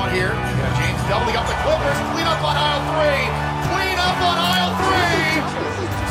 want 0.00 0.16
here. 0.16 0.32
James 0.80 0.96
doubling 1.12 1.36
up 1.36 1.44
the 1.44 1.52
Clippers. 1.60 1.98
Clean 2.16 2.24
up 2.24 2.40
on 2.40 2.56
aisle 2.56 2.80
three. 2.88 3.28
Clean 3.68 3.98
up 4.00 4.16
on 4.16 4.36
aisle 4.40 4.72
three. 4.80 5.44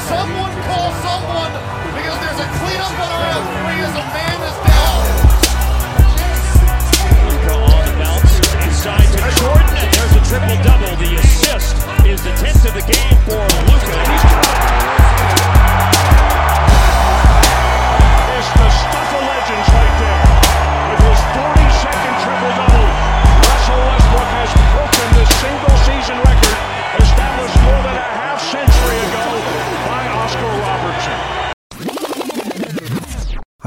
Someone 0.06 0.54
call 0.70 0.94
someone 1.02 1.50
because 1.98 2.18
there's 2.22 2.38
a 2.38 2.50
clean 2.62 2.78
up 2.86 2.94
on 2.94 3.10
aisle 3.10 3.46
three 3.50 3.82
as 3.82 3.96
a 3.98 4.06
man 4.14 4.38
is 4.46 4.58
down. 4.70 5.02
Luka 7.34 7.56
on 7.66 7.82
the 7.90 7.96
bounce, 7.98 8.34
inside 8.62 9.10
to 9.10 9.26
Jordan, 9.42 9.74
and 9.82 9.90
there's 9.90 10.14
a 10.14 10.24
triple 10.30 10.58
double. 10.62 10.94
The 11.02 11.18
assist 11.18 11.74
is 12.06 12.22
the 12.22 12.34
10th 12.38 12.70
of 12.70 12.74
the 12.78 12.86
game 12.86 13.18
for 13.26 13.42
Luka. 13.74 13.98
He's 14.06 14.26
It's 16.30 16.39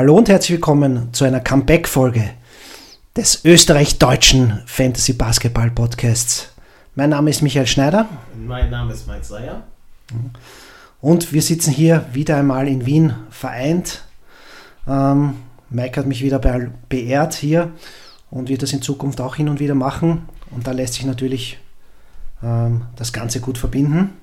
Hallo 0.03 0.17
und 0.17 0.29
herzlich 0.29 0.57
willkommen 0.57 1.13
zu 1.13 1.25
einer 1.25 1.39
Comeback-Folge 1.39 2.31
des 3.17 3.45
österreich-deutschen 3.45 4.61
Fantasy 4.67 5.13
Basketball 5.13 5.71
Podcasts. 5.71 6.49
Mein 6.97 7.11
Name 7.11 7.31
ist 7.31 7.41
Michael 7.41 7.69
Schneider 7.69 8.09
Mein 8.35 8.69
Name 8.69 8.93
ist 8.95 9.07
Mike 9.07 9.23
Seyer. 9.23 9.63
und 11.01 11.33
wir 11.33 11.41
sitzen 11.41 11.71
hier 11.71 12.05
wieder 12.13 12.37
einmal 12.37 12.67
in 12.67 12.85
Wien 12.85 13.15
vereint. 13.31 14.03
Ähm, 14.89 15.37
Mike 15.71 16.01
hat 16.01 16.09
mich 16.09 16.25
wieder 16.25 16.41
be 16.41 16.73
beehrt 16.89 17.35
hier 17.35 17.71
und 18.29 18.49
wird 18.49 18.63
das 18.63 18.73
in 18.73 18.83
Zukunft 18.83 19.21
auch 19.21 19.37
hin 19.37 19.49
und 19.49 19.61
wieder 19.61 19.77
machen. 19.77 20.29
Und 20.51 20.67
da 20.67 20.73
lässt 20.73 20.95
sich 20.95 21.05
natürlich 21.05 21.61
ähm, 22.43 22.87
das 22.97 23.13
Ganze 23.13 23.39
gut 23.41 23.57
verbinden. 23.57 24.15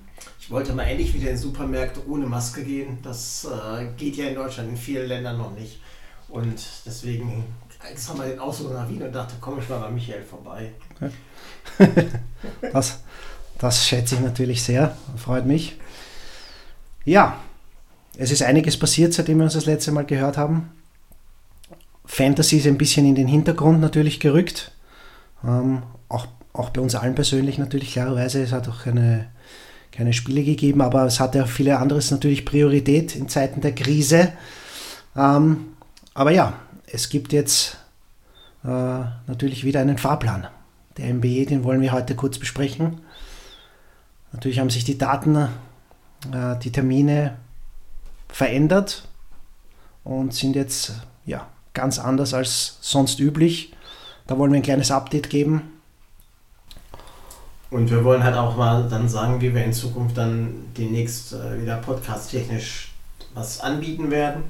Ich 0.50 0.54
wollte 0.54 0.74
mal 0.74 0.86
endlich 0.86 1.14
wieder 1.14 1.30
in 1.30 1.38
Supermärkte 1.38 2.02
ohne 2.10 2.26
Maske 2.26 2.64
gehen. 2.64 2.98
Das 3.04 3.46
äh, 3.46 3.86
geht 3.98 4.16
ja 4.16 4.26
in 4.26 4.34
Deutschland 4.34 4.70
in 4.70 4.78
vielen 4.78 5.08
Ländern 5.08 5.38
noch 5.38 5.52
nicht. 5.52 5.80
Und 6.28 6.60
deswegen 6.88 7.44
extra 7.88 8.16
mal 8.16 8.28
den 8.28 8.40
Ausflug 8.40 8.74
nach 8.74 8.90
Wien 8.90 9.04
und 9.04 9.14
dachte, 9.14 9.36
komm 9.40 9.60
ich 9.60 9.70
mal 9.70 9.78
bei 9.78 9.92
Michael 9.92 10.24
vorbei. 10.24 10.72
Das, 12.74 13.02
das 13.60 13.86
schätze 13.86 14.16
ich 14.16 14.22
natürlich 14.22 14.64
sehr, 14.64 14.98
freut 15.18 15.46
mich. 15.46 15.78
Ja, 17.06 17.38
es 18.18 18.32
ist 18.32 18.42
einiges 18.42 18.76
passiert, 18.76 19.14
seitdem 19.14 19.38
wir 19.38 19.44
uns 19.44 19.54
das 19.54 19.68
letzte 19.68 19.92
Mal 19.92 20.06
gehört 20.08 20.36
haben. 20.36 20.72
Fantasy 22.06 22.58
ist 22.58 22.66
ein 22.66 22.80
bisschen 22.80 23.06
in 23.06 23.14
den 23.14 23.28
Hintergrund 23.28 23.82
natürlich 23.82 24.20
gerückt. 24.20 24.72
Ähm, 25.44 25.84
auch, 26.08 26.26
auch 26.54 26.72
bei 26.72 26.82
uns 26.82 26.96
allen 26.96 27.14
persönlich 27.14 27.60
natürlich, 27.60 27.92
klarerweise. 27.92 28.42
Es 28.42 28.52
hat 28.52 28.68
auch 28.68 28.82
keine, 28.82 29.30
keine 29.92 30.14
Spiele 30.14 30.44
gegeben, 30.44 30.82
aber 30.82 31.06
es 31.06 31.20
hatte 31.20 31.44
auch 31.44 31.48
viele 31.48 31.80
anderes 31.80 32.12
natürlich 32.12 32.46
Priorität 32.46 33.16
in 33.16 33.28
Zeiten 33.28 33.62
der 33.62 33.74
Krise. 33.74 34.34
Ähm, 35.16 35.74
aber 36.14 36.32
ja, 36.32 36.54
es 36.88 37.10
gibt 37.10 37.34
jetzt 37.34 37.78
äh, 38.64 38.68
natürlich 38.68 39.64
wieder 39.64 39.82
einen 39.82 39.98
Fahrplan. 39.98 40.48
Der 40.98 41.14
MBE, 41.14 41.46
den 41.46 41.64
wollen 41.64 41.82
wir 41.82 41.92
heute 41.92 42.16
kurz 42.16 42.40
besprechen. 42.40 43.00
Natürlich 44.32 44.60
haben 44.60 44.70
sich 44.70 44.84
die 44.84 44.98
Daten, 44.98 45.36
äh, 45.36 46.58
die 46.62 46.72
Termine 46.72 47.38
verändert 48.28 49.08
und 50.04 50.34
sind 50.34 50.56
jetzt 50.56 50.94
ja, 51.26 51.48
ganz 51.74 52.00
anders 52.00 52.34
als 52.34 52.78
sonst 52.82 53.20
üblich. 53.20 53.74
Da 54.28 54.38
wollen 54.38 54.52
wir 54.52 54.60
ein 54.60 54.64
kleines 54.64 54.92
Update 54.92 55.30
geben. 55.30 55.79
Und 57.72 57.90
wir 57.92 58.04
wollen 58.04 58.24
halt 58.24 58.36
auch 58.36 58.58
mal 58.58 58.88
dann 58.90 59.08
sagen, 59.08 59.40
wie 59.42 59.54
wir 59.54 59.64
in 59.64 59.74
Zukunft 59.74 60.18
dann 60.18 60.50
demnächst 60.78 61.34
äh, 61.34 61.62
wieder 61.62 61.78
podcast-technisch 61.78 62.92
was 63.36 63.60
anbieten 63.62 64.10
werden. 64.10 64.44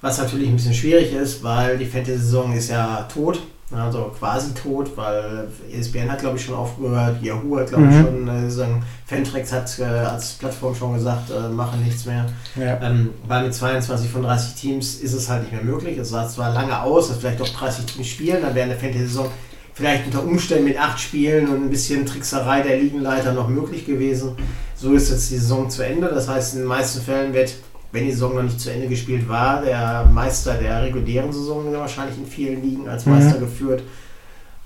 Was 0.00 0.18
natürlich 0.18 0.48
ein 0.48 0.56
bisschen 0.56 0.74
schwierig 0.74 1.12
ist, 1.12 1.42
weil 1.42 1.76
die 1.78 1.86
Fantasy-Saison 1.86 2.52
ist 2.52 2.68
ja 2.70 3.02
tot. 3.12 3.40
Also 3.74 4.12
quasi 4.16 4.54
tot, 4.54 4.96
weil 4.96 5.48
ESPN 5.72 6.08
hat 6.08 6.20
glaube 6.20 6.36
ich 6.36 6.44
schon 6.44 6.54
aufgehört, 6.54 7.20
Yahoo 7.20 7.58
hat 7.58 7.66
glaube 7.70 7.86
ich 7.88 7.96
Mhm. 7.96 8.04
schon, 8.04 8.28
äh, 8.28 8.48
sagen, 8.48 8.84
Fantrex 9.06 9.52
hat 9.52 9.76
äh, 9.80 9.82
als 9.82 10.34
Plattform 10.34 10.72
schon 10.72 10.94
gesagt, 10.94 11.30
äh, 11.32 11.48
machen 11.48 11.82
nichts 11.82 12.04
mehr. 12.06 12.26
Ja. 12.54 12.80
Ähm, 12.80 13.10
weil 13.26 13.42
mit 13.42 13.54
22 13.54 14.08
von 14.08 14.22
30 14.22 14.54
Teams 14.54 14.94
ist 15.00 15.14
es 15.14 15.28
halt 15.28 15.42
nicht 15.42 15.52
mehr 15.52 15.64
möglich. 15.64 15.98
Es 15.98 16.10
sah 16.10 16.28
zwar 16.28 16.52
lange 16.52 16.80
aus, 16.80 17.08
dass 17.08 17.16
vielleicht 17.18 17.40
doch 17.40 17.48
30 17.48 17.86
Teams 17.86 18.06
spielen, 18.06 18.40
dann 18.40 18.54
wäre 18.54 18.66
eine 18.70 18.78
Fantasy-Saison 18.78 19.26
vielleicht 19.76 20.06
unter 20.06 20.24
Umständen 20.24 20.64
mit 20.64 20.78
8 20.78 20.98
Spielen 20.98 21.48
und 21.48 21.62
ein 21.62 21.70
bisschen 21.70 22.06
Trickserei 22.06 22.62
der 22.62 22.78
Ligenleiter 22.78 23.32
noch 23.32 23.48
möglich 23.48 23.84
gewesen. 23.84 24.34
So 24.74 24.94
ist 24.94 25.10
jetzt 25.10 25.30
die 25.30 25.36
Saison 25.36 25.68
zu 25.68 25.82
Ende. 25.84 26.08
Das 26.08 26.28
heißt, 26.28 26.54
in 26.54 26.60
den 26.60 26.68
meisten 26.68 27.02
Fällen 27.02 27.34
wird, 27.34 27.54
wenn 27.92 28.06
die 28.06 28.12
Saison 28.12 28.34
noch 28.34 28.42
nicht 28.42 28.58
zu 28.58 28.72
Ende 28.72 28.88
gespielt 28.88 29.28
war, 29.28 29.60
der 29.60 30.08
Meister 30.10 30.54
der 30.54 30.82
regulären 30.82 31.30
Saison 31.30 31.70
wahrscheinlich 31.74 32.16
in 32.16 32.26
vielen 32.26 32.62
Ligen 32.62 32.88
als 32.88 33.04
Meister 33.04 33.38
geführt. 33.38 33.82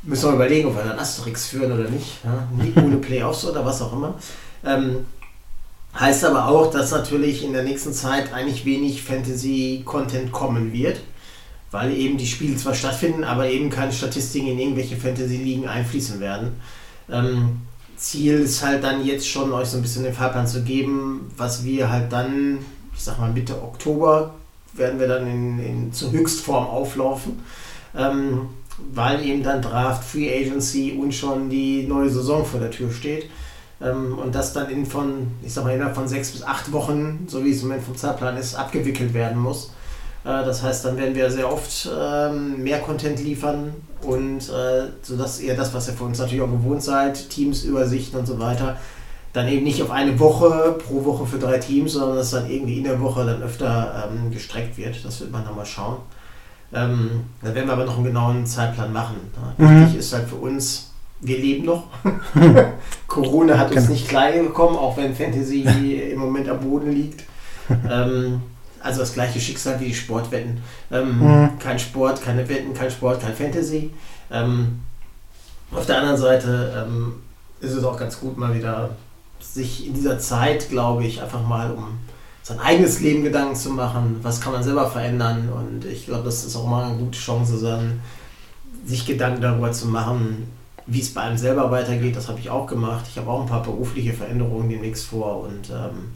Müssen 0.04 0.30
wir 0.30 0.36
überlegen, 0.36 0.68
ob 0.68 0.76
wir 0.76 0.84
dann 0.84 0.98
Asterix 0.98 1.48
führen 1.48 1.72
oder 1.72 1.90
nicht. 1.90 2.24
Ja? 2.24 2.48
Nie 2.56 2.72
ohne 2.76 2.96
Playoffs 2.96 3.44
oder 3.44 3.66
was 3.66 3.82
auch 3.82 3.92
immer. 3.92 4.14
Ähm, 4.64 5.04
Heißt 5.98 6.24
aber 6.24 6.46
auch, 6.46 6.70
dass 6.70 6.92
natürlich 6.92 7.44
in 7.44 7.52
der 7.52 7.64
nächsten 7.64 7.92
Zeit 7.92 8.32
eigentlich 8.32 8.64
wenig 8.64 9.02
Fantasy-Content 9.02 10.30
kommen 10.30 10.72
wird, 10.72 11.00
weil 11.70 11.92
eben 11.92 12.18
die 12.18 12.26
Spiele 12.26 12.56
zwar 12.56 12.74
stattfinden, 12.74 13.24
aber 13.24 13.48
eben 13.48 13.70
keine 13.70 13.92
Statistiken 13.92 14.48
in 14.48 14.58
irgendwelche 14.58 14.96
Fantasy-Ligen 14.96 15.68
einfließen 15.68 16.20
werden. 16.20 16.60
Ähm, 17.10 17.62
Ziel 17.96 18.40
ist 18.40 18.64
halt 18.64 18.82
dann 18.82 19.04
jetzt 19.04 19.28
schon, 19.28 19.52
euch 19.52 19.68
so 19.68 19.76
ein 19.76 19.82
bisschen 19.82 20.04
den 20.04 20.14
Fahrplan 20.14 20.46
zu 20.46 20.62
geben, 20.62 21.30
was 21.36 21.64
wir 21.64 21.90
halt 21.90 22.12
dann, 22.12 22.58
ich 22.94 23.02
sag 23.02 23.18
mal 23.18 23.30
Mitte 23.30 23.62
Oktober, 23.62 24.34
werden 24.72 24.98
wir 24.98 25.08
dann 25.08 25.26
in, 25.26 25.58
in, 25.58 25.92
zur 25.92 26.10
Höchstform 26.12 26.66
auflaufen. 26.66 27.40
Ähm, 27.96 28.48
weil 28.92 29.24
eben 29.24 29.42
dann 29.42 29.60
Draft, 29.60 30.04
Free 30.04 30.32
Agency 30.32 30.92
und 30.98 31.12
schon 31.12 31.50
die 31.50 31.86
neue 31.86 32.08
Saison 32.08 32.44
vor 32.44 32.60
der 32.60 32.70
Tür 32.70 32.90
steht. 32.90 33.28
Ähm, 33.82 34.18
und 34.18 34.34
das 34.34 34.52
dann 34.52 34.70
in 34.70 34.86
von, 34.86 35.28
ich 35.42 35.52
sag 35.52 35.64
mal, 35.64 35.74
innerhalb 35.74 35.94
von 35.94 36.08
sechs 36.08 36.30
bis 36.30 36.42
acht 36.42 36.72
Wochen, 36.72 37.26
so 37.26 37.44
wie 37.44 37.50
es 37.50 37.62
im 37.62 37.68
Moment 37.68 37.84
vom 37.84 37.96
Zeitplan 37.96 38.36
ist, 38.36 38.54
abgewickelt 38.54 39.14
werden 39.14 39.38
muss. 39.38 39.72
Äh, 40.24 40.44
das 40.44 40.62
heißt, 40.62 40.84
dann 40.84 40.96
werden 40.96 41.14
wir 41.14 41.30
sehr 41.30 41.50
oft 41.52 41.88
ähm, 41.98 42.62
mehr 42.62 42.80
Content 42.80 43.20
liefern 43.22 43.72
und 44.02 44.38
äh, 44.48 44.88
sodass 45.02 45.40
ihr 45.40 45.56
das, 45.56 45.72
was 45.74 45.88
ihr 45.88 45.94
von 45.94 46.08
uns 46.08 46.18
natürlich 46.18 46.42
auch 46.42 46.50
gewohnt 46.50 46.82
seid, 46.82 47.28
Teams, 47.30 47.64
Übersichten 47.64 48.18
und 48.20 48.26
so 48.26 48.38
weiter, 48.38 48.76
dann 49.32 49.46
eben 49.48 49.62
nicht 49.64 49.80
auf 49.82 49.90
eine 49.90 50.18
Woche 50.18 50.76
pro 50.84 51.04
Woche 51.04 51.24
für 51.26 51.38
drei 51.38 51.58
Teams, 51.58 51.92
sondern 51.92 52.16
dass 52.16 52.30
dann 52.32 52.50
irgendwie 52.50 52.78
in 52.78 52.84
der 52.84 53.00
Woche 53.00 53.24
dann 53.24 53.42
öfter 53.42 54.10
ähm, 54.10 54.30
gestreckt 54.32 54.76
wird. 54.76 55.04
Das 55.04 55.20
wird 55.20 55.30
man 55.30 55.44
dann 55.44 55.54
mal 55.54 55.64
schauen. 55.66 55.98
Ähm, 56.72 57.22
dann 57.42 57.54
werden 57.54 57.66
wir 57.68 57.72
aber 57.74 57.84
noch 57.84 57.96
einen 57.96 58.04
genauen 58.06 58.44
Zeitplan 58.46 58.92
machen. 58.92 59.16
Mhm. 59.58 59.82
Wichtig 59.82 59.98
ist 60.00 60.12
halt 60.12 60.28
für 60.28 60.36
uns, 60.36 60.90
wir 61.20 61.38
leben 61.38 61.64
noch. 61.66 61.84
Corona 63.06 63.58
hat 63.58 63.68
uns 63.70 63.82
Genau. 63.82 63.92
nicht 63.92 64.08
klein 64.08 64.44
bekommen, 64.46 64.76
auch 64.76 64.96
wenn 64.96 65.14
Fantasy 65.14 65.62
im 66.12 66.18
Moment 66.18 66.48
am 66.48 66.60
Boden 66.60 66.90
liegt. 66.92 67.24
ähm, 67.90 68.40
also 68.82 69.00
das 69.00 69.12
gleiche 69.14 69.40
Schicksal 69.40 69.78
wie 69.80 69.86
die 69.86 69.94
Sportwetten. 69.94 70.62
Ähm, 70.90 71.18
Mhm. 71.18 71.58
Kein 71.58 71.78
Sport, 71.78 72.22
keine 72.22 72.48
Wetten, 72.48 72.74
kein 72.74 72.90
Sport, 72.90 73.20
kein 73.20 73.34
Fantasy. 73.34 73.90
Ähm, 74.30 74.80
auf 75.72 75.86
der 75.86 75.98
anderen 75.98 76.16
Seite 76.16 76.86
ähm, 76.86 77.14
ist 77.60 77.72
es 77.72 77.84
auch 77.84 77.96
ganz 77.98 78.18
gut, 78.18 78.36
mal 78.36 78.54
wieder 78.54 78.90
sich 79.40 79.86
in 79.86 79.94
dieser 79.94 80.18
Zeit, 80.18 80.68
glaube 80.68 81.04
ich, 81.04 81.22
einfach 81.22 81.46
mal 81.46 81.70
um 81.70 81.98
sein 82.42 82.58
eigenes 82.58 83.00
Leben 83.00 83.22
Gedanken 83.22 83.54
zu 83.54 83.70
machen. 83.70 84.18
Was 84.22 84.40
kann 84.40 84.52
man 84.52 84.62
selber 84.62 84.90
verändern? 84.90 85.48
Und 85.50 85.84
ich 85.84 86.06
glaube, 86.06 86.24
das 86.24 86.44
ist 86.44 86.56
auch 86.56 86.66
mal 86.66 86.84
eine 86.84 86.96
gute 86.98 87.18
Chance, 87.18 87.60
dann 87.62 88.00
sich 88.84 89.06
Gedanken 89.06 89.42
darüber 89.42 89.70
zu 89.72 89.86
machen, 89.86 90.50
wie 90.86 91.00
es 91.00 91.12
bei 91.14 91.20
einem 91.20 91.38
selber 91.38 91.70
weitergeht. 91.70 92.16
Das 92.16 92.28
habe 92.28 92.40
ich 92.40 92.50
auch 92.50 92.66
gemacht. 92.66 93.04
Ich 93.08 93.18
habe 93.18 93.30
auch 93.30 93.42
ein 93.42 93.46
paar 93.48 93.62
berufliche 93.62 94.12
Veränderungen 94.12 94.68
demnächst 94.68 95.06
vor 95.06 95.42
und 95.44 95.70
ähm, 95.70 96.12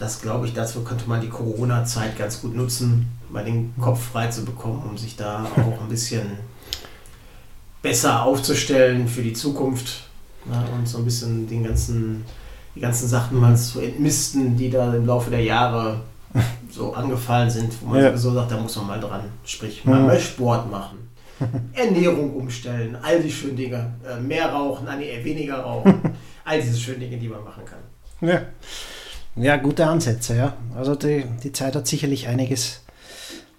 das 0.00 0.20
glaube 0.22 0.46
ich, 0.46 0.54
dazu 0.54 0.82
könnte 0.82 1.06
man 1.08 1.20
die 1.20 1.28
Corona-Zeit 1.28 2.18
ganz 2.18 2.40
gut 2.40 2.56
nutzen, 2.56 3.06
mal 3.30 3.44
den 3.44 3.74
Kopf 3.80 4.02
frei 4.12 4.28
zu 4.28 4.44
bekommen, 4.44 4.82
um 4.90 4.96
sich 4.98 5.14
da 5.16 5.44
auch 5.44 5.80
ein 5.80 5.88
bisschen 5.88 6.22
besser 7.82 8.22
aufzustellen 8.24 9.06
für 9.06 9.22
die 9.22 9.32
Zukunft 9.34 10.04
ne, 10.46 10.62
und 10.76 10.88
so 10.88 10.98
ein 10.98 11.04
bisschen 11.04 11.46
den 11.46 11.64
ganzen, 11.64 12.24
die 12.74 12.80
ganzen 12.80 13.08
Sachen 13.08 13.38
mal 13.38 13.56
zu 13.56 13.80
entmisten, 13.80 14.56
die 14.56 14.70
da 14.70 14.94
im 14.94 15.06
Laufe 15.06 15.30
der 15.30 15.42
Jahre 15.42 16.00
so 16.70 16.94
angefallen 16.94 17.50
sind, 17.50 17.72
wo 17.82 17.86
man 17.88 17.98
Ja. 18.00 18.08
sowieso 18.10 18.34
sagt, 18.34 18.52
da 18.52 18.56
muss 18.56 18.76
man 18.76 18.86
mal 18.86 19.00
dran. 19.00 19.22
Sprich, 19.44 19.84
mal 19.84 20.02
mehr 20.02 20.20
Sport 20.20 20.70
machen, 20.70 20.98
Ernährung 21.72 22.34
umstellen, 22.36 22.96
all 23.02 23.20
die 23.20 23.32
schönen 23.32 23.56
Dinge, 23.56 23.94
äh, 24.08 24.20
mehr 24.20 24.50
rauchen, 24.52 24.86
nee, 24.98 25.18
weniger 25.24 25.58
rauchen, 25.60 26.00
all 26.44 26.60
diese 26.60 26.78
schönen 26.78 27.00
Dinge, 27.00 27.16
die 27.16 27.28
man 27.28 27.42
machen 27.44 27.64
kann. 27.64 28.28
Ja. 28.28 28.42
Ja, 29.36 29.56
gute 29.56 29.86
Ansätze, 29.86 30.36
ja. 30.36 30.56
Also 30.74 30.94
die, 30.94 31.24
die 31.42 31.52
Zeit 31.52 31.74
hat 31.74 31.86
sicherlich 31.86 32.28
einiges 32.28 32.80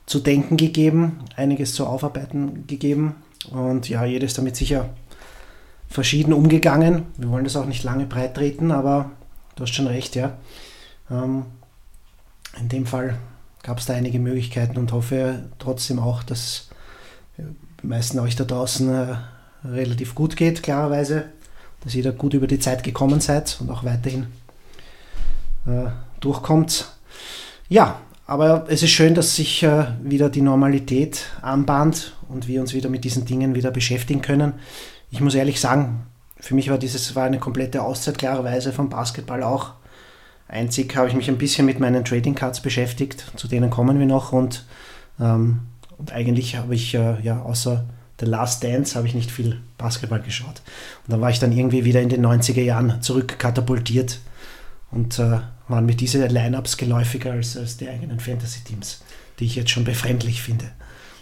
zu 0.05 0.19
denken 0.19 0.57
gegeben, 0.57 1.19
einiges 1.35 1.73
zu 1.73 1.85
aufarbeiten 1.87 2.67
gegeben. 2.67 3.15
Und 3.49 3.89
ja, 3.89 4.05
jedes 4.05 4.33
damit 4.33 4.55
sicher 4.55 4.89
verschieden 5.87 6.33
umgegangen. 6.33 7.05
Wir 7.17 7.29
wollen 7.29 7.43
das 7.43 7.55
auch 7.55 7.65
nicht 7.65 7.83
lange 7.83 8.05
breit 8.05 8.35
treten, 8.35 8.71
aber 8.71 9.11
du 9.55 9.63
hast 9.63 9.73
schon 9.73 9.87
recht, 9.87 10.15
ja. 10.15 10.37
Ähm, 11.09 11.45
in 12.59 12.69
dem 12.69 12.85
Fall 12.85 13.17
gab 13.63 13.79
es 13.79 13.85
da 13.85 13.93
einige 13.93 14.19
Möglichkeiten 14.19 14.77
und 14.77 14.91
hoffe 14.91 15.43
trotzdem 15.59 15.99
auch, 15.99 16.23
dass 16.23 16.69
die 17.37 17.87
meisten 17.87 18.19
euch 18.19 18.35
da 18.35 18.43
draußen 18.43 18.89
äh, 18.89 19.15
relativ 19.65 20.15
gut 20.15 20.35
geht, 20.35 20.63
klarerweise, 20.63 21.25
dass 21.83 21.95
ihr 21.95 22.03
da 22.03 22.11
gut 22.11 22.33
über 22.33 22.47
die 22.47 22.59
Zeit 22.59 22.83
gekommen 22.83 23.21
seid 23.21 23.57
und 23.59 23.69
auch 23.69 23.83
weiterhin 23.83 24.27
äh, 25.65 25.89
durchkommt. 26.19 26.91
Ja, 27.69 27.99
aber 28.25 28.65
es 28.69 28.83
ist 28.83 28.91
schön, 28.91 29.13
dass 29.13 29.35
sich 29.35 29.63
äh, 29.63 29.87
wieder 30.03 30.29
die 30.29 30.41
Normalität 30.41 31.25
anbahnt 31.41 32.15
und 32.29 32.47
wir 32.47 32.61
uns 32.61 32.73
wieder 32.73 32.89
mit 32.89 33.03
diesen 33.03 33.25
Dingen 33.25 33.55
wieder 33.55 33.71
beschäftigen 33.71 34.21
können. 34.21 34.53
Ich 35.09 35.19
muss 35.19 35.35
ehrlich 35.35 35.59
sagen, 35.59 36.05
für 36.39 36.55
mich 36.55 36.69
war 36.69 36.77
dieses 36.77 37.15
war 37.15 37.25
eine 37.25 37.39
komplette 37.39 37.83
Auszeit 37.83 38.17
klarerweise 38.17 38.71
vom 38.71 38.89
Basketball 38.89 39.43
auch. 39.43 39.73
Einzig 40.47 40.95
habe 40.95 41.07
ich 41.07 41.13
mich 41.13 41.29
ein 41.29 41.37
bisschen 41.37 41.65
mit 41.65 41.79
meinen 41.79 42.03
Trading 42.03 42.35
Cards 42.35 42.61
beschäftigt, 42.61 43.25
zu 43.35 43.47
denen 43.47 43.69
kommen 43.69 43.99
wir 43.99 44.05
noch 44.05 44.31
und, 44.31 44.65
ähm, 45.19 45.61
und 45.97 46.11
eigentlich 46.11 46.55
habe 46.55 46.75
ich 46.75 46.93
äh, 46.93 47.21
ja 47.21 47.41
außer 47.41 47.85
The 48.19 48.25
Last 48.25 48.63
Dance 48.63 48.95
habe 48.95 49.07
ich 49.07 49.15
nicht 49.15 49.31
viel 49.31 49.61
Basketball 49.77 50.21
geschaut. 50.21 50.61
Und 51.05 51.13
dann 51.13 51.21
war 51.21 51.31
ich 51.31 51.39
dann 51.39 51.51
irgendwie 51.51 51.85
wieder 51.85 52.01
in 52.01 52.09
den 52.09 52.25
90er 52.25 52.61
Jahren 52.61 53.01
zurückkatapultiert 53.01 54.19
und 54.91 55.17
äh, 55.19 55.39
waren 55.67 55.85
mir 55.85 55.95
diese 55.95 56.25
Lineups 56.25 56.77
geläufiger 56.77 57.31
als, 57.31 57.55
als 57.57 57.77
die 57.77 57.87
eigenen 57.89 58.19
Fantasy-Teams, 58.19 59.01
die 59.39 59.45
ich 59.45 59.55
jetzt 59.55 59.69
schon 59.71 59.83
befremdlich 59.85 60.41
finde, 60.41 60.65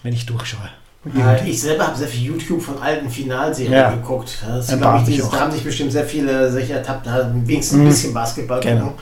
wenn 0.03 0.13
ich 0.13 0.25
durchschaue. 0.25 0.69
Ja, 1.15 1.35
ich 1.45 1.61
selber 1.61 1.87
habe 1.87 1.97
sehr 1.97 2.07
viel 2.09 2.23
YouTube 2.25 2.61
von 2.61 2.77
alten 2.81 3.09
Finalserien 3.09 3.71
Ja. 3.73 3.89
geguckt. 3.91 4.39
Das 4.45 4.69
Ein 4.69 4.97
ich, 4.97 5.03
dieses, 5.05 5.25
auch. 5.27 5.31
da 5.31 5.39
haben 5.41 5.51
sich 5.51 5.63
bestimmt 5.63 5.91
sehr 5.93 6.03
viele 6.03 6.51
sich 6.51 6.69
ertappt, 6.71 7.07
da 7.07 7.31
wenigstens 7.33 7.77
Mhm. 7.77 7.83
ein 7.85 7.89
bisschen 7.89 8.13
Basketball 8.13 8.59
Genau. 8.59 8.93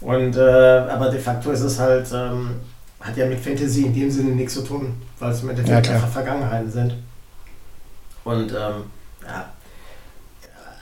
Und, 0.00 0.36
äh, 0.36 0.40
aber 0.40 1.10
de 1.10 1.20
facto 1.20 1.50
ist 1.50 1.60
es 1.60 1.78
halt, 1.78 2.06
ähm, 2.14 2.56
hat 3.00 3.16
ja 3.16 3.26
mit 3.26 3.38
Fantasy 3.40 3.82
in 3.82 3.94
dem 3.94 4.10
Sinne 4.10 4.30
nichts 4.30 4.54
zu 4.54 4.62
tun, 4.62 4.94
weil 5.18 5.32
es 5.32 5.42
im 5.42 5.50
Endeffekt 5.50 5.86
Ja, 5.88 5.98
Vergangenheiten 5.98 6.70
sind. 6.70 6.94
Und 8.24 8.50
ähm, 8.52 8.84
ja, 9.26 9.46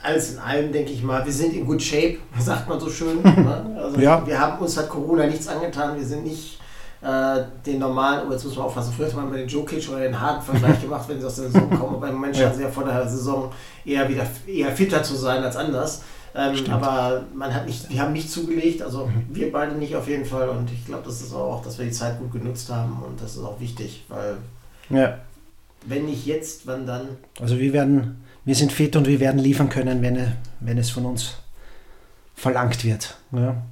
alles 0.03 0.33
in 0.33 0.39
allem 0.39 0.71
denke 0.71 0.91
ich 0.91 1.01
mal, 1.01 1.25
wir 1.25 1.33
sind 1.33 1.53
in 1.53 1.65
good 1.65 1.81
shape, 1.81 2.17
sagt 2.39 2.67
man 2.67 2.79
so 2.79 2.89
schön. 2.89 3.21
ne? 3.23 3.81
also 3.81 3.99
Ja. 3.99 4.25
Wir 4.25 4.39
haben 4.39 4.61
uns 4.61 4.77
hat 4.77 4.89
Corona 4.89 5.25
nichts 5.25 5.47
angetan, 5.47 5.97
wir 5.97 6.05
sind 6.05 6.25
nicht 6.25 6.59
äh, 7.01 7.43
den 7.65 7.79
normalen, 7.79 8.27
oh 8.27 8.31
jetzt 8.31 8.45
muss 8.45 8.55
man 8.55 8.65
aufpassen, 8.65 8.93
früher 8.95 9.07
hat 9.07 9.15
man 9.15 9.33
den 9.33 9.47
Jokic 9.47 9.89
oder 9.89 10.01
den 10.01 10.19
harten 10.19 10.43
Vergleich 10.43 10.81
gemacht, 10.81 11.07
wenn 11.07 11.19
sie 11.19 11.25
aus 11.25 11.35
der 11.35 11.45
Saison 11.45 11.69
kommen, 11.69 11.95
aber 11.95 12.09
im 12.09 12.15
Moment 12.15 12.35
scheinen 12.35 12.55
sie 12.55 12.63
ja 12.63 12.69
vor 12.69 12.83
der 12.83 13.07
Saison 13.07 13.51
eher 13.85 14.07
wieder 14.07 14.25
eher 14.47 14.71
fitter 14.71 15.01
zu 15.01 15.15
sein 15.15 15.43
als 15.43 15.55
anders. 15.55 16.03
Ähm, 16.35 16.55
aber 16.71 17.21
man 17.35 17.53
hat 17.53 17.67
nicht, 17.67 17.87
wir 17.91 18.01
haben 18.01 18.11
nicht 18.11 18.31
zugelegt, 18.31 18.81
also 18.81 19.07
wir 19.29 19.51
beide 19.51 19.75
nicht 19.75 19.95
auf 19.95 20.07
jeden 20.07 20.25
Fall 20.25 20.49
und 20.49 20.71
ich 20.71 20.83
glaube, 20.83 21.03
das 21.05 21.21
ist 21.21 21.33
auch, 21.33 21.63
dass 21.63 21.77
wir 21.77 21.85
die 21.85 21.91
Zeit 21.91 22.17
gut 22.17 22.31
genutzt 22.31 22.71
haben 22.71 23.03
und 23.05 23.21
das 23.21 23.35
ist 23.35 23.43
auch 23.43 23.59
wichtig, 23.59 24.05
weil 24.07 24.37
Ja, 24.89 25.19
wenn 25.85 26.05
nicht 26.05 26.25
jetzt, 26.25 26.65
wann 26.67 26.85
dann? 26.85 27.09
also 27.39 27.59
wir 27.59 27.73
werden, 27.73 28.23
wir 28.45 28.55
sind 28.55 28.71
fit 28.71 28.95
und 28.95 29.07
wir 29.07 29.19
werden 29.19 29.39
liefern 29.39 29.69
können, 29.69 30.01
wenn, 30.01 30.33
wenn 30.59 30.77
es 30.77 30.89
von 30.89 31.05
uns 31.05 31.35
verlangt 32.35 32.83
wird. 32.83 33.17
Ja. 33.31 33.63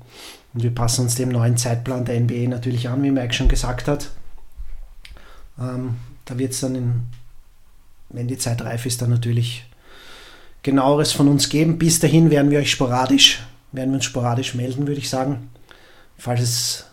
Und 0.53 0.63
wir 0.63 0.73
passen 0.75 1.01
uns 1.01 1.15
dem 1.15 1.29
neuen 1.29 1.57
Zeitplan 1.57 2.05
der 2.05 2.19
NBA 2.19 2.49
natürlich 2.49 2.89
an, 2.89 3.03
wie 3.03 3.11
Mike 3.11 3.33
schon 3.33 3.47
gesagt 3.47 3.87
hat. 3.87 4.11
Ähm, 5.59 5.95
da 6.25 6.37
wird 6.37 6.51
es 6.51 6.59
dann, 6.59 6.75
in, 6.75 7.01
wenn 8.09 8.27
die 8.27 8.37
Zeit 8.37 8.61
reif 8.61 8.85
ist, 8.85 9.01
dann 9.01 9.09
natürlich 9.09 9.65
genaueres 10.63 11.11
von 11.11 11.27
uns 11.27 11.49
geben. 11.49 11.77
Bis 11.77 11.99
dahin 11.99 12.29
werden 12.29 12.51
wir 12.51 12.59
euch 12.59 12.71
sporadisch, 12.71 13.43
werden 13.71 13.91
wir 13.91 13.95
uns 13.95 14.05
sporadisch 14.05 14.53
melden, 14.55 14.87
würde 14.87 14.99
ich 14.99 15.09
sagen. 15.09 15.49
Falls 16.17 16.41
es 16.41 16.85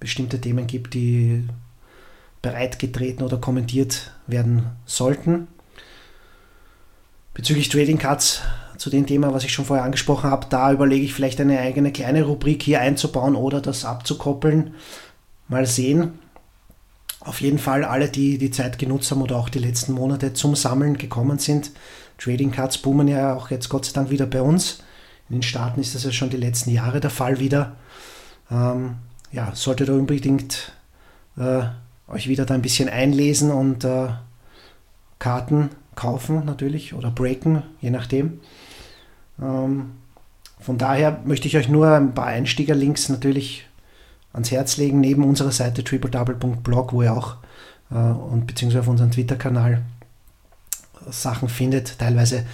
bestimmte 0.00 0.40
Themen 0.40 0.66
gibt, 0.66 0.94
die 0.94 1.44
bereitgetreten 2.46 3.24
oder 3.24 3.38
kommentiert 3.38 4.12
werden 4.28 4.66
sollten. 4.86 5.48
Bezüglich 7.34 7.68
Trading 7.68 7.98
Cards, 7.98 8.42
zu 8.78 8.88
dem 8.88 9.06
Thema, 9.06 9.32
was 9.32 9.42
ich 9.42 9.52
schon 9.52 9.64
vorher 9.64 9.84
angesprochen 9.84 10.30
habe, 10.30 10.46
da 10.48 10.70
überlege 10.70 11.04
ich 11.04 11.12
vielleicht 11.12 11.40
eine 11.40 11.58
eigene 11.58 11.90
kleine 11.90 12.22
Rubrik 12.22 12.62
hier 12.62 12.80
einzubauen 12.80 13.34
oder 13.34 13.60
das 13.60 13.84
abzukoppeln. 13.84 14.74
Mal 15.48 15.66
sehen. 15.66 16.18
Auf 17.20 17.40
jeden 17.40 17.58
Fall 17.58 17.84
alle, 17.84 18.08
die 18.08 18.38
die 18.38 18.52
Zeit 18.52 18.78
genutzt 18.78 19.10
haben 19.10 19.22
oder 19.22 19.36
auch 19.36 19.48
die 19.48 19.58
letzten 19.58 19.92
Monate 19.92 20.34
zum 20.34 20.54
Sammeln 20.54 20.98
gekommen 20.98 21.38
sind. 21.38 21.72
Trading 22.18 22.52
Cards 22.52 22.78
boomen 22.78 23.08
ja 23.08 23.34
auch 23.34 23.50
jetzt 23.50 23.68
Gott 23.68 23.86
sei 23.86 23.92
Dank 23.92 24.10
wieder 24.10 24.26
bei 24.26 24.42
uns. 24.42 24.84
In 25.28 25.36
den 25.36 25.42
Staaten 25.42 25.80
ist 25.80 25.96
das 25.96 26.04
ja 26.04 26.12
schon 26.12 26.30
die 26.30 26.36
letzten 26.36 26.70
Jahre 26.70 27.00
der 27.00 27.10
Fall 27.10 27.40
wieder. 27.40 27.74
Ähm, 28.50 28.96
ja, 29.32 29.50
solltet 29.54 29.88
ihr 29.88 29.94
unbedingt 29.94 30.72
äh, 31.36 31.64
euch 32.08 32.28
wieder 32.28 32.44
da 32.46 32.54
ein 32.54 32.62
bisschen 32.62 32.88
einlesen 32.88 33.50
und 33.50 33.84
äh, 33.84 34.08
Karten 35.18 35.70
kaufen 35.94 36.44
natürlich 36.44 36.94
oder 36.94 37.10
breaken, 37.10 37.62
je 37.80 37.90
nachdem. 37.90 38.40
Ähm, 39.40 39.92
von 40.60 40.78
daher 40.78 41.20
möchte 41.24 41.48
ich 41.48 41.56
euch 41.56 41.68
nur 41.68 41.88
ein 41.88 42.14
paar 42.14 42.26
Einstiegerlinks 42.26 43.08
natürlich 43.08 43.66
ans 44.32 44.50
Herz 44.50 44.76
legen, 44.76 45.00
neben 45.00 45.24
unserer 45.24 45.50
Seite 45.50 45.82
tripledouble.blog, 45.82 46.92
wo 46.92 47.02
ihr 47.02 47.12
auch 47.12 47.36
äh, 47.90 47.94
und 47.94 48.46
beziehungsweise 48.46 48.80
auf 48.80 48.88
unserem 48.88 49.10
Twitter-Kanal 49.10 49.82
Sachen 51.10 51.48
findet, 51.48 51.98
teilweise. 51.98 52.44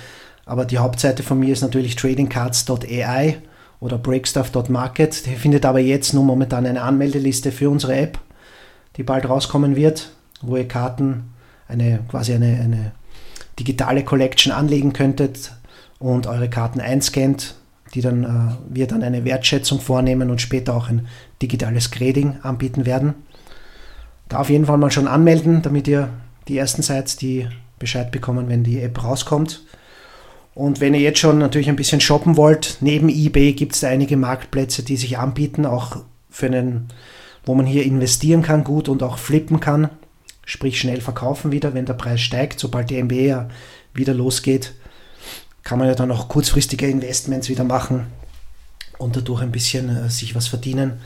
Aber 0.44 0.64
die 0.64 0.78
Hauptseite 0.78 1.22
von 1.22 1.38
mir 1.38 1.52
ist 1.52 1.62
natürlich 1.62 1.96
tradingcards.ai 1.96 3.38
oder 3.80 3.98
breakstuff.market. 3.98 5.26
Ihr 5.26 5.36
findet 5.36 5.64
aber 5.64 5.80
jetzt 5.80 6.12
nur 6.14 6.24
momentan 6.24 6.66
eine 6.66 6.82
Anmeldeliste 6.82 7.52
für 7.52 7.70
unsere 7.70 7.96
App, 7.96 8.18
die 8.96 9.02
bald 9.02 9.28
rauskommen 9.28 9.76
wird, 9.76 10.12
wo 10.40 10.56
ihr 10.56 10.68
Karten, 10.68 11.32
eine 11.68 12.00
quasi 12.08 12.34
eine, 12.34 12.60
eine 12.60 12.92
digitale 13.58 14.04
Collection 14.04 14.52
anlegen 14.52 14.92
könntet 14.92 15.52
und 15.98 16.26
eure 16.26 16.50
Karten 16.50 16.80
einscannt, 16.80 17.54
die 17.94 18.00
dann 18.00 18.24
äh, 18.24 18.74
wir 18.74 18.86
dann 18.86 19.02
eine 19.02 19.24
Wertschätzung 19.24 19.80
vornehmen 19.80 20.30
und 20.30 20.40
später 20.40 20.74
auch 20.74 20.88
ein 20.88 21.06
digitales 21.40 21.90
Grading 21.90 22.38
anbieten 22.42 22.86
werden. 22.86 23.14
Da 24.28 24.38
auf 24.38 24.50
jeden 24.50 24.66
Fall 24.66 24.78
mal 24.78 24.90
schon 24.90 25.08
anmelden, 25.08 25.62
damit 25.62 25.86
ihr 25.88 26.08
die 26.48 26.58
ersten 26.58 26.82
seid, 26.82 27.20
die 27.20 27.48
Bescheid 27.78 28.10
bekommen, 28.10 28.48
wenn 28.48 28.64
die 28.64 28.80
App 28.80 29.02
rauskommt. 29.02 29.62
Und 30.54 30.80
wenn 30.80 30.94
ihr 30.94 31.00
jetzt 31.00 31.18
schon 31.18 31.38
natürlich 31.38 31.68
ein 31.68 31.76
bisschen 31.76 32.00
shoppen 32.00 32.36
wollt, 32.36 32.78
neben 32.80 33.08
eBay 33.08 33.52
gibt 33.52 33.74
es 33.74 33.80
da 33.80 33.88
einige 33.88 34.16
Marktplätze, 34.16 34.82
die 34.82 34.96
sich 34.96 35.18
anbieten, 35.18 35.66
auch 35.66 35.96
für 36.30 36.46
einen, 36.46 36.88
wo 37.44 37.54
man 37.54 37.66
hier 37.66 37.84
investieren 37.84 38.42
kann 38.42 38.64
gut 38.64 38.88
und 38.88 39.02
auch 39.02 39.18
flippen 39.18 39.60
kann, 39.60 39.90
sprich 40.44 40.78
schnell 40.78 41.00
verkaufen 41.00 41.52
wieder, 41.52 41.74
wenn 41.74 41.86
der 41.86 41.94
Preis 41.94 42.20
steigt, 42.20 42.60
sobald 42.60 42.90
die 42.90 43.02
NBA 43.02 43.14
ja 43.14 43.48
wieder 43.94 44.14
losgeht, 44.14 44.74
kann 45.62 45.78
man 45.78 45.88
ja 45.88 45.94
dann 45.94 46.10
auch 46.10 46.28
kurzfristige 46.28 46.86
Investments 46.86 47.48
wieder 47.48 47.64
machen 47.64 48.06
und 48.98 49.16
dadurch 49.16 49.42
ein 49.42 49.52
bisschen 49.52 49.88
äh, 49.88 50.10
sich 50.10 50.34
was 50.34 50.48
verdienen. 50.48 51.00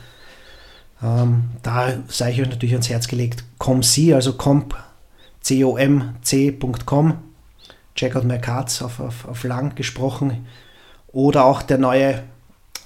Ähm, 1.02 1.50
da 1.62 1.94
sei 2.08 2.32
ich 2.32 2.40
euch 2.40 2.48
natürlich 2.48 2.74
ans 2.74 2.88
Herz 2.88 3.06
gelegt, 3.08 3.44
comc, 3.58 4.14
also 4.14 4.32
comp, 4.34 4.74
comc.com, 5.46 7.18
check 7.94 8.16
out 8.16 8.24
my 8.24 8.38
cards 8.38 8.82
auf, 8.82 9.00
auf, 9.00 9.28
auf 9.28 9.44
lang 9.44 9.74
gesprochen, 9.74 10.46
oder 11.08 11.44
auch 11.44 11.62
der 11.62 11.78
neue 11.78 12.22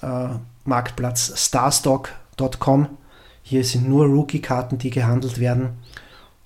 äh, 0.01 0.29
Marktplatz 0.65 1.33
starstock.com. 1.35 2.97
Hier 3.43 3.63
sind 3.63 3.87
nur 3.87 4.05
Rookie-Karten, 4.05 4.77
die 4.77 4.89
gehandelt 4.89 5.39
werden. 5.39 5.69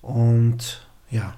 Und 0.02 0.86
ja, 1.10 1.34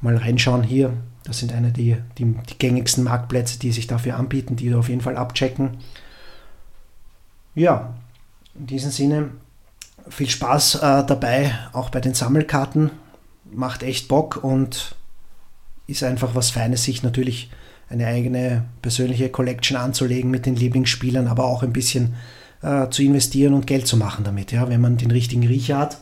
mal 0.00 0.16
reinschauen 0.16 0.62
hier. 0.62 0.92
Das 1.24 1.38
sind 1.38 1.52
eine 1.52 1.70
die, 1.70 1.96
die, 2.18 2.24
die 2.24 2.58
gängigsten 2.58 3.04
Marktplätze, 3.04 3.58
die 3.58 3.72
sich 3.72 3.86
dafür 3.86 4.16
anbieten, 4.16 4.56
die 4.56 4.74
auf 4.74 4.88
jeden 4.88 5.00
Fall 5.00 5.16
abchecken. 5.16 5.78
Ja, 7.54 7.94
in 8.54 8.66
diesem 8.66 8.90
Sinne 8.90 9.30
viel 10.08 10.30
Spaß 10.30 10.76
äh, 10.76 11.04
dabei, 11.06 11.54
auch 11.72 11.90
bei 11.90 12.00
den 12.00 12.14
Sammelkarten. 12.14 12.90
Macht 13.52 13.82
echt 13.82 14.08
Bock 14.08 14.42
und 14.42 14.94
ist 15.86 16.02
einfach 16.02 16.34
was 16.34 16.50
Feines, 16.50 16.84
sich 16.84 17.02
natürlich 17.02 17.50
eine 17.88 18.06
eigene 18.06 18.64
persönliche 18.82 19.28
Collection 19.28 19.76
anzulegen 19.76 20.30
mit 20.30 20.46
den 20.46 20.54
Lieblingsspielern, 20.54 21.26
aber 21.26 21.44
auch 21.44 21.62
ein 21.62 21.72
bisschen 21.72 22.14
äh, 22.62 22.88
zu 22.90 23.02
investieren 23.02 23.54
und 23.54 23.66
Geld 23.66 23.86
zu 23.86 23.96
machen 23.96 24.24
damit, 24.24 24.52
ja, 24.52 24.68
wenn 24.68 24.80
man 24.80 24.96
den 24.96 25.10
richtigen 25.10 25.46
Riecher 25.46 25.78
hat. 25.78 25.98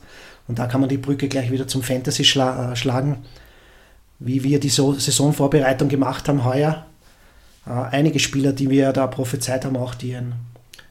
Und 0.46 0.58
da 0.58 0.66
kann 0.66 0.80
man 0.80 0.88
die 0.88 0.96
Brücke 0.96 1.28
gleich 1.28 1.50
wieder 1.50 1.68
zum 1.68 1.82
Fantasy 1.82 2.24
schla 2.24 2.72
äh, 2.72 2.76
schlagen, 2.76 3.18
wie 4.18 4.42
wir 4.42 4.60
die 4.60 4.70
so 4.70 4.94
Saisonvorbereitung 4.94 5.88
gemacht 5.88 6.28
haben 6.28 6.44
heuer. 6.44 6.86
Äh, 7.66 7.70
einige 7.70 8.18
Spieler, 8.18 8.52
die 8.52 8.70
wir 8.70 8.92
da 8.92 9.06
prophezeit 9.06 9.64
haben, 9.64 9.76
auch 9.76 9.94
die 9.94 10.16
ein, 10.16 10.34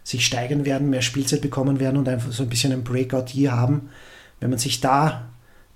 sich 0.04 0.26
steigern 0.26 0.64
werden, 0.64 0.90
mehr 0.90 1.02
Spielzeit 1.02 1.42
bekommen 1.42 1.80
werden 1.80 1.98
und 1.98 2.08
einfach 2.08 2.32
so 2.32 2.44
ein 2.44 2.50
bisschen 2.50 2.72
ein 2.72 2.84
Breakout 2.84 3.26
hier 3.28 3.52
haben. 3.52 3.90
Wenn 4.40 4.52
man 4.52 4.60
sich 4.60 4.80
da 4.80 5.28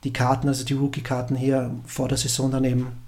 die 0.04 0.14
Karten, 0.14 0.48
also 0.48 0.64
die 0.64 0.74
Rookie-Karten 0.74 1.36
hier 1.36 1.72
vor 1.86 2.08
der 2.08 2.18
Saison 2.18 2.52
dann 2.52 2.64
eben 2.64 2.84
äh, 2.84 3.01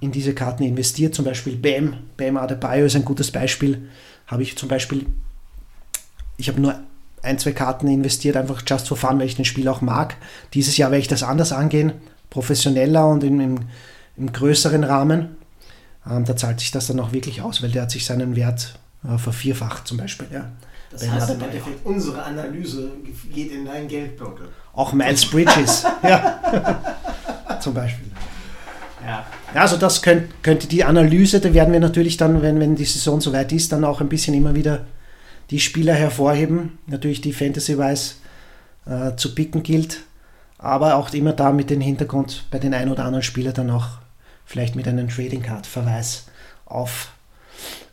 in 0.00 0.12
diese 0.12 0.34
Karten 0.34 0.64
investiert. 0.64 1.14
Zum 1.14 1.24
Beispiel 1.24 1.56
Bam, 1.56 1.96
Bam 2.18 2.36
Adebayo 2.36 2.84
ist 2.84 2.96
ein 2.96 3.06
gutes 3.06 3.30
Beispiel. 3.30 3.88
Habe 4.26 4.42
ich 4.42 4.58
zum 4.58 4.68
Beispiel, 4.68 5.06
ich 6.36 6.48
habe 6.48 6.60
nur 6.60 6.78
ein, 7.22 7.38
zwei 7.38 7.52
Karten 7.52 7.88
investiert, 7.88 8.36
einfach 8.36 8.62
just 8.66 8.88
for 8.88 8.96
fun, 8.96 9.18
weil 9.18 9.26
ich 9.26 9.36
den 9.36 9.44
Spiel 9.44 9.68
auch 9.68 9.80
mag. 9.80 10.16
Dieses 10.54 10.76
Jahr 10.76 10.90
werde 10.90 11.00
ich 11.00 11.08
das 11.08 11.22
anders 11.22 11.52
angehen, 11.52 11.92
professioneller 12.30 13.06
und 13.08 13.24
im, 13.24 13.40
im, 13.40 13.58
im 14.16 14.32
größeren 14.32 14.84
Rahmen. 14.84 15.36
Ähm, 16.08 16.24
da 16.24 16.36
zahlt 16.36 16.60
sich 16.60 16.70
das 16.70 16.86
dann 16.86 17.00
auch 17.00 17.12
wirklich 17.12 17.42
aus, 17.42 17.62
weil 17.62 17.70
der 17.70 17.82
hat 17.82 17.90
sich 17.90 18.06
seinen 18.06 18.36
Wert 18.36 18.78
äh, 19.04 19.18
vervierfacht 19.18 19.86
zum 19.86 19.98
Beispiel. 19.98 20.28
Ja. 20.32 20.50
Das 20.90 21.08
heißt 21.08 21.30
im 21.30 21.40
Endeffekt, 21.40 21.86
unsere 21.86 22.22
Analyse 22.22 22.90
geht 23.32 23.52
in 23.52 23.64
deinen 23.64 23.86
Geldbeutel. 23.86 24.48
Auch 24.72 24.92
Miles 24.92 25.24
Bridges, 25.26 25.84
ja. 26.02 27.58
zum 27.60 27.74
Beispiel. 27.74 28.09
Ja. 29.06 29.24
also 29.54 29.76
das 29.76 30.02
könnt, 30.02 30.42
könnte 30.42 30.66
die 30.66 30.84
Analyse, 30.84 31.40
da 31.40 31.54
werden 31.54 31.72
wir 31.72 31.80
natürlich 31.80 32.16
dann, 32.16 32.42
wenn, 32.42 32.60
wenn 32.60 32.76
die 32.76 32.84
Saison 32.84 33.20
soweit 33.20 33.52
ist, 33.52 33.72
dann 33.72 33.84
auch 33.84 34.00
ein 34.00 34.08
bisschen 34.08 34.34
immer 34.34 34.54
wieder 34.54 34.86
die 35.50 35.60
Spieler 35.60 35.94
hervorheben. 35.94 36.78
Natürlich 36.86 37.20
die 37.20 37.32
Fantasy-Wise 37.32 38.14
äh, 38.86 39.16
zu 39.16 39.34
picken 39.34 39.62
gilt, 39.62 40.00
aber 40.58 40.96
auch 40.96 41.12
immer 41.12 41.32
da 41.32 41.52
mit 41.52 41.70
dem 41.70 41.80
Hintergrund 41.80 42.44
bei 42.50 42.58
den 42.58 42.74
ein 42.74 42.90
oder 42.90 43.04
anderen 43.04 43.22
Spielern 43.22 43.54
dann 43.54 43.70
auch 43.70 43.88
vielleicht 44.44 44.76
mit 44.76 44.86
einem 44.88 45.08
Trading 45.08 45.42
Card 45.42 45.66
Verweis 45.66 46.26
auf 46.66 47.12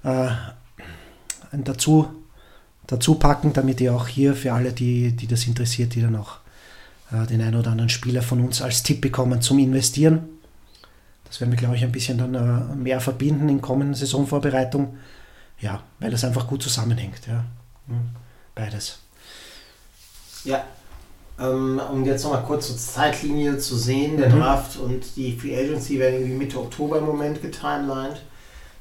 äh, 0.03 0.29
ein 1.51 1.63
dazu, 1.63 2.07
dazu 2.85 3.15
packen, 3.15 3.53
damit 3.53 3.81
ihr 3.81 3.93
auch 3.93 4.07
hier 4.07 4.35
für 4.35 4.53
alle, 4.53 4.73
die, 4.73 5.11
die 5.11 5.27
das 5.27 5.47
interessiert, 5.47 5.95
die 5.95 6.01
dann 6.01 6.15
auch 6.15 6.37
äh, 7.11 7.25
den 7.27 7.41
ein 7.41 7.55
oder 7.55 7.71
anderen 7.71 7.89
Spieler 7.89 8.21
von 8.21 8.43
uns 8.43 8.61
als 8.61 8.83
Tipp 8.83 9.01
bekommen 9.01 9.41
zum 9.41 9.59
Investieren. 9.59 10.36
Das 11.27 11.41
werden 11.41 11.51
wir, 11.51 11.57
glaube 11.57 11.75
ich, 11.75 11.83
ein 11.83 11.91
bisschen 11.91 12.17
dann 12.17 12.35
äh, 12.35 12.75
mehr 12.75 13.01
verbinden 13.01 13.49
in 13.49 13.61
kommenden 13.61 13.95
Saisonvorbereitung. 13.95 14.97
Ja, 15.59 15.81
weil 15.99 16.11
das 16.11 16.23
einfach 16.23 16.47
gut 16.47 16.63
zusammenhängt. 16.63 17.27
Ja. 17.27 17.43
Hm, 17.87 18.09
beides. 18.55 18.99
Ja, 20.43 20.63
ähm, 21.39 21.81
um 21.91 22.05
jetzt 22.05 22.23
nochmal 22.23 22.43
kurz 22.43 22.67
zur 22.67 22.77
Zeitlinie 22.77 23.57
zu 23.57 23.75
sehen, 23.75 24.17
der 24.17 24.29
mhm. 24.29 24.39
Draft 24.39 24.79
und 24.79 25.15
die 25.15 25.35
Free 25.35 25.55
Agency 25.57 25.99
werden 25.99 26.15
irgendwie 26.15 26.37
Mitte 26.37 26.59
Oktober 26.59 26.99
im 26.99 27.05
Moment 27.05 27.41
getimelined. 27.41 28.21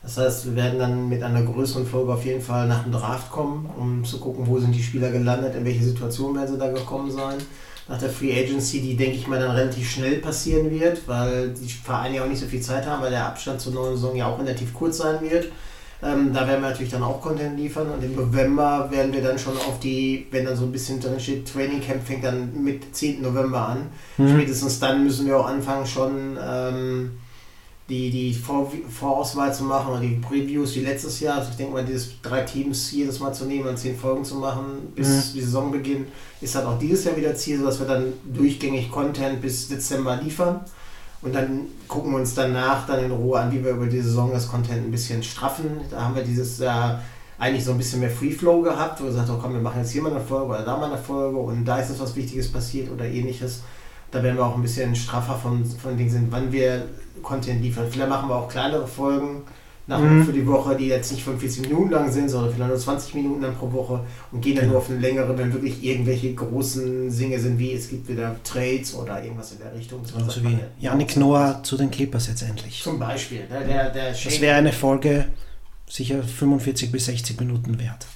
Das 0.03 0.19
heißt, 0.19 0.47
wir 0.47 0.57
werden 0.57 0.79
dann 0.79 1.09
mit 1.09 1.23
einer 1.23 1.43
größeren 1.43 1.85
Folge 1.85 2.13
auf 2.13 2.25
jeden 2.25 2.41
Fall 2.41 2.69
nach 2.69 2.85
dem 2.85 2.93
Draft 2.93 3.31
kommen, 3.31 3.69
um 3.77 4.05
zu 4.05 4.21
gucken, 4.21 4.47
wo 4.47 4.59
sind 4.59 4.73
die 4.73 4.83
Spieler 4.83 5.11
gelandet, 5.11 5.57
in 5.57 5.65
welche 5.65 5.83
Situation 5.83 6.37
werden 6.37 6.53
sie 6.53 6.59
da 6.59 6.71
gekommen 6.71 7.11
sein. 7.11 7.39
Nach 7.89 7.99
der 7.99 8.11
Free 8.11 8.33
Agency, 8.33 8.81
die 8.81 8.97
denke 8.97 9.17
ich 9.17 9.29
mal 9.29 9.39
dann 9.39 9.53
relativ 9.53 9.89
schnell 9.89 10.17
passieren 10.17 10.71
wird, 10.71 11.07
weil 11.07 11.51
die 11.51 11.69
Vereine 11.69 12.17
ja 12.17 12.25
auch 12.25 12.29
nicht 12.29 12.41
so 12.41 12.47
viel 12.47 12.61
Zeit 12.61 12.85
haben, 12.85 13.01
weil 13.01 13.11
der 13.11 13.27
Abstand 13.27 13.61
zur 13.61 13.75
neuen 13.75 13.95
Saison 13.95 14.17
ja 14.17 14.27
auch 14.27 14.39
relativ 14.41 14.75
kurz 14.75 14.99
sein 14.99 15.21
wird. 15.21 15.47
Ähm, 16.03 16.33
da 16.33 16.47
werden 16.47 16.63
wir 16.63 16.71
natürlich 16.71 16.91
dann 16.91 17.03
auch 17.03 17.23
Content 17.23 17.59
liefern 17.59 17.91
und 17.91 18.03
im 18.03 18.15
November 18.15 18.89
werden 18.91 19.13
wir 19.13 19.23
dann 19.23 19.39
schon 19.39 19.57
auf 19.57 19.81
die, 19.81 20.27
wenn 20.31 20.45
dann 20.45 20.57
so 20.57 20.65
ein 20.65 20.73
bisschen 20.73 21.01
drin 21.01 21.19
steht, 21.19 21.51
Training 21.51 21.81
Camp 21.81 22.07
fängt 22.07 22.25
dann 22.25 22.63
mit 22.63 22.95
10. 22.95 23.23
November 23.23 23.69
an. 23.69 23.87
Mhm. 24.19 24.31
Spätestens 24.31 24.79
dann 24.79 25.05
müssen 25.05 25.27
wir 25.27 25.39
auch 25.39 25.47
anfangen 25.47 25.87
schon 25.87 26.37
ähm, 26.43 27.13
die, 27.89 28.11
die 28.11 28.35
Vor 28.35 28.71
Vorauswahl 28.89 29.55
zu 29.55 29.63
machen 29.63 29.93
oder 29.93 30.01
die 30.01 30.17
Previews 30.17 30.75
wie 30.75 30.81
letztes 30.81 31.21
Jahr. 31.21 31.39
Also 31.39 31.51
ich 31.51 31.57
denke 31.57 31.73
mal, 31.73 31.85
dieses 31.85 32.21
drei 32.21 32.43
Teams 32.43 32.91
jedes 32.91 33.21
Mal 33.21 33.33
zu 33.33 33.45
nehmen 33.45 33.69
und 33.69 33.79
zehn 33.79 33.97
Folgen 33.97 34.25
zu 34.25 34.37
machen 34.37 34.93
bis 34.95 35.09
mhm. 35.09 35.33
die 35.35 35.41
Saisonbeginn 35.43 36.07
ist 36.41 36.55
dann 36.55 36.67
auch 36.67 36.79
dieses 36.79 37.05
Jahr 37.05 37.17
wieder 37.17 37.35
Ziel, 37.35 37.59
sodass 37.59 37.79
wir 37.79 37.87
dann 37.87 38.13
durchgängig 38.25 38.91
Content 38.91 39.41
bis 39.41 39.69
Dezember 39.69 40.17
liefern. 40.17 40.61
Und 41.23 41.35
dann 41.35 41.63
gucken 41.89 42.13
wir 42.13 42.19
uns 42.19 42.35
danach 42.35 42.87
dann 42.87 43.05
in 43.05 43.11
Ruhe 43.11 43.41
an, 43.41 43.53
wie 43.53 43.65
wir 43.65 43.73
über 43.73 43.87
die 43.87 44.01
Saison 44.01 44.31
das 44.33 44.49
Content 44.49 44.85
ein 44.85 44.91
bisschen 44.91 45.23
straffen. 45.23 45.81
Da 45.91 46.03
haben 46.03 46.15
wir 46.15 46.23
dieses 46.23 46.59
Jahr 46.59 47.03
eigentlich 47.39 47.65
so 47.65 47.73
ein 47.73 47.79
bisschen 47.79 48.01
mehr 48.01 48.11
Free 48.11 48.31
Flow 48.31 48.63
gehabt, 48.63 49.01
wo 49.01 49.05
wir 49.05 49.11
gesagt 49.11 49.29
haben, 49.29 49.41
komm, 49.41 49.55
wir 49.55 49.61
machen 49.61 49.81
jetzt 49.81 49.93
hier 49.93 50.03
mal 50.03 50.11
eine 50.11 50.21
Folge 50.21 50.47
oder 50.47 50.63
da 50.63 50.77
mal 50.77 50.91
eine 50.91 50.99
Folge 51.01 51.39
und 51.39 51.65
da 51.65 51.79
ist 51.79 51.91
es 51.91 52.01
was 52.01 52.17
Wichtiges 52.17 52.51
passiert 52.51 52.91
oder 52.91 53.05
ähnliches. 53.05 53.63
Da 54.11 54.23
werden 54.23 54.37
wir 54.37 54.47
auch 54.47 54.55
ein 54.55 54.63
bisschen 54.63 54.95
straffer 54.95 55.37
von, 55.37 55.65
von 55.65 55.97
Dingen 55.97 56.11
sind, 56.11 56.29
wann 56.31 56.53
wir 56.53 56.87
Content 57.27 57.63
liefern. 57.63 57.87
Vielleicht 57.91 58.09
machen 58.09 58.29
wir 58.29 58.37
auch 58.37 58.49
kleinere 58.49 58.87
Folgen, 58.87 59.43
nach, 59.89 60.01
mhm. 60.01 60.25
für 60.25 60.33
die 60.33 60.47
Woche, 60.47 60.77
die 60.77 60.89
jetzt 60.89 61.13
nicht 61.13 61.23
45 61.23 61.69
Minuten 61.69 61.91
lang 61.91 62.11
sind, 62.11 62.29
sondern 62.29 62.53
vielleicht 62.53 62.71
nur 62.71 62.79
20 62.79 63.15
Minuten 63.15 63.43
dann 63.43 63.55
pro 63.55 63.71
Woche 63.73 64.01
und 64.33 64.41
gehen 64.41 64.57
dann 64.57 64.65
genau. 64.65 64.73
nur 64.75 64.83
auf 64.83 64.91
eine 64.91 64.99
längere, 64.99 65.39
wenn 65.39 65.53
wirklich 65.53 65.83
irgendwelche 65.85 66.35
großen 66.35 67.11
Singe 67.11 67.39
sind, 67.39 67.59
wie 67.59 67.73
es 67.73 67.89
gibt 67.89 68.09
wieder 68.09 68.35
Trades 68.43 68.95
oder 68.95 69.23
irgendwas 69.23 69.53
in 69.53 69.59
der 69.59 69.73
Richtung. 69.75 70.01
Also 70.17 70.43
wie 70.43 70.59
Yannick 70.81 71.17
Noah 71.17 71.63
zu 71.63 71.77
den 71.77 71.91
Clippers 71.91 72.27
jetzt 72.27 72.43
endlich. 72.43 72.83
Zum 72.83 72.99
Beispiel. 72.99 73.43
Der, 73.49 73.63
der, 73.63 73.91
der 73.91 74.11
das 74.11 74.41
wäre 74.41 74.57
eine 74.57 74.73
Folge 74.73 75.27
sicher 75.89 76.21
45 76.23 76.91
bis 76.91 77.07
60 77.07 77.39
Minuten 77.39 77.79
wert. 77.79 78.07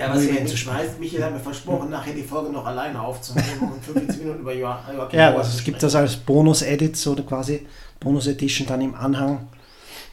Ja, 0.00 0.14
was 0.14 0.24
ihr 0.24 0.34
ja 0.34 0.40
nicht 0.40 0.66
weiß, 0.66 0.98
Michael 0.98 1.24
hat 1.24 1.32
mir 1.34 1.40
versprochen, 1.40 1.90
nachher 1.90 2.14
die 2.14 2.22
Folge 2.22 2.50
noch 2.50 2.64
alleine 2.64 3.00
aufzunehmen 3.00 3.70
und 3.74 3.84
45 3.84 4.18
Minuten 4.24 4.40
über 4.40 4.54
Joachim 4.54 4.96
Ja, 5.12 5.36
also 5.36 5.56
es 5.56 5.62
gibt 5.62 5.82
das 5.82 5.94
als 5.94 6.16
Bonus-Edit, 6.16 7.06
oder 7.06 7.22
quasi 7.22 7.66
Bonus-Edition 8.00 8.66
dann 8.66 8.80
im 8.80 8.94
Anhang 8.94 9.48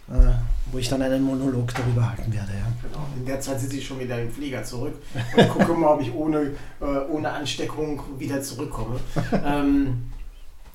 äh, 0.09 0.33
wo 0.71 0.77
ich 0.77 0.89
dann 0.89 1.01
einen 1.01 1.23
Monolog 1.23 1.73
darüber 1.73 2.09
halten 2.09 2.31
werde. 2.33 2.51
Ja. 2.51 2.67
Genau. 2.81 3.05
In 3.17 3.25
der 3.25 3.39
Zeit 3.39 3.59
sitze 3.59 3.77
ich 3.77 3.85
schon 3.85 3.99
wieder 3.99 4.21
im 4.21 4.31
Flieger 4.31 4.63
zurück 4.63 4.95
und 5.35 5.49
gucke 5.49 5.73
mal, 5.73 5.93
ob 5.93 6.01
ich 6.01 6.13
ohne, 6.13 6.51
äh, 6.81 6.85
ohne 7.09 7.31
Ansteckung 7.31 8.01
wieder 8.17 8.41
zurückkomme. 8.41 8.99
Ähm, 9.45 10.11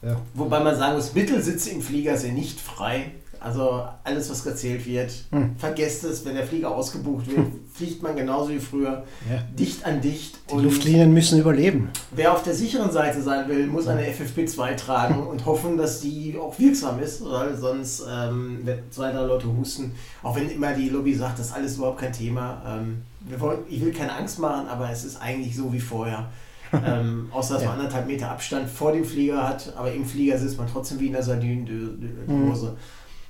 ja. 0.02 0.16
Wobei 0.34 0.60
man 0.60 0.76
sagen 0.76 0.96
muss, 0.96 1.14
Mittelsitze 1.14 1.70
im 1.70 1.82
Flieger 1.82 2.16
sind 2.16 2.34
nicht 2.34 2.60
frei. 2.60 3.12
Also 3.42 3.84
alles, 4.04 4.30
was 4.30 4.46
erzählt 4.46 4.86
wird, 4.86 5.12
hm. 5.30 5.56
vergesst 5.56 6.04
es, 6.04 6.24
wenn 6.24 6.36
der 6.36 6.46
Flieger 6.46 6.70
ausgebucht 6.70 7.26
wird, 7.26 7.46
fliegt 7.72 8.02
man 8.02 8.14
genauso 8.14 8.50
wie 8.50 8.60
früher, 8.60 9.04
ja. 9.28 9.42
dicht 9.58 9.84
an 9.84 10.00
dicht. 10.00 10.38
Die 10.50 10.62
Luftlinien 10.62 11.12
müssen 11.12 11.40
überleben. 11.40 11.90
Wer 12.12 12.32
auf 12.32 12.44
der 12.44 12.54
sicheren 12.54 12.92
Seite 12.92 13.20
sein 13.20 13.48
will, 13.48 13.66
muss 13.66 13.88
eine 13.88 14.02
FFP2 14.02 14.76
tragen 14.76 15.26
und 15.26 15.44
hoffen, 15.44 15.76
dass 15.76 16.00
die 16.00 16.36
auch 16.40 16.56
wirksam 16.58 17.00
ist, 17.00 17.24
weil 17.24 17.56
sonst 17.56 18.04
ähm, 18.08 18.60
wird 18.64 18.94
zwei, 18.94 19.10
drei 19.10 19.22
Leute 19.22 19.48
husten. 19.48 19.92
Auch 20.22 20.36
wenn 20.36 20.48
immer 20.48 20.72
die 20.72 20.88
Lobby 20.88 21.14
sagt, 21.14 21.38
das 21.38 21.46
ist 21.46 21.52
alles 21.52 21.76
überhaupt 21.76 21.98
kein 21.98 22.12
Thema. 22.12 22.62
Ähm, 22.64 23.02
wollen, 23.40 23.60
ich 23.68 23.84
will 23.84 23.92
keine 23.92 24.12
Angst 24.12 24.38
machen, 24.38 24.68
aber 24.68 24.90
es 24.90 25.04
ist 25.04 25.20
eigentlich 25.20 25.56
so 25.56 25.72
wie 25.72 25.80
vorher. 25.80 26.28
ähm, 26.86 27.28
außer 27.32 27.54
dass 27.54 27.64
ja. 27.64 27.68
man 27.70 27.80
anderthalb 27.80 28.06
Meter 28.06 28.30
Abstand 28.30 28.68
vor 28.68 28.92
dem 28.92 29.04
Flieger 29.04 29.46
hat, 29.46 29.74
aber 29.76 29.92
im 29.92 30.06
Flieger 30.06 30.38
sitzt 30.38 30.56
man 30.56 30.66
trotzdem 30.66 31.00
wie 31.00 31.08
in 31.08 31.12
der 31.12 31.22
Sardinendose. 31.22 32.68
Mhm 32.70 32.76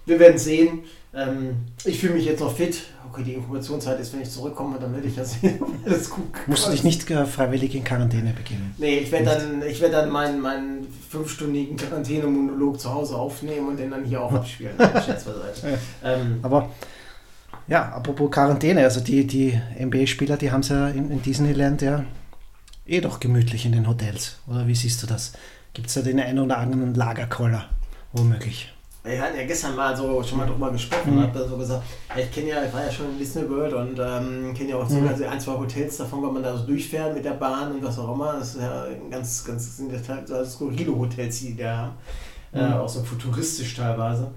wir 0.07 0.19
werden 0.19 0.39
sehen. 0.39 0.85
Ähm, 1.15 1.57
ich 1.85 2.01
fühle 2.01 2.15
mich 2.15 2.25
jetzt 2.25 2.41
noch 2.41 2.55
fit. 2.57 2.83
Okay, 3.11 3.25
die 3.25 3.35
Inkubationszeit 3.35 4.01
ist, 4.01 4.13
wenn 4.15 4.23
ich 4.23 4.31
zurückkomme, 4.31 4.79
dann 4.81 4.95
werde 4.95 5.07
ich 5.07 5.17
ja 5.17 5.25
sehen, 5.27 5.61
alles 5.85 6.09
gut. 6.09 6.25
Musst 6.47 6.67
du 6.67 6.71
dich 6.71 6.83
nicht 6.83 7.11
äh, 7.11 7.27
freiwillig 7.27 7.75
in 7.75 7.85
Quarantäne 7.85 8.33
begeben? 8.33 8.75
Nee, 8.79 9.01
ich 9.01 9.13
werde 9.13 9.27
dann, 9.27 9.63
ich 9.63 9.81
werd 9.83 9.93
dann 9.93 10.09
meinen, 10.09 10.41
meinen 10.41 10.87
fünfstündigen 11.11 11.77
Quarantäne-Monolog 11.77 12.81
zu 12.81 12.93
Hause 12.93 13.17
aufnehmen 13.17 13.69
und 13.69 13.79
den 13.79 13.91
dann 13.91 14.05
hier 14.05 14.23
auch 14.23 14.33
abspielen. 14.33 14.73
ähm, 16.05 16.39
Aber 16.41 16.71
ja, 17.69 17.91
apropos 17.91 18.31
Quarantäne, 18.31 18.83
also 18.83 19.01
die, 19.01 19.27
die 19.27 19.61
NBA-Spieler, 19.79 20.39
die 20.39 20.51
haben 20.51 20.61
es 20.61 20.71
ja 20.71 20.89
in, 20.89 21.11
in 21.11 21.21
Disneyland 21.21 21.83
ja 21.83 22.05
eh 22.87 23.01
doch 23.01 23.21
gemütlich 23.21 23.67
in 23.67 23.73
den 23.73 23.87
Hotels. 23.89 24.39
Oder 24.47 24.67
wie 24.67 24.75
siehst 24.75 25.03
du 25.03 25.07
das? 25.07 25.35
Gibt 25.75 25.89
es 25.89 25.95
da 25.95 26.01
den 26.01 26.19
einen 26.21 26.39
oder 26.39 26.59
anderen 26.59 26.95
Lagerkoller? 26.95 27.69
Womöglich. 28.13 28.73
Wir 29.05 29.21
hatten 29.21 29.37
ja 29.37 29.45
gestern 29.45 29.75
mal 29.75 29.97
so 29.97 30.23
schon 30.23 30.39
mal 30.39 30.47
drüber 30.47 30.71
gesprochen, 30.71 31.17
mhm. 31.17 31.23
habe 31.23 31.49
so 31.49 31.57
gesagt, 31.57 31.83
ich 32.17 32.31
kenne 32.31 32.51
ja, 32.51 32.65
ich 32.65 32.73
war 32.73 32.85
ja 32.85 32.91
schon 32.91 33.11
in 33.11 33.19
Disney 33.19 33.49
World 33.51 33.73
und 33.73 33.99
ähm, 33.99 34.55
kenne 34.55 34.71
ja 34.71 34.77
auch 34.77 34.89
so 34.89 34.99
mhm. 34.99 35.09
also 35.09 35.25
ein, 35.25 35.41
zwei 35.41 35.55
Hotels 35.55 35.97
davon, 35.97 36.23
wenn 36.23 36.35
man 36.35 36.43
da 36.45 36.57
so 36.57 36.65
durchfährt 36.67 37.13
mit 37.13 37.25
der 37.25 37.33
Bahn 37.33 37.73
und 37.73 37.83
was 37.83 37.99
auch 37.99 38.15
immer. 38.15 38.35
Das 38.35 38.55
ist 38.55 38.61
ja 38.61 38.87
ganz, 39.11 39.45
ganz 39.45 39.77
sind 39.77 39.93
ja 39.93 39.99
so 40.25 40.45
skurrile 40.45 40.97
Hotels, 40.97 41.41
die 41.41 41.57
da 41.57 41.77
haben. 41.77 41.93
Äh, 42.53 42.65
mhm. 42.65 42.73
Äh, 42.73 42.77
auch 42.77 42.89
so 42.89 43.03
futuristisch 43.03 43.75
teilweise 43.75 44.31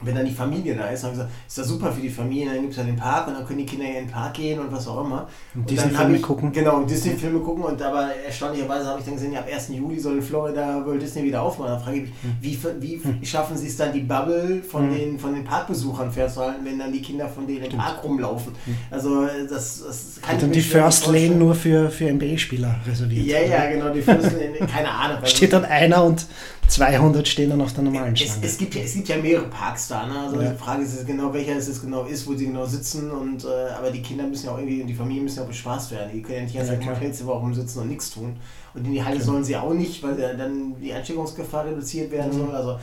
wenn 0.00 0.14
dann 0.14 0.24
die 0.24 0.32
Familie 0.32 0.76
da 0.76 0.86
ist, 0.88 1.02
haben 1.02 1.10
gesagt, 1.10 1.30
ist 1.46 1.58
das 1.58 1.66
super 1.66 1.90
für 1.90 2.00
die 2.00 2.08
Familie, 2.08 2.46
dann 2.52 2.60
gibt 2.60 2.72
es 2.72 2.76
ja 2.78 2.84
den 2.84 2.96
Park 2.96 3.26
und 3.26 3.34
dann 3.34 3.44
können 3.44 3.58
die 3.58 3.66
Kinder 3.66 3.84
ja 3.84 3.98
in 3.98 4.06
den 4.06 4.10
Park 4.10 4.34
gehen 4.34 4.60
und 4.60 4.70
was 4.70 4.86
auch 4.86 5.04
immer. 5.04 5.28
Und 5.54 5.68
Disney-Filme 5.68 6.20
gucken. 6.20 6.52
Genau, 6.52 6.82
Disney-Filme 6.82 7.40
gucken 7.40 7.64
und 7.64 7.82
aber 7.82 8.14
erstaunlicherweise 8.14 8.86
habe 8.86 9.00
ich 9.00 9.06
dann 9.06 9.14
gesehen, 9.14 9.36
ab 9.36 9.46
1. 9.52 9.70
Juli 9.70 9.98
soll 9.98 10.16
in 10.16 10.22
Florida 10.22 10.84
World 10.86 11.02
Disney 11.02 11.24
wieder 11.24 11.42
aufmachen. 11.42 11.72
Da 11.72 11.78
frage 11.80 11.96
ich 11.96 12.02
mich, 12.02 12.12
hm. 12.22 12.36
wie, 12.40 12.58
wie 12.80 13.02
hm. 13.02 13.24
schaffen 13.24 13.56
sie 13.56 13.66
es 13.66 13.76
dann, 13.76 13.92
die 13.92 14.00
Bubble 14.00 14.62
von, 14.62 14.88
hm. 14.88 14.96
den, 14.96 15.18
von 15.18 15.34
den 15.34 15.44
Parkbesuchern 15.44 16.12
fernzuhalten, 16.12 16.64
wenn 16.64 16.78
dann 16.78 16.92
die 16.92 17.02
Kinder 17.02 17.28
von 17.28 17.46
denen 17.46 17.64
im 17.64 17.78
Park 17.78 18.04
rumlaufen? 18.04 18.52
Hm. 18.66 18.76
Also 18.90 19.26
das, 19.26 19.82
das 19.84 20.20
kann 20.22 20.36
und 20.36 20.42
dann 20.42 20.52
die 20.52 20.60
First 20.60 21.06
Lane 21.06 21.34
nur 21.34 21.56
für, 21.56 21.90
für 21.90 22.12
NBA-Spieler 22.12 22.76
reserviert. 22.86 23.26
Ja, 23.26 23.40
ja, 23.40 23.70
genau, 23.70 23.92
die 23.92 24.02
First 24.02 24.32
Lane, 24.32 24.58
keine 24.70 24.90
Ahnung. 24.90 25.18
Steht 25.24 25.52
dann 25.52 25.64
einer 25.64 26.04
und 26.04 26.26
200 26.68 27.26
stehen 27.26 27.50
dann 27.50 27.60
auf 27.60 27.72
der 27.72 27.82
normalen 27.82 28.14
Schlange. 28.16 28.40
Es, 28.42 28.52
es, 28.52 28.58
gibt, 28.58 28.74
ja, 28.74 28.82
es 28.82 28.94
gibt 28.94 29.08
ja 29.08 29.16
mehrere 29.16 29.46
Parks 29.46 29.88
da. 29.88 30.06
Ne? 30.06 30.18
Also 30.18 30.40
ja. 30.40 30.50
die 30.50 30.56
Frage 30.56 30.82
ist 30.82 31.06
genau, 31.06 31.32
welcher 31.32 31.56
es 31.56 31.66
jetzt 31.66 31.80
genau 31.80 32.04
ist, 32.04 32.26
wo 32.26 32.34
sie 32.34 32.46
genau 32.46 32.66
sitzen. 32.66 33.10
Und, 33.10 33.44
äh, 33.44 33.70
aber 33.76 33.90
die 33.90 34.02
Kinder 34.02 34.26
müssen 34.26 34.46
ja 34.46 34.52
auch 34.52 34.58
irgendwie, 34.58 34.84
die 34.84 34.94
Familien 34.94 35.24
müssen 35.24 35.38
ja 35.38 35.44
auch 35.44 35.48
bespaßt 35.48 35.90
werden. 35.92 36.10
Die 36.12 36.22
können 36.22 36.36
ja 36.36 36.42
nicht 36.44 36.54
ganz 36.54 36.68
ja, 36.68 36.74
im 36.74 36.86
Hotelzimmer 36.86 37.32
rumsitzen 37.32 37.82
und 37.82 37.88
nichts 37.88 38.10
tun. 38.10 38.36
Und 38.74 38.86
in 38.86 38.92
die 38.92 39.02
Halle 39.02 39.20
sollen 39.20 39.44
sie 39.44 39.56
auch 39.56 39.72
nicht, 39.72 40.02
weil 40.02 40.16
dann 40.36 40.78
die 40.80 40.92
Ansteckungsgefahr 40.92 41.64
reduziert 41.64 42.10
werden 42.10 42.32
mhm. 42.32 42.46
soll. 42.46 42.54
Also 42.54 42.78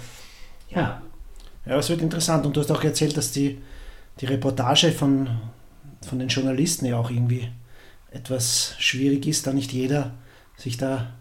ja, 0.69 1.01
Ja, 1.65 1.77
es 1.77 1.89
wird 1.89 2.01
interessant. 2.01 2.45
Und 2.45 2.57
du 2.57 2.61
hast 2.61 2.71
auch 2.71 2.83
erzählt, 2.83 3.15
dass 3.15 3.31
die, 3.31 3.59
die 4.19 4.25
Reportage 4.25 4.91
von, 4.91 5.29
von 6.07 6.19
den 6.19 6.29
Journalisten 6.29 6.85
ja 6.85 6.97
auch 6.97 7.11
irgendwie 7.11 7.49
etwas 8.11 8.75
schwierig 8.79 9.27
ist, 9.27 9.45
da 9.45 9.53
nicht 9.53 9.71
jeder 9.73 10.11
sich 10.57 10.77
da 10.77 11.13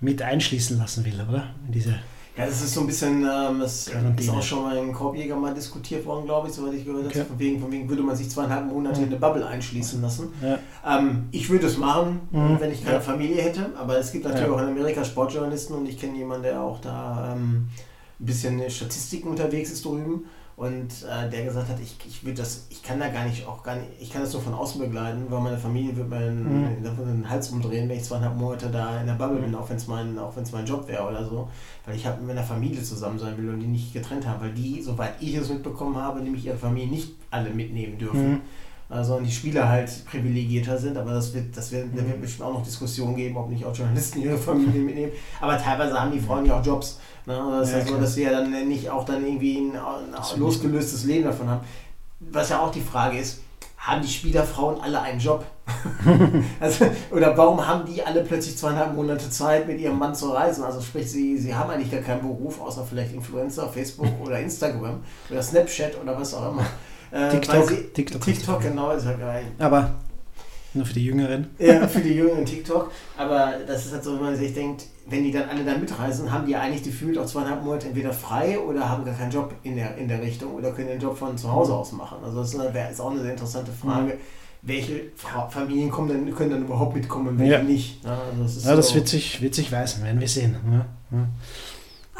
mit 0.00 0.22
einschließen 0.22 0.78
lassen 0.78 1.04
will, 1.04 1.20
oder? 1.28 1.48
In 1.66 1.72
diese 1.72 1.90
Ja, 2.36 2.46
das 2.46 2.62
ist 2.62 2.72
so 2.74 2.80
ein 2.82 2.86
bisschen, 2.86 3.22
ähm, 3.22 3.58
das 3.60 3.88
ist 4.18 4.30
auch 4.30 4.42
schon 4.42 4.62
mal 4.62 4.76
in 4.78 4.92
Korbjäger 4.92 5.36
mal 5.36 5.52
diskutiert 5.52 6.06
worden, 6.06 6.24
glaube 6.24 6.48
ich, 6.48 6.54
soweit 6.54 6.72
ich 6.74 6.84
gehört 6.84 7.04
habe. 7.04 7.10
Okay. 7.14 7.24
Von, 7.28 7.38
wegen, 7.38 7.60
von 7.60 7.70
wegen 7.72 7.88
würde 7.88 8.02
man 8.02 8.16
sich 8.16 8.30
zweieinhalb 8.30 8.66
Monate 8.66 9.00
in 9.02 9.08
eine 9.08 9.16
Bubble 9.16 9.46
einschließen 9.46 10.00
lassen. 10.00 10.28
ja. 10.42 10.58
Ähm, 10.86 11.24
ich 11.32 11.50
würde 11.50 11.66
es 11.66 11.76
machen, 11.76 12.20
Mhm. 12.30 12.56
wenn 12.60 12.72
ich 12.72 12.82
keine 12.82 12.96
Ja. 12.96 13.00
Familie 13.00 13.42
hätte, 13.42 13.66
aber 13.78 13.98
es 13.98 14.10
gibt 14.12 14.24
natürlich 14.24 14.46
Ja. 14.48 14.54
auch 14.54 14.60
in 14.62 14.68
Amerika 14.68 15.04
Sportjournalisten 15.04 15.76
und 15.76 15.86
ich 15.86 15.98
kenne 16.00 16.16
jemanden, 16.16 16.44
der 16.44 16.60
auch 16.62 16.80
da 16.80 17.34
ähm, 17.34 17.68
ein 18.20 18.26
bisschen 18.26 18.70
Statistiken 18.70 19.28
unterwegs 19.28 19.70
ist 19.70 19.84
drüben 19.84 20.24
und 20.60 21.06
äh, 21.08 21.30
der 21.30 21.46
gesagt 21.46 21.70
hat, 21.70 21.80
ich, 21.80 21.96
ich 22.06 22.22
würde 22.22 22.42
das, 22.42 22.66
ich 22.68 22.82
kann 22.82 23.00
da 23.00 23.08
gar 23.08 23.24
nicht, 23.24 23.46
auch 23.46 23.62
gar 23.62 23.76
nicht, 23.76 23.88
ich 23.98 24.12
kann 24.12 24.20
das 24.20 24.34
nur 24.34 24.42
von 24.42 24.52
außen 24.52 24.78
begleiten, 24.78 25.24
weil 25.30 25.40
meine 25.40 25.56
Familie 25.56 25.96
wird 25.96 26.10
mir 26.10 26.30
Mhm. 26.30 26.84
den, 26.84 27.30
Hals 27.30 27.48
umdrehen, 27.48 27.88
wenn 27.88 27.96
ich 27.96 28.04
zweieinhalb 28.04 28.36
Monate 28.36 28.68
da 28.68 29.00
in 29.00 29.06
der 29.06 29.14
Bubble 29.14 29.40
bin, 29.40 29.54
auch 29.54 29.70
wenn 29.70 29.78
es 29.78 29.86
mein, 29.86 30.18
auch 30.18 30.36
wenn 30.36 30.42
es 30.42 30.52
mein 30.52 30.66
Job 30.66 30.86
wäre 30.86 31.08
oder 31.08 31.24
so, 31.24 31.48
weil 31.86 31.96
ich 31.96 32.04
halt 32.04 32.18
mit 32.18 32.26
meiner 32.26 32.42
Familie 32.42 32.82
zusammen 32.82 33.18
sein 33.18 33.38
will 33.38 33.48
und 33.48 33.60
die 33.60 33.68
nicht 33.68 33.94
getrennt 33.94 34.26
haben, 34.26 34.42
weil 34.42 34.52
die, 34.52 34.82
soweit 34.82 35.14
ich 35.20 35.34
es 35.34 35.48
mitbekommen 35.48 35.96
habe, 35.96 36.20
nämlich 36.20 36.44
ihre 36.44 36.58
Familie 36.58 36.90
nicht 36.90 37.12
alle 37.30 37.48
mitnehmen 37.48 37.96
dürfen. 37.96 38.30
Mhm. 38.32 38.40
Also 38.90 39.14
und 39.14 39.24
die 39.24 39.30
Spieler 39.32 39.66
halt 39.66 40.04
privilegierter 40.04 40.76
sind, 40.76 40.98
aber 40.98 41.12
das 41.14 41.32
wird, 41.32 41.56
das 41.56 41.72
wird, 41.72 41.86
da 41.96 42.04
wird 42.06 42.20
bestimmt 42.20 42.48
auch 42.48 42.54
noch 42.54 42.64
Diskussionen 42.64 43.16
geben, 43.16 43.36
ob 43.38 43.48
nicht 43.48 43.64
auch 43.64 43.74
Journalisten 43.74 44.20
ihre 44.20 44.36
Familie 44.36 44.82
mitnehmen. 44.82 45.12
Aber 45.40 45.56
teilweise 45.56 45.98
haben 45.98 46.12
die 46.12 46.20
Frauen 46.20 46.44
ja 46.44 46.60
auch 46.60 46.66
Jobs. 46.66 46.98
Ne? 47.30 47.58
Das 47.58 47.68
ist 47.68 47.74
Ja, 47.74 47.80
so, 47.80 47.86
klar. 47.86 48.00
dass 48.00 48.14
sie 48.14 48.22
ja 48.24 48.30
dann 48.30 48.68
nicht 48.68 48.90
auch 48.90 49.04
dann 49.04 49.24
irgendwie 49.24 49.58
ein, 49.58 49.76
ein 49.76 50.40
losgelöstes 50.40 51.04
Leben 51.04 51.24
davon 51.24 51.48
haben. 51.48 51.60
Was 52.18 52.50
ja 52.50 52.60
auch 52.60 52.72
die 52.72 52.80
Frage 52.80 53.18
ist, 53.18 53.40
haben 53.78 54.02
die 54.02 54.08
Spielerfrauen 54.08 54.80
alle 54.80 55.00
einen 55.00 55.20
Job? 55.20 55.44
also, 56.60 56.86
oder 57.10 57.36
warum 57.36 57.66
haben 57.66 57.86
die 57.86 58.02
alle 58.02 58.22
plötzlich 58.22 58.58
zweieinhalb 58.58 58.94
Monate 58.94 59.30
Zeit, 59.30 59.66
mit 59.66 59.80
ihrem 59.80 59.98
Mann 59.98 60.14
zu 60.14 60.30
reisen? 60.30 60.64
Also 60.64 60.82
sprich, 60.82 61.10
sie, 61.10 61.38
sie 61.38 61.54
haben 61.54 61.70
eigentlich 61.70 61.90
gar 61.90 62.02
keinen 62.02 62.20
Beruf, 62.20 62.60
außer 62.60 62.84
vielleicht 62.84 63.14
Influencer, 63.14 63.68
Facebook 63.68 64.08
oder 64.24 64.38
Instagram 64.38 65.00
oder 65.30 65.42
Snapchat 65.42 65.98
oder 66.02 66.18
was 66.18 66.34
auch 66.34 66.52
immer. 66.52 66.66
Äh, 67.10 67.30
TikTok. 67.30 67.68
sie, 67.68 67.76
TikTok. 67.94 68.20
TikTok, 68.20 68.60
genau, 68.60 68.90
ist 68.90 69.06
ja 69.06 69.14
geil. 69.14 69.44
Aber 69.58 69.94
nur 70.74 70.86
für 70.86 70.94
die 70.94 71.04
Jüngeren. 71.04 71.48
Ja, 71.58 71.88
für 71.88 72.00
die 72.00 72.14
Jüngeren 72.14 72.44
TikTok. 72.44 72.92
Aber 73.16 73.54
das 73.66 73.86
ist 73.86 73.92
halt 73.92 74.04
so, 74.04 74.14
wenn 74.14 74.26
man 74.26 74.36
sich 74.36 74.54
denkt, 74.54 74.84
wenn 75.10 75.24
die 75.24 75.32
dann 75.32 75.48
alle 75.48 75.64
da 75.64 75.76
mitreisen, 75.76 76.30
haben 76.32 76.46
die 76.46 76.54
eigentlich 76.56 76.82
gefühlt 76.84 77.18
auch 77.18 77.26
zweieinhalb 77.26 77.64
Monate 77.64 77.88
entweder 77.88 78.12
frei 78.12 78.58
oder 78.58 78.88
haben 78.88 79.04
gar 79.04 79.14
keinen 79.14 79.30
Job 79.32 79.52
in 79.64 79.76
der, 79.76 79.96
in 79.96 80.08
der 80.08 80.22
Richtung 80.22 80.54
oder 80.54 80.70
können 80.72 80.88
den 80.88 81.00
Job 81.00 81.18
von 81.18 81.36
zu 81.36 81.50
Hause 81.52 81.74
aus 81.74 81.92
machen. 81.92 82.18
Also 82.24 82.40
das 82.40 82.54
ist, 82.54 82.60
eine- 82.60 82.90
ist 82.90 83.00
auch 83.00 83.10
eine 83.10 83.20
sehr 83.20 83.32
interessante 83.32 83.72
Frage. 83.72 84.16
Welche 84.62 85.04
Fra 85.16 85.48
Familien 85.48 85.90
kommen 85.90 86.08
denn, 86.08 86.34
können 86.34 86.50
dann 86.50 86.62
überhaupt 86.64 86.94
mitkommen 86.94 87.28
und 87.28 87.38
welche 87.38 87.52
Ja. 87.54 87.62
nicht? 87.62 88.04
Ja, 88.04 88.10
also 88.30 88.42
das 88.42 88.56
ist 88.56 88.66
Ja, 88.66 88.76
das 88.76 88.88
so. 88.90 88.94
wird 88.96 89.08
sich, 89.08 89.40
wird 89.42 89.54
sich 89.54 89.72
weisen, 89.72 90.04
werden 90.04 90.20
wir 90.20 90.28
sehen. 90.28 90.56
Ja. 91.10 91.18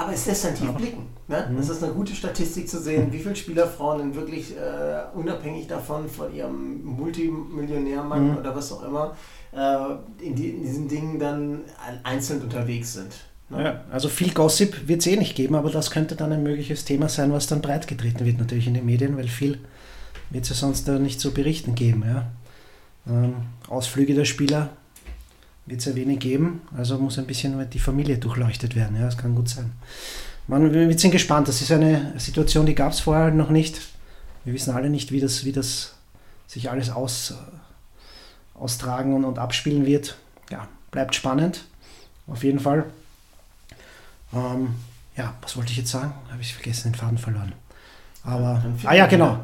Aber 0.00 0.12
es 0.14 0.24
lässt 0.26 0.44
dann 0.44 0.54
tief 0.54 0.70
blicken. 0.72 1.06
Ne? 1.28 1.46
Mhm. 1.50 1.56
Das 1.58 1.68
ist 1.68 1.82
eine 1.84 1.92
gute 1.92 2.14
Statistik 2.14 2.68
zu 2.68 2.80
sehen, 2.80 3.12
wie 3.12 3.18
viele 3.18 3.36
Spielerfrauen 3.36 3.98
denn 3.98 4.14
wirklich 4.14 4.56
äh, 4.56 5.16
unabhängig 5.18 5.66
davon 5.66 6.08
von 6.08 6.34
ihrem 6.34 6.82
Multimillionärmann 6.84 8.30
Mhm. 8.30 8.36
oder 8.38 8.54
was 8.56 8.72
auch 8.72 8.82
immer 8.82 9.14
äh, 9.52 10.24
in, 10.24 10.34
die, 10.34 10.48
in 10.50 10.62
diesen 10.62 10.88
Dingen 10.88 11.18
dann 11.18 11.60
einzeln 12.02 12.40
unterwegs 12.42 12.94
sind. 12.94 13.12
Ne? 13.50 13.64
Ja, 13.64 13.80
also 13.90 14.08
viel 14.08 14.32
Gossip 14.32 14.88
wird 14.88 15.00
es 15.00 15.06
eh 15.06 15.16
nicht 15.16 15.34
geben, 15.36 15.54
aber 15.54 15.70
das 15.70 15.90
könnte 15.90 16.16
dann 16.16 16.32
ein 16.32 16.42
mögliches 16.42 16.84
Thema 16.84 17.08
sein, 17.08 17.32
was 17.32 17.46
dann 17.46 17.60
breitgetreten 17.60 18.24
wird 18.24 18.38
natürlich 18.38 18.66
in 18.66 18.74
den 18.74 18.86
Medien, 18.86 19.16
weil 19.16 19.28
viel 19.28 19.58
wird 20.30 20.44
es 20.44 20.50
ja 20.50 20.56
sonst 20.56 20.88
da 20.88 20.98
nicht 20.98 21.20
zu 21.20 21.32
berichten 21.32 21.74
geben. 21.74 22.04
Ja. 22.06 22.26
Ähm, 23.06 23.34
Ausflüge 23.68 24.14
der 24.14 24.24
Spieler 24.24 24.70
wird 25.66 25.80
es 25.80 25.86
ja 25.86 25.94
wenig 25.94 26.18
geben, 26.18 26.62
also 26.76 26.98
muss 26.98 27.18
ein 27.18 27.26
bisschen 27.26 27.68
die 27.70 27.78
Familie 27.78 28.18
durchleuchtet 28.18 28.74
werden. 28.74 28.96
Ja, 28.96 29.04
das 29.04 29.18
kann 29.18 29.34
gut 29.34 29.48
sein. 29.48 29.72
Man, 30.48 30.72
wir 30.72 30.98
sind 30.98 31.12
gespannt, 31.12 31.48
das 31.48 31.60
ist 31.60 31.70
eine 31.70 32.12
Situation, 32.18 32.66
die 32.66 32.74
gab 32.74 32.92
es 32.92 33.00
vorher 33.00 33.30
noch 33.30 33.50
nicht. 33.50 33.80
Wir 34.44 34.52
wissen 34.52 34.74
alle 34.74 34.90
nicht, 34.90 35.12
wie 35.12 35.20
das, 35.20 35.44
wie 35.44 35.52
das 35.52 35.94
sich 36.46 36.70
alles 36.70 36.90
aus, 36.90 37.34
austragen 38.54 39.14
und, 39.14 39.24
und 39.24 39.38
abspielen 39.38 39.86
wird. 39.86 40.16
Ja, 40.50 40.66
bleibt 40.90 41.14
spannend, 41.14 41.64
auf 42.26 42.42
jeden 42.42 42.58
Fall. 42.58 42.84
Ähm, 44.32 44.74
ja, 45.16 45.34
was 45.42 45.56
wollte 45.56 45.70
ich 45.70 45.78
jetzt 45.78 45.90
sagen? 45.90 46.12
Habe 46.30 46.40
ich 46.40 46.54
vergessen, 46.54 46.92
den 46.92 46.98
Faden 46.98 47.18
verloren. 47.18 47.52
Aber, 48.22 48.62
ah 48.84 48.94
ja, 48.94 49.06
genau. 49.06 49.40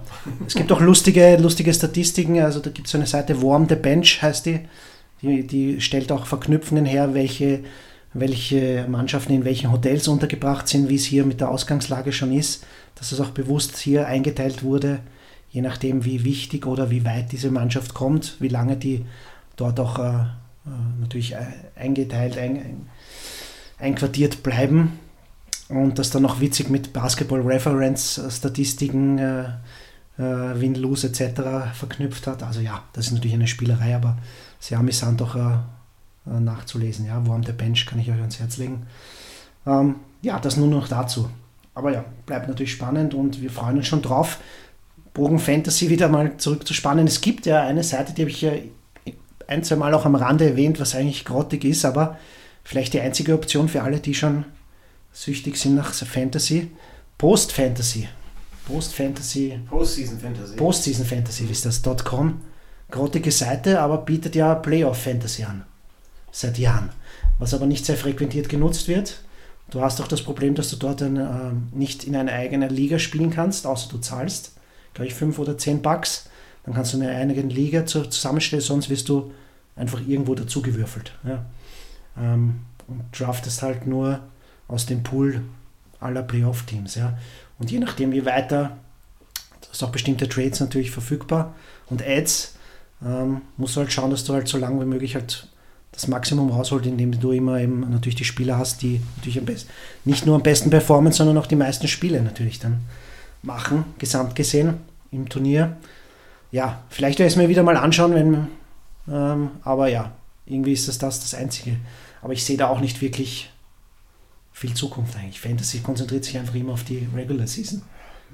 Es 0.47 0.55
gibt 0.55 0.71
auch 0.71 0.81
lustige, 0.81 1.37
lustige 1.37 1.73
Statistiken. 1.73 2.41
Also 2.41 2.61
da 2.61 2.71
gibt 2.71 2.87
es 2.87 2.93
so 2.93 2.99
eine 2.99 3.07
Seite, 3.07 3.41
Warm 3.43 3.69
the 3.69 3.75
Bench 3.75 4.21
heißt 4.21 4.47
die. 4.47 4.69
Die, 5.23 5.47
die 5.47 5.81
stellt 5.81 6.13
auch 6.13 6.27
Verknüpfungen 6.27 6.85
her, 6.85 7.15
welche, 7.15 7.61
welche 8.13 8.87
Mannschaften 8.89 9.33
in 9.33 9.45
welchen 9.45 9.73
Hotels 9.73 10.09
untergebracht 10.09 10.69
sind, 10.69 10.89
wie 10.89 10.97
es 10.97 11.05
hier 11.05 11.25
mit 11.25 11.41
der 11.41 11.51
Ausgangslage 11.51 12.13
schon 12.13 12.33
ist. 12.33 12.65
Dass 12.95 13.13
es 13.13 13.21
auch 13.21 13.31
bewusst 13.31 13.77
hier 13.77 14.07
eingeteilt 14.07 14.63
wurde, 14.63 15.01
je 15.51 15.63
nachdem, 15.63 16.05
wie 16.05 16.25
wichtig 16.25 16.67
oder 16.67 16.91
wie 16.91 17.05
weit 17.05 17.33
diese 17.33 17.51
Mannschaft 17.51 17.95
kommt, 17.95 18.37
wie 18.41 18.49
lange 18.49 18.77
die 18.77 19.05
dort 19.57 19.81
auch 19.81 19.99
äh, 19.99 20.27
äh, 20.67 20.71
natürlich 21.01 21.35
äh, 21.35 21.47
eingeteilt, 21.77 22.37
ein, 22.37 22.57
ein, 22.57 22.89
einquartiert 23.79 24.43
bleiben. 24.43 24.99
Und 25.69 25.99
das 25.99 26.11
dann 26.11 26.23
noch 26.23 26.41
witzig 26.41 26.71
mit 26.71 26.93
Basketball-Reference-Statistiken, 26.93 29.19
äh, 29.19 29.47
äh, 30.19 30.61
Win-Lose 30.61 31.09
etc. 31.09 31.75
verknüpft 31.75 32.29
hat. 32.29 32.43
Also 32.43 32.61
ja, 32.61 32.83
das 32.93 33.07
ist 33.07 33.13
natürlich 33.13 33.35
eine 33.35 33.49
Spielerei, 33.49 33.97
aber 33.97 34.19
sehr 34.59 34.79
amüsant 34.79 35.21
auch 35.23 35.37
äh, 35.37 35.59
nachzulesen. 36.27 37.07
Ja, 37.07 37.27
Warm 37.27 37.45
the 37.45 37.53
Bench 37.53 37.87
kann 37.87 37.99
ich 37.99 38.11
euch 38.11 38.19
ans 38.19 38.39
Herz 38.39 38.57
legen. 38.57 38.87
Ähm, 39.67 39.97
ja, 40.23 40.39
das 40.39 40.57
nur 40.57 40.69
noch 40.69 40.89
dazu. 40.89 41.31
Aber 41.75 41.93
ja, 41.93 42.05
bleibt 42.25 42.49
natürlich 42.49 42.73
spannend 42.73 43.15
und 43.15 43.43
wir 43.43 43.51
freuen 43.51 43.77
uns 43.77 43.87
schon 43.87 44.03
drauf, 44.03 44.39
Bogen 45.13 45.39
Fantasy 45.39 45.89
wieder 45.91 46.09
mal 46.09 46.37
zurückzuspannen. 46.37 47.07
Es 47.07 47.21
gibt 47.21 47.47
ja 47.47 47.63
eine 47.63 47.83
Seite, 47.83 48.13
die 48.13 48.23
habe 48.23 48.31
ich 48.31 48.43
ja 48.43 48.53
ein, 49.47 49.63
zwei 49.63 49.77
Mal 49.77 49.95
auch 49.95 50.05
am 50.05 50.15
Rande 50.15 50.49
erwähnt, 50.49 50.81
was 50.81 50.95
eigentlich 50.95 51.25
grottig 51.25 51.65
ist, 51.65 51.85
aber 51.85 52.19
vielleicht 52.65 52.93
die 52.93 53.01
einzige 53.01 53.35
Option 53.35 53.69
für 53.69 53.83
alle, 53.83 54.01
die 54.01 54.15
schon 54.15 54.45
süchtig 55.13 55.57
sind 55.57 55.75
nach 55.75 55.93
Fantasy. 55.95 56.71
Post-Fantasy. 57.19 58.09
Post-Fantasy. 58.67 59.61
Postseason 59.71 60.19
Fantasy. 60.19 60.57
Postseason 60.57 61.07
Fantasy 61.07 61.45
ist 61.45 61.65
das 61.65 61.83
.com. 62.05 62.41
Grottige 62.91 63.33
Seite, 63.33 63.81
aber 63.81 63.99
bietet 63.99 64.35
ja 64.37 64.55
Playoff 64.55 65.03
Fantasy 65.03 65.45
an. 65.45 65.65
Seit 66.31 66.59
Jahren. 66.59 66.91
Was 67.39 67.55
aber 67.55 67.67
nicht 67.67 67.85
sehr 67.85 67.97
frequentiert 67.97 68.49
genutzt 68.49 68.89
wird. 68.89 69.23
Du 69.71 69.81
hast 69.81 70.01
auch 70.01 70.09
das 70.09 70.23
Problem, 70.23 70.55
dass 70.55 70.71
du 70.71 70.77
dort 70.77 71.01
dann, 71.01 71.17
ähm, 71.17 71.69
nicht 71.73 72.05
in 72.05 72.15
einer 72.15 72.33
eigenen 72.33 72.71
Liga 72.71 72.99
spielen 72.99 73.31
kannst, 73.31 73.67
außer 73.67 73.89
du 73.91 73.99
zahlst, 73.99 74.53
glaube 74.95 75.09
ich, 75.09 75.15
5 75.15 75.39
oder 75.39 75.59
10 75.59 75.83
Bucks. 75.83 76.29
Dann 76.65 76.75
kannst 76.75 76.95
du 76.95 77.01
eine 77.01 77.11
eigene 77.11 77.53
Liga 77.53 77.85
zu, 77.87 78.05
zusammenstellen, 78.05 78.63
sonst 78.63 78.91
wirst 78.91 79.09
du 79.09 79.33
einfach 79.75 80.01
irgendwo 80.07 80.35
dazugewürfelt. 80.35 81.13
Ja. 81.25 81.45
Ähm, 82.17 82.61
und 82.87 83.03
draftest 83.19 83.63
halt 83.63 83.87
nur 83.87 84.21
aus 84.69 84.87
dem 84.87 85.03
Pool 85.03 85.43
aller 86.01 86.23
Playoff-Teams. 86.23 86.95
Ja. 86.95 87.19
Und 87.59 87.71
je 87.71 87.79
nachdem, 87.79 88.13
wie 88.13 88.25
weiter, 88.25 88.77
du 89.61 89.69
hast 89.71 89.83
auch 89.83 89.91
bestimmte 89.91 90.29
Trades 90.29 90.61
natürlich 90.61 90.91
verfügbar 90.91 91.55
und 91.89 92.07
Ads, 92.07 92.56
ähm, 93.05 93.43
musst 93.57 93.77
du 93.77 93.81
halt 93.81 93.93
schauen, 93.93 94.11
dass 94.11 94.25
du 94.25 94.33
halt 94.33 94.49
so 94.49 94.59
lange 94.59 94.81
wie 94.81 94.87
möglich 94.87 95.15
halt 95.15 95.49
das 95.93 96.09
Maximum 96.09 96.51
rausholt, 96.51 96.87
indem 96.87 97.19
du 97.19 97.33
immer 97.33 97.59
eben 97.59 97.81
natürlich 97.91 98.17
die 98.17 98.25
Spieler 98.25 98.59
hast, 98.59 98.83
die 98.83 99.01
natürlich 99.17 99.39
am 99.39 99.47
besten, 99.47 99.71
nicht 100.05 100.27
nur 100.27 100.35
am 100.37 100.43
besten 100.43 100.71
performen, 100.71 101.13
sondern 101.13 101.39
auch 101.39 101.47
die 101.47 101.57
meisten 101.57 101.89
Spiele 101.89 102.23
natürlich 102.23 102.59
dann 102.59 102.81
machen, 103.43 103.85
gesamt 103.99 104.35
gesehen 104.35 104.75
im 105.11 105.29
Turnier. 105.29 105.77
Ja, 106.53 106.83
vielleicht 106.91 107.19
werde 107.19 107.29
ich 107.29 107.35
es 107.35 107.39
mir 107.39 107.49
wieder 107.49 107.63
mal 107.63 107.77
anschauen, 107.77 108.15
wenn, 108.15 108.49
ähm, 109.11 109.51
aber 109.63 109.89
ja, 109.89 110.13
irgendwie 110.45 110.73
ist 110.73 110.87
das, 110.87 110.99
das 110.99 111.21
das 111.21 111.35
Einzige. 111.35 111.77
Aber 112.21 112.33
ich 112.33 112.45
sehe 112.45 112.57
da 112.57 112.69
auch 112.69 112.81
nicht 112.81 113.01
wirklich 113.01 113.51
viel 114.53 114.75
Zukunft 114.75 115.17
eigentlich. 115.17 115.41
Fantasy 115.41 115.81
konzentriert 115.81 116.25
sich 116.25 116.39
einfach 116.39 116.55
immer 116.55 116.75
auf 116.75 116.85
die 116.85 117.07
Regular 117.15 117.47
Season. 117.47 117.83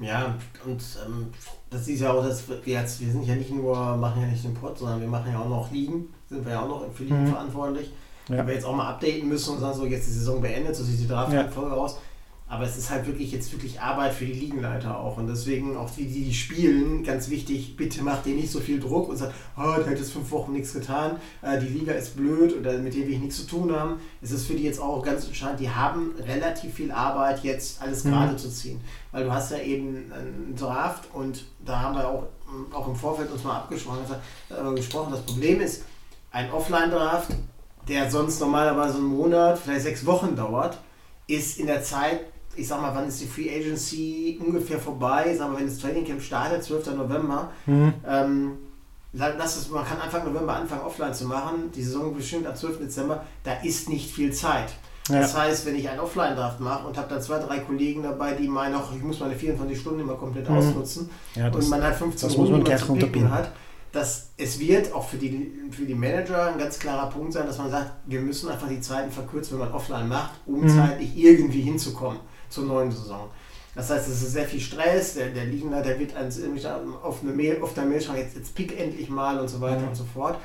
Ja, 0.01 0.37
und 0.65 0.83
ähm, 1.07 1.27
das 1.73 1.89
ist 1.89 2.01
ja 2.01 2.13
auch, 2.13 2.23
wir 2.67 2.75
jetzt, 2.75 3.01
wir 3.01 3.11
sind 3.11 3.25
ja 3.27 3.35
nicht 3.35 3.51
nur, 3.53 3.97
machen 3.97 4.23
ja 4.23 4.29
nicht 4.29 4.45
den 4.45 4.55
Pod, 4.55 4.79
sondern 4.79 5.01
wir 5.01 5.09
machen 5.09 5.33
ja 5.33 5.39
auch 5.41 5.49
noch 5.49 5.71
Ligen, 5.71 6.07
sind 6.29 6.45
wir 6.45 6.53
ja 6.53 6.63
auch 6.63 6.69
noch 6.69 6.85
für 6.95 7.05
Ligen 7.05 7.25
Mhm. 7.25 7.29
verantwortlich. 7.29 7.93
Ja. 8.29 8.37
Die 8.43 8.47
wir 8.47 8.55
jetzt 8.55 8.65
auch 8.65 8.75
mal 8.77 8.89
updaten 8.91 9.29
müssen 9.29 9.55
und 9.55 9.61
sagen, 9.61 9.77
so 9.77 9.85
jetzt 9.87 10.07
die 10.07 10.13
Saison 10.13 10.41
beendet, 10.41 10.77
so 10.77 10.85
sieht 10.85 11.01
die 11.01 11.09
Draft-Folge 11.09 11.73
aus. 11.75 11.99
Aber 12.53 12.65
es 12.65 12.77
ist 12.77 12.91
halt 12.91 13.07
wirklich 13.07 13.33
jetzt 13.33 13.51
wirklich 13.51 13.81
Arbeit 13.81 14.13
für 14.13 14.27
die 14.27 14.35
Ligenleiter 14.35 14.99
auch. 14.99 15.17
Und 15.17 15.27
deswegen 15.27 15.75
auch 15.75 15.89
die, 15.89 16.05
die 16.05 16.35
spielen, 16.35 17.03
ganz 17.03 17.31
wichtig, 17.31 17.79
bitte 17.79 18.03
macht 18.03 18.27
ihr 18.27 18.35
nicht 18.35 18.51
so 18.51 18.61
viel 18.61 18.79
Druck 18.79 19.09
und 19.09 19.17
sagt, 19.17 19.33
oh, 19.57 19.73
der 19.79 19.87
hat 19.87 19.99
jetzt 19.99 20.13
fünf 20.13 20.31
Wochen 20.33 20.53
nichts 20.53 20.75
getan, 20.75 21.17
äh, 21.41 21.59
die 21.59 21.69
Liga 21.69 21.95
ist 21.95 22.15
blöd 22.15 22.55
oder 22.55 22.77
mit 22.77 22.93
dem 22.93 23.07
will 23.07 23.15
ich 23.15 23.21
nichts 23.21 23.39
zu 23.39 23.47
tun 23.47 23.75
haben. 23.75 24.01
Es 24.21 24.33
ist 24.33 24.47
für 24.47 24.53
die 24.53 24.65
jetzt 24.65 24.81
auch 24.81 25.03
ganz 25.03 25.25
entscheidend, 25.25 25.61
die 25.61 25.71
haben 25.71 26.15
relativ 26.27 26.75
viel 26.75 26.93
Arbeit, 26.93 27.43
jetzt 27.43 27.81
alles 27.81 28.05
gerade 28.05 28.37
zu 28.37 28.51
ziehen. 28.51 28.83
Weil 29.13 29.25
du 29.25 29.33
hast 29.33 29.51
ja 29.51 29.57
eben 29.57 30.13
einen 30.13 30.55
Draft 30.55 31.09
und 31.15 31.47
da 31.65 31.81
haben 31.81 31.97
wir 31.97 32.07
auch, 32.07 32.25
auch 32.75 32.87
im 32.87 32.97
Vorfeld 32.97 33.31
uns 33.33 33.45
mal 33.45 33.57
abgesprochen, 33.61 34.01
äh, 34.51 34.75
gesprochen. 34.75 35.11
Das 35.11 35.23
Problem 35.23 35.59
ist, 35.63 35.85
ein 36.31 36.53
Offline-Draft, 36.53 37.31
der 37.89 38.11
sonst 38.11 38.41
normalerweise 38.41 38.99
einen 38.99 39.07
Monat, 39.07 39.59
vielleicht 39.59 39.85
sechs 39.85 40.05
Wochen 40.05 40.37
dauert, 40.37 40.77
ist 41.27 41.59
in 41.59 41.67
der 41.67 41.83
Zeit 41.83 42.21
ich 42.57 42.69
sag 42.69 42.81
mal, 42.81 42.95
wann 42.95 43.09
ist 43.09 43.21
die 43.21 43.27
Free 43.27 43.55
Agency 43.55 44.39
ungefähr 44.45 44.79
vorbei? 44.79 45.29
Ich 45.33 45.39
sag 45.39 45.51
mal, 45.51 45.59
wenn 45.59 45.67
das 45.67 45.79
Training 45.79 46.05
Camp 46.05 46.23
startet, 46.23 46.63
12. 46.63 46.95
November, 46.95 47.51
mhm. 47.67 47.95
ähm, 48.07 48.53
lass 49.13 49.57
es, 49.57 49.71
man 49.71 49.85
kann 49.85 49.99
Anfang 50.01 50.25
November 50.25 50.57
anfangen, 50.57 50.83
offline 50.83 51.15
zu 51.15 51.27
machen. 51.27 51.71
Die 51.75 51.83
Saison 51.83 52.15
bestimmt 52.15 52.47
am 52.47 52.55
12. 52.55 52.79
Dezember, 52.79 53.25
da 53.45 53.53
ist 53.63 53.89
nicht 53.89 54.11
viel 54.11 54.33
Zeit. 54.33 54.73
Ja. 55.09 55.21
Das 55.21 55.37
heißt, 55.37 55.67
wenn 55.67 55.75
ich 55.75 55.89
einen 55.89 55.99
Offline-Draft 55.99 56.61
mache 56.61 56.87
und 56.87 56.97
habe 56.97 57.09
da 57.13 57.21
zwei, 57.21 57.39
drei 57.41 57.59
Kollegen 57.59 58.05
dabei, 58.05 58.35
die 58.35 58.47
meinen 58.47 58.77
auch, 58.77 58.95
ich 58.95 59.03
muss 59.03 59.19
meine 59.19 59.35
24 59.35 59.79
Stunden 59.79 60.01
immer 60.01 60.15
komplett 60.15 60.49
mhm. 60.49 60.59
ausnutzen 60.59 61.11
ja, 61.35 61.51
das, 61.51 61.65
und 61.65 61.71
man 61.71 61.83
hat 61.83 61.97
15 61.97 62.29
das 62.29 62.39
Runden, 62.39 62.61
muss 62.61 62.69
man 62.69 62.79
zu 62.79 62.95
picken 62.95 63.31
hat, 63.31 63.51
dass 63.91 64.31
es 64.37 64.61
wird 64.61 64.93
auch 64.95 65.09
für 65.09 65.17
die, 65.17 65.53
für 65.73 65.85
die 65.85 65.95
Manager 65.95 66.47
ein 66.47 66.59
ganz 66.59 66.79
klarer 66.79 67.11
Punkt 67.11 67.33
sein, 67.33 67.47
dass 67.47 67.59
man 67.59 67.71
sagt, 67.71 67.91
wir 68.07 68.21
müssen 68.21 68.49
einfach 68.49 68.69
die 68.69 68.81
Zeiten 68.81 69.11
verkürzen, 69.11 69.59
wenn 69.59 69.67
man 69.67 69.75
offline 69.75 70.09
macht, 70.09 70.35
um 70.47 70.63
mhm. 70.63 70.69
zeitlich 70.69 71.17
irgendwie 71.17 71.63
hinzukommen 71.63 72.21
zur 72.53 72.65
neuen 72.65 72.91
Saison. 72.91 73.29
Das 73.75 73.89
heißt, 73.89 74.09
es 74.09 74.23
ist 74.23 74.33
sehr 74.33 74.45
viel 74.45 74.61
Stress, 74.61 75.15
der, 75.15 75.31
der 75.31 75.47
Liegenleiter 75.47 75.99
wird 75.99 76.13
auf, 77.03 77.23
eine 77.23 77.33
Mail, 77.33 77.63
auf 77.63 77.73
der 77.73 77.85
Mail 77.85 78.01
schreiben, 78.01 78.19
jetzt, 78.19 78.37
jetzt 78.37 78.55
pick 78.55 78.79
endlich 78.79 79.09
mal 79.09 79.39
und 79.41 79.49
so 79.49 79.61
weiter 79.61 79.81
mhm. 79.81 79.89
und 79.89 79.95
so 79.95 80.05
fort. 80.05 80.37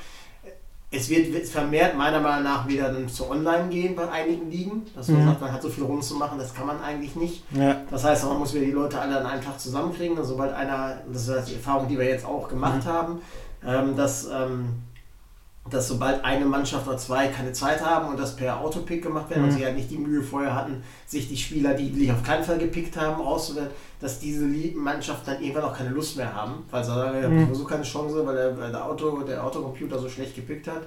Es 0.89 1.09
wird 1.09 1.45
vermehrt 1.49 1.97
meiner 1.97 2.21
Meinung 2.21 2.45
nach 2.45 2.65
wieder 2.65 2.93
dann 2.93 3.09
zu 3.09 3.29
online 3.29 3.67
gehen 3.67 3.93
bei 3.93 4.09
einigen 4.09 4.49
Ligen. 4.49 4.85
Dass 4.95 5.09
man 5.09 5.21
mhm. 5.21 5.27
sagt, 5.27 5.41
man 5.41 5.51
hat 5.51 5.61
so 5.61 5.67
viel 5.67 5.83
rumzumachen, 5.83 6.39
das 6.39 6.53
kann 6.53 6.65
man 6.65 6.81
eigentlich 6.81 7.17
nicht. 7.17 7.43
Ja. 7.51 7.81
Das 7.91 8.05
heißt, 8.05 8.23
man 8.23 8.39
muss 8.39 8.53
wieder 8.53 8.63
die 8.63 8.71
Leute 8.71 8.97
alle 8.97 9.19
an 9.19 9.25
einem 9.25 9.43
Tag 9.43 9.59
zusammenkriegen. 9.59 10.17
Und 10.17 10.23
sobald 10.23 10.53
einer, 10.53 11.01
das 11.11 11.27
ist 11.27 11.49
die 11.49 11.55
Erfahrung, 11.55 11.89
die 11.89 11.99
wir 11.99 12.05
jetzt 12.05 12.25
auch 12.25 12.47
gemacht 12.47 12.85
mhm. 12.85 12.89
haben, 12.89 13.21
ähm, 13.65 13.97
dass 13.97 14.29
ähm, 14.31 14.75
dass 15.69 15.87
sobald 15.87 16.23
eine 16.23 16.45
Mannschaft 16.45 16.87
oder 16.87 16.97
zwei 16.97 17.27
keine 17.27 17.53
Zeit 17.53 17.83
haben 17.83 18.09
und 18.09 18.19
das 18.19 18.35
per 18.35 18.59
Autopick 18.59 19.03
gemacht 19.03 19.29
wird 19.29 19.39
mhm. 19.39 19.45
und 19.45 19.51
sie 19.51 19.65
halt 19.65 19.75
nicht 19.75 19.91
die 19.91 19.97
Mühe 19.97 20.21
vorher 20.21 20.55
hatten, 20.55 20.83
sich 21.05 21.27
die 21.27 21.37
Spieler, 21.37 21.73
die 21.73 21.93
sich 21.93 22.11
auf 22.11 22.23
keinen 22.23 22.43
Fall 22.43 22.57
gepickt 22.57 22.97
haben, 22.97 23.21
auszuwählen, 23.21 23.69
dass 23.99 24.19
diese 24.19 24.45
Mannschaften 24.75 25.31
dann 25.31 25.41
irgendwann 25.41 25.65
auch 25.65 25.77
keine 25.77 25.89
Lust 25.89 26.17
mehr 26.17 26.33
haben, 26.33 26.65
weil 26.69 26.83
sie 26.83 26.91
sagen, 26.91 27.21
ja, 27.21 27.29
mhm. 27.29 27.53
so 27.53 27.63
keine 27.65 27.83
Chance, 27.83 28.25
weil 28.25 28.35
der, 28.35 28.57
weil 28.57 28.71
der, 28.71 28.85
Auto, 28.85 29.21
der 29.21 29.43
Autocomputer 29.43 29.99
so 29.99 30.09
schlecht 30.09 30.35
gepickt 30.35 30.67
hat 30.67 30.83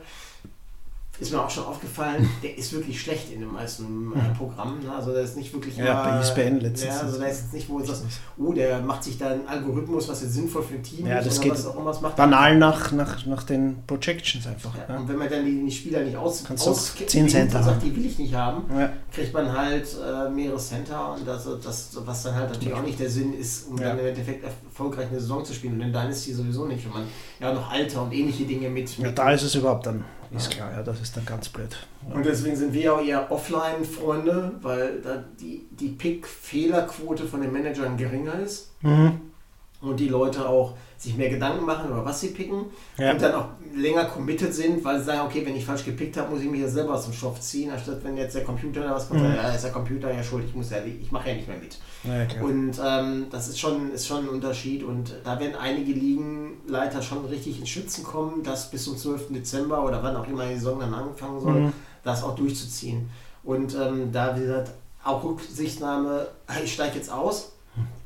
ist 1.21 1.33
mir 1.33 1.41
auch 1.41 1.51
schon 1.51 1.65
aufgefallen, 1.65 2.29
der 2.43 2.57
ist 2.57 2.73
wirklich 2.73 3.01
schlecht 3.01 3.33
in 3.33 3.41
den 3.41 3.53
meisten 3.53 4.13
äh, 4.15 4.37
Programmen. 4.37 4.83
Ne? 4.83 4.93
Also 4.93 5.13
der 5.13 5.23
ist 5.23 5.37
nicht 5.37 5.53
wirklich 5.53 5.77
ja, 5.77 6.03
bei 6.03 6.19
ESPN 6.19 6.61
letztens. 6.61 6.95
Ja, 6.95 7.01
also 7.01 7.19
da 7.19 7.27
ist 7.27 7.43
jetzt 7.43 7.53
nicht, 7.53 7.69
wo 7.69 7.79
du 7.79 7.85
sagst, 7.85 8.05
oh, 8.39 8.53
der 8.53 8.81
macht 8.81 9.05
sich 9.05 9.19
da 9.19 9.29
einen 9.29 9.47
Algorithmus, 9.47 10.09
was 10.09 10.23
jetzt 10.23 10.35
sinnvoll 10.35 10.63
für 10.63 10.75
ein 10.75 10.83
Team 10.83 11.07
ja, 11.07 11.19
ist, 11.19 11.27
das 11.27 11.41
geht 11.41 11.53
was 11.53 11.67
auch 11.67 11.77
immer 11.77 11.99
macht. 12.01 12.17
Banal 12.17 12.57
nach, 12.57 12.93
nach, 12.93 13.27
nach 13.27 13.43
den 13.43 13.83
Projections 13.87 14.47
einfach. 14.47 14.75
Ja, 14.77 14.95
ja. 14.95 15.01
Und 15.01 15.09
wenn 15.09 15.17
man 15.17 15.29
dann 15.29 15.45
die, 15.45 15.65
die 15.65 15.71
Spieler 15.71 16.03
nicht 16.03 16.17
aus, 16.17 16.45
Kannst 16.45 16.67
aus 16.67 16.95
10 16.95 17.29
Center 17.29 17.59
und 17.59 17.65
sagt, 17.65 17.83
die 17.83 17.95
will 17.95 18.07
ich 18.07 18.19
nicht 18.19 18.35
haben, 18.35 18.65
kriegt 19.13 19.35
man 19.35 19.53
halt 19.53 19.87
äh, 19.95 20.31
mehrere 20.31 20.59
Center 20.59 21.15
und 21.15 21.27
das, 21.27 21.47
das, 21.63 21.91
was 22.05 22.23
dann 22.23 22.35
halt 22.35 22.51
natürlich 22.51 22.75
auch 22.75 22.83
nicht 22.83 22.99
der 22.99 23.11
Sinn 23.11 23.35
ist, 23.35 23.69
um 23.69 23.77
dann 23.77 23.99
im 23.99 24.07
Endeffekt 24.07 24.45
erfolgreich 24.45 25.09
eine 25.09 25.21
Saison 25.21 25.45
zu 25.45 25.53
spielen. 25.53 25.75
Und 25.75 25.81
in 25.83 25.93
Dynasty 25.93 26.33
sowieso 26.33 26.65
nicht, 26.65 26.85
wenn 26.85 26.93
man 26.93 27.03
ja 27.41 27.53
noch 27.53 27.71
Alter 27.71 28.03
und 28.03 28.13
ähnliche 28.13 28.45
Dinge 28.45 28.71
mit. 28.71 28.97
Ja, 28.99 29.11
da 29.11 29.33
ist 29.33 29.43
es 29.43 29.55
überhaupt 29.55 29.87
dann 29.87 30.05
ist 30.37 30.51
klar, 30.51 30.73
ja, 30.73 30.83
das 30.83 31.01
ist 31.01 31.17
dann 31.17 31.27
ganz 31.27 31.49
blöd. 31.49 31.77
Und 32.09 32.25
deswegen 32.25 32.57
sind 32.57 32.73
wir 32.73 32.95
auch 32.95 33.03
eher 33.03 33.31
Offline-Freunde, 33.31 34.53
weil 34.63 35.01
da 35.01 35.25
die, 35.41 35.67
die 35.71 35.89
Pick-Fehlerquote 35.89 37.25
von 37.25 37.41
den 37.41 37.53
Managern 37.53 37.97
geringer 37.97 38.39
ist. 38.39 38.71
Mhm. 38.83 39.21
Und 39.81 39.99
die 39.99 40.09
Leute 40.09 40.49
auch 40.49 40.77
sich 41.01 41.17
mehr 41.17 41.31
Gedanken 41.31 41.65
machen, 41.65 41.89
über 41.91 42.05
was 42.05 42.21
sie 42.21 42.29
picken. 42.29 42.67
Ja. 42.99 43.13
Und 43.13 43.23
dann 43.23 43.35
auch 43.35 43.47
länger 43.75 44.05
committed 44.05 44.53
sind, 44.53 44.85
weil 44.85 44.99
sie 44.99 45.07
sagen, 45.07 45.23
okay, 45.27 45.47
wenn 45.47 45.57
ich 45.57 45.65
falsch 45.65 45.83
gepickt 45.83 46.19
habe, 46.19 46.31
muss 46.31 46.43
ich 46.43 46.51
mich 46.51 46.61
ja 46.61 46.69
selber 46.69 46.95
aus 46.95 47.05
dem 47.05 47.15
Schopf 47.15 47.41
ziehen, 47.41 47.71
anstatt 47.71 48.05
wenn 48.05 48.19
jetzt 48.19 48.35
der 48.35 48.45
Computer 48.45 48.83
da 48.83 48.95
was 48.95 49.09
kommt, 49.09 49.23
mhm. 49.23 49.35
ja, 49.35 49.49
ist 49.49 49.65
der 49.65 49.73
Computer 49.73 50.13
ja 50.13 50.23
schuld, 50.23 50.45
ich, 50.47 50.55
muss 50.55 50.69
ja, 50.69 50.77
ich 50.85 51.11
mache 51.11 51.31
ja 51.31 51.37
nicht 51.37 51.49
mehr 51.49 51.57
mit. 51.57 51.79
Ja, 52.05 52.43
und 52.43 52.73
ähm, 52.85 53.27
das 53.31 53.49
ist 53.49 53.59
schon, 53.59 53.93
ist 53.93 54.07
schon 54.07 54.25
ein 54.25 54.29
Unterschied 54.29 54.83
und 54.83 55.15
da 55.25 55.41
werden 55.41 55.55
einige 55.55 55.93
Ligenleiter 55.93 57.01
schon 57.01 57.25
richtig 57.25 57.59
ins 57.61 57.71
Schützen 57.71 58.05
kommen, 58.05 58.43
das 58.43 58.71
bis 58.71 58.85
zum 58.85 58.99
12. 58.99 59.29
Dezember 59.31 59.83
oder 59.83 60.03
wann 60.03 60.17
auch 60.17 60.29
immer 60.29 60.47
die 60.47 60.57
Saison 60.57 60.81
dann 60.81 60.93
anfangen 60.93 61.41
soll, 61.41 61.61
mhm. 61.61 61.73
das 62.05 62.23
auch 62.23 62.37
durchzuziehen. 62.37 63.09
Und 63.43 63.75
ähm, 63.75 64.13
da, 64.13 64.37
wie 64.37 64.41
gesagt, 64.41 64.73
auch 65.03 65.25
Rücksichtnahme, 65.25 66.29
ich 66.63 66.75
steige 66.75 66.97
jetzt 66.97 67.11
aus, 67.11 67.53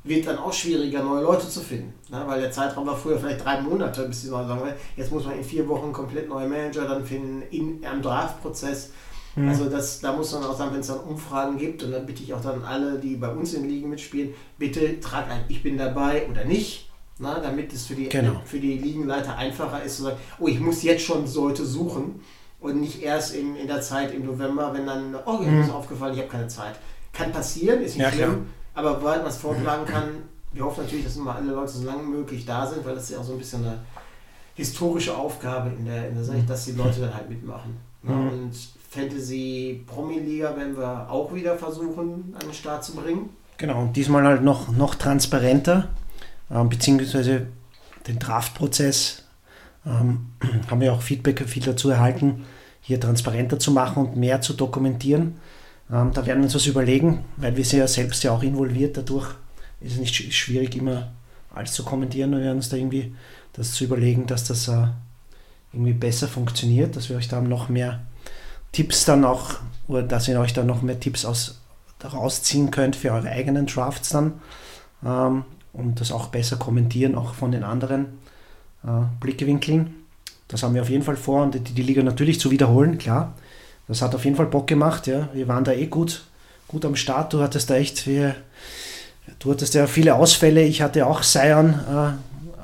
wird 0.05 0.27
dann 0.27 0.39
auch 0.39 0.53
schwieriger, 0.53 1.03
neue 1.03 1.23
Leute 1.23 1.49
zu 1.49 1.61
finden. 1.61 1.95
Ne? 2.11 2.23
Weil 2.27 2.41
der 2.41 2.51
Zeitraum 2.51 2.87
war 2.87 2.97
früher 2.97 3.19
vielleicht 3.19 3.45
drei 3.45 3.61
Monate, 3.63 4.07
bis 4.07 4.23
die 4.23 4.29
neue 4.29 4.43
Saison 4.43 4.61
war. 4.61 4.69
Jetzt 4.97 5.11
muss 5.11 5.25
man 5.25 5.39
in 5.39 5.45
vier 5.45 5.67
Wochen 5.67 5.93
komplett 5.93 6.29
neue 6.29 6.47
Manager 6.47 6.87
dann 6.87 7.05
finden, 7.05 7.43
in, 7.51 7.83
im 7.83 8.03
Draftprozess. 8.03 8.91
Mhm. 9.35 9.49
Also 9.49 9.71
das, 9.71 10.01
da 10.01 10.13
muss 10.13 10.33
man 10.33 10.45
auch 10.45 10.57
sagen, 10.57 10.75
wenn 10.75 10.81
es 10.81 10.89
dann 10.89 11.01
Umfragen 11.01 11.57
gibt, 11.57 11.83
und 11.83 11.93
dann 11.93 12.05
bitte 12.05 12.23
ich 12.23 12.35
auch 12.35 12.43
dann 12.43 12.63
alle, 12.65 12.99
die 12.99 13.17
bei 13.17 13.31
uns 13.31 13.55
in 13.55 13.67
Ligen 13.67 13.89
mitspielen, 13.89 14.35
bitte 14.59 15.01
tragt 15.01 15.31
ein, 15.31 15.45
ich 15.49 15.63
bin 15.63 15.79
dabei 15.79 16.29
oder 16.31 16.45
nicht. 16.45 16.91
Na, 17.17 17.39
damit 17.39 17.73
es 17.73 17.87
für 17.87 17.95
die, 17.95 18.09
genau. 18.09 18.43
für 18.45 18.59
die 18.59 18.77
Ligenleiter 18.77 19.37
einfacher 19.37 19.85
ist 19.85 19.99
zu 19.99 20.03
sagen, 20.03 20.17
oh, 20.41 20.49
ich 20.49 20.59
muss 20.59 20.83
jetzt 20.83 21.05
schon 21.05 21.33
Leute 21.33 21.65
suchen 21.65 22.21
und 22.59 22.81
nicht 22.81 23.05
erst 23.05 23.37
in, 23.37 23.55
in 23.55 23.69
der 23.69 23.83
Zeit 23.83 24.13
im 24.13 24.27
November, 24.27 24.75
wenn 24.75 24.85
dann, 24.85 25.15
oh, 25.25 25.39
mir 25.39 25.47
mhm. 25.47 25.61
ist 25.63 25.71
aufgefallen, 25.71 26.15
ich 26.15 26.19
habe 26.19 26.29
keine 26.29 26.49
Zeit. 26.49 26.75
Kann 27.13 27.31
passieren, 27.31 27.83
ist 27.83 27.97
nicht 27.97 28.05
ja, 28.05 28.11
schlimm. 28.11 28.31
Klar 28.31 28.43
aber 28.75 29.03
weil 29.03 29.19
man 29.19 29.29
es 29.29 29.37
vorplanen 29.37 29.87
kann, 29.87 30.09
wir 30.53 30.65
hoffen 30.65 30.85
natürlich, 30.85 31.05
dass 31.05 31.17
immer 31.17 31.35
alle 31.35 31.53
Leute 31.53 31.73
so 31.73 31.85
lange 31.85 32.03
möglich 32.03 32.45
da 32.45 32.67
sind, 32.67 32.85
weil 32.85 32.95
das 32.95 33.05
ist 33.05 33.11
ja 33.11 33.19
auch 33.19 33.25
so 33.25 33.33
ein 33.33 33.39
bisschen 33.39 33.65
eine 33.65 33.79
historische 34.55 35.17
Aufgabe 35.17 35.71
in 35.71 35.85
der, 35.85 36.09
in 36.09 36.15
der 36.15 36.25
Sache, 36.25 36.43
dass 36.47 36.65
die 36.65 36.73
Leute 36.73 37.01
dann 37.01 37.15
halt 37.15 37.29
mitmachen. 37.29 37.77
Ne? 38.03 38.13
Mhm. 38.13 38.29
Und 38.29 38.53
Fantasy 38.91 39.83
Promi-Liga 39.87 40.57
werden 40.57 40.77
wir 40.77 41.11
auch 41.11 41.35
wieder 41.35 41.57
versuchen, 41.57 42.35
an 42.35 42.47
den 42.47 42.55
Start 42.55 42.85
zu 42.85 42.95
bringen. 42.95 43.31
Genau, 43.57 43.83
und 43.83 43.97
diesmal 43.97 44.25
halt 44.25 44.43
noch, 44.43 44.69
noch 44.69 44.95
transparenter, 44.95 45.89
ähm, 46.51 46.69
beziehungsweise 46.69 47.47
den 48.07 48.19
Draftprozess 48.19 49.25
ähm, 49.87 50.27
haben 50.71 50.81
wir 50.81 50.93
auch 50.93 51.03
Feedback 51.03 51.49
viel 51.49 51.63
dazu 51.63 51.91
erhalten, 51.91 52.45
hier 52.81 53.01
transparenter 53.01 53.59
zu 53.59 53.73
machen 53.73 54.07
und 54.07 54.17
mehr 54.17 54.41
zu 54.41 54.53
dokumentieren. 54.53 55.37
Ähm, 55.91 56.13
da 56.13 56.27
werden 56.27 56.41
wir 56.41 56.45
uns 56.45 56.55
was 56.55 56.67
überlegen, 56.67 57.25
weil 57.37 57.57
wir 57.57 57.65
sind 57.65 57.81
ja 57.81 57.89
selbst 57.89 58.23
ja 58.25 58.33
auch 58.33 58.43
involviert. 58.43 58.97
Dadurch 58.97 59.35
ist 59.81 59.95
es 59.95 59.99
nicht 59.99 60.35
schwierig, 60.35 60.77
immer 60.77 61.13
alles 61.55 61.73
zu 61.73 61.85
kommentieren. 61.85 62.33
Wir 62.33 62.41
werden 62.41 62.57
uns 62.57 62.69
da 62.69 62.77
irgendwie 62.77 63.15
das 63.53 63.73
zu 63.73 63.85
überlegen, 63.85 64.27
dass 64.27 64.45
das 64.45 64.69
äh, 64.69 64.87
irgendwie 65.73 65.93
besser 65.93 66.29
funktioniert, 66.29 66.97
dass 66.97 67.09
wir 67.09 67.17
euch 67.17 67.29
da 67.29 67.41
noch 67.41 67.69
mehr 67.69 68.01
Tipps 68.73 69.05
dann 69.05 69.25
auch, 69.25 69.55
oder 69.87 70.03
dass 70.03 70.27
ihr 70.27 70.41
euch 70.41 70.53
da 70.53 70.65
noch 70.65 70.83
mehr 70.83 70.99
Tipps 70.99 71.25
aus, 71.25 71.61
rausziehen 72.03 72.71
könnt 72.71 72.97
für 72.97 73.13
eure 73.13 73.31
eigenen 73.31 73.67
Drafts 73.67 74.11
dann 74.11 74.35
ähm, 75.05 75.45
und 75.73 76.01
das 76.01 76.13
auch 76.13 76.29
besser 76.29 76.57
kommentieren, 76.57 77.15
auch 77.15 77.35
von 77.35 77.51
den 77.51 77.65
anderen 77.65 78.19
äh, 78.85 78.89
Blickwinkeln. 79.21 79.95
Das 80.49 80.63
haben 80.63 80.75
wir 80.75 80.83
auf 80.83 80.91
jeden 80.91 81.05
Fall 81.05 81.17
vor 81.17 81.43
und 81.43 81.55
die, 81.55 81.61
die 81.61 81.83
Liga 81.83 82.03
natürlich 82.03 82.41
zu 82.41 82.51
wiederholen, 82.51 82.99
klar 82.99 83.35
das 83.89 84.03
hat 84.03 84.15
auf 84.15 84.25
jeden 84.25 84.37
Fall 84.37 84.47
Bock 84.47 84.67
gemacht. 84.67 85.07
Ja. 85.07 85.29
Wir 85.33 85.49
waren 85.49 85.65
da 85.65 85.73
eh 85.73 85.87
gut, 85.87 86.25
gut 86.69 86.85
am 86.85 86.97
Start. 86.97 87.33
Du 87.33 87.41
hattest 87.43 87.71
da 87.71 87.77
echt, 87.77 88.07
wir, 88.07 88.35
du 89.39 89.51
hattest 89.51 89.75
ja 89.75 89.87
viele 89.87 90.15
Ausfälle. 90.15 90.63
Ich 90.63 90.83
hatte 90.83 91.07
auch 91.07 91.23
Sion, 91.23 91.75
äh, 91.75 92.09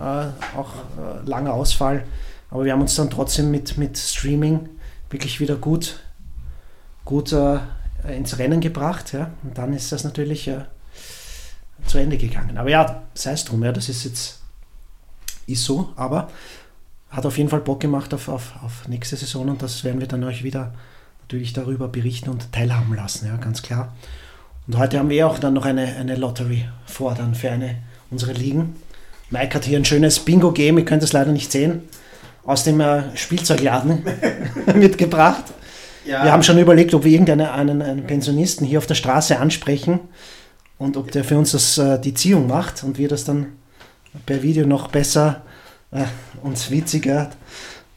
äh, 0.02 0.28
auch 0.56 0.74
äh, 0.74 1.28
langer 1.28 1.54
Ausfall. 1.54 2.04
Aber 2.50 2.64
wir 2.64 2.72
haben 2.72 2.80
uns 2.80 2.94
dann 2.94 3.10
trotzdem 3.10 3.50
mit, 3.50 3.78
mit 3.78 3.96
Streaming 3.98 4.68
wirklich 5.10 5.40
wieder 5.40 5.56
gut, 5.56 6.00
gut 7.04 7.32
äh, 7.32 7.58
ins 8.08 8.38
Rennen 8.38 8.60
gebracht. 8.60 9.12
Ja. 9.12 9.30
Und 9.42 9.58
dann 9.58 9.72
ist 9.72 9.92
das 9.92 10.04
natürlich 10.04 10.48
äh, 10.48 10.64
zu 11.86 11.98
Ende 11.98 12.16
gegangen. 12.16 12.56
Aber 12.58 12.70
ja, 12.70 13.02
sei 13.14 13.32
es 13.32 13.44
drum, 13.44 13.62
ja, 13.62 13.72
das 13.72 13.88
ist 13.88 14.04
jetzt 14.04 14.40
ist 15.46 15.64
so, 15.64 15.92
aber 15.96 16.30
hat 17.10 17.26
auf 17.26 17.36
jeden 17.36 17.50
Fall 17.50 17.60
Bock 17.60 17.80
gemacht 17.80 18.14
auf, 18.14 18.28
auf, 18.28 18.52
auf 18.62 18.88
nächste 18.88 19.16
Saison 19.16 19.48
und 19.48 19.62
das 19.62 19.82
werden 19.84 20.00
wir 20.00 20.06
dann 20.06 20.22
euch 20.24 20.44
wieder 20.44 20.72
natürlich 21.30 21.52
darüber 21.52 21.86
berichten 21.86 22.28
und 22.28 22.50
teilhaben 22.50 22.92
lassen, 22.96 23.28
ja, 23.28 23.36
ganz 23.36 23.62
klar. 23.62 23.94
Und 24.66 24.76
heute 24.76 24.98
haben 24.98 25.10
wir 25.10 25.28
auch 25.28 25.38
dann 25.38 25.54
noch 25.54 25.64
eine, 25.64 25.94
eine 25.94 26.16
Lottery 26.16 26.64
vor, 26.86 27.14
dann 27.14 27.36
für 27.36 27.52
eine 27.52 27.76
unsere 28.10 28.32
Ligen. 28.32 28.74
Mike 29.30 29.54
hat 29.54 29.64
hier 29.64 29.78
ein 29.78 29.84
schönes 29.84 30.18
Bingo-Game, 30.18 30.78
ihr 30.78 30.84
könnt 30.84 31.04
es 31.04 31.12
leider 31.12 31.30
nicht 31.30 31.52
sehen, 31.52 31.82
aus 32.44 32.64
dem 32.64 32.80
äh, 32.80 33.16
Spielzeugladen 33.16 34.02
mitgebracht. 34.74 35.44
Ja. 36.04 36.24
Wir 36.24 36.32
haben 36.32 36.42
schon 36.42 36.58
überlegt, 36.58 36.94
ob 36.94 37.04
wir 37.04 37.12
irgendeinen 37.12 37.46
einen, 37.46 37.80
einen 37.80 38.06
Pensionisten 38.08 38.66
hier 38.66 38.78
auf 38.78 38.86
der 38.86 38.96
Straße 38.96 39.38
ansprechen 39.38 40.00
und 40.78 40.96
ob 40.96 41.12
der 41.12 41.22
für 41.22 41.38
uns 41.38 41.52
das, 41.52 41.78
äh, 41.78 42.00
die 42.00 42.14
Ziehung 42.14 42.48
macht 42.48 42.82
und 42.82 42.98
wir 42.98 43.06
das 43.06 43.22
dann 43.22 43.52
per 44.26 44.42
Video 44.42 44.66
noch 44.66 44.88
besser 44.88 45.42
äh, 45.92 46.02
und 46.42 46.72
witziger 46.72 47.30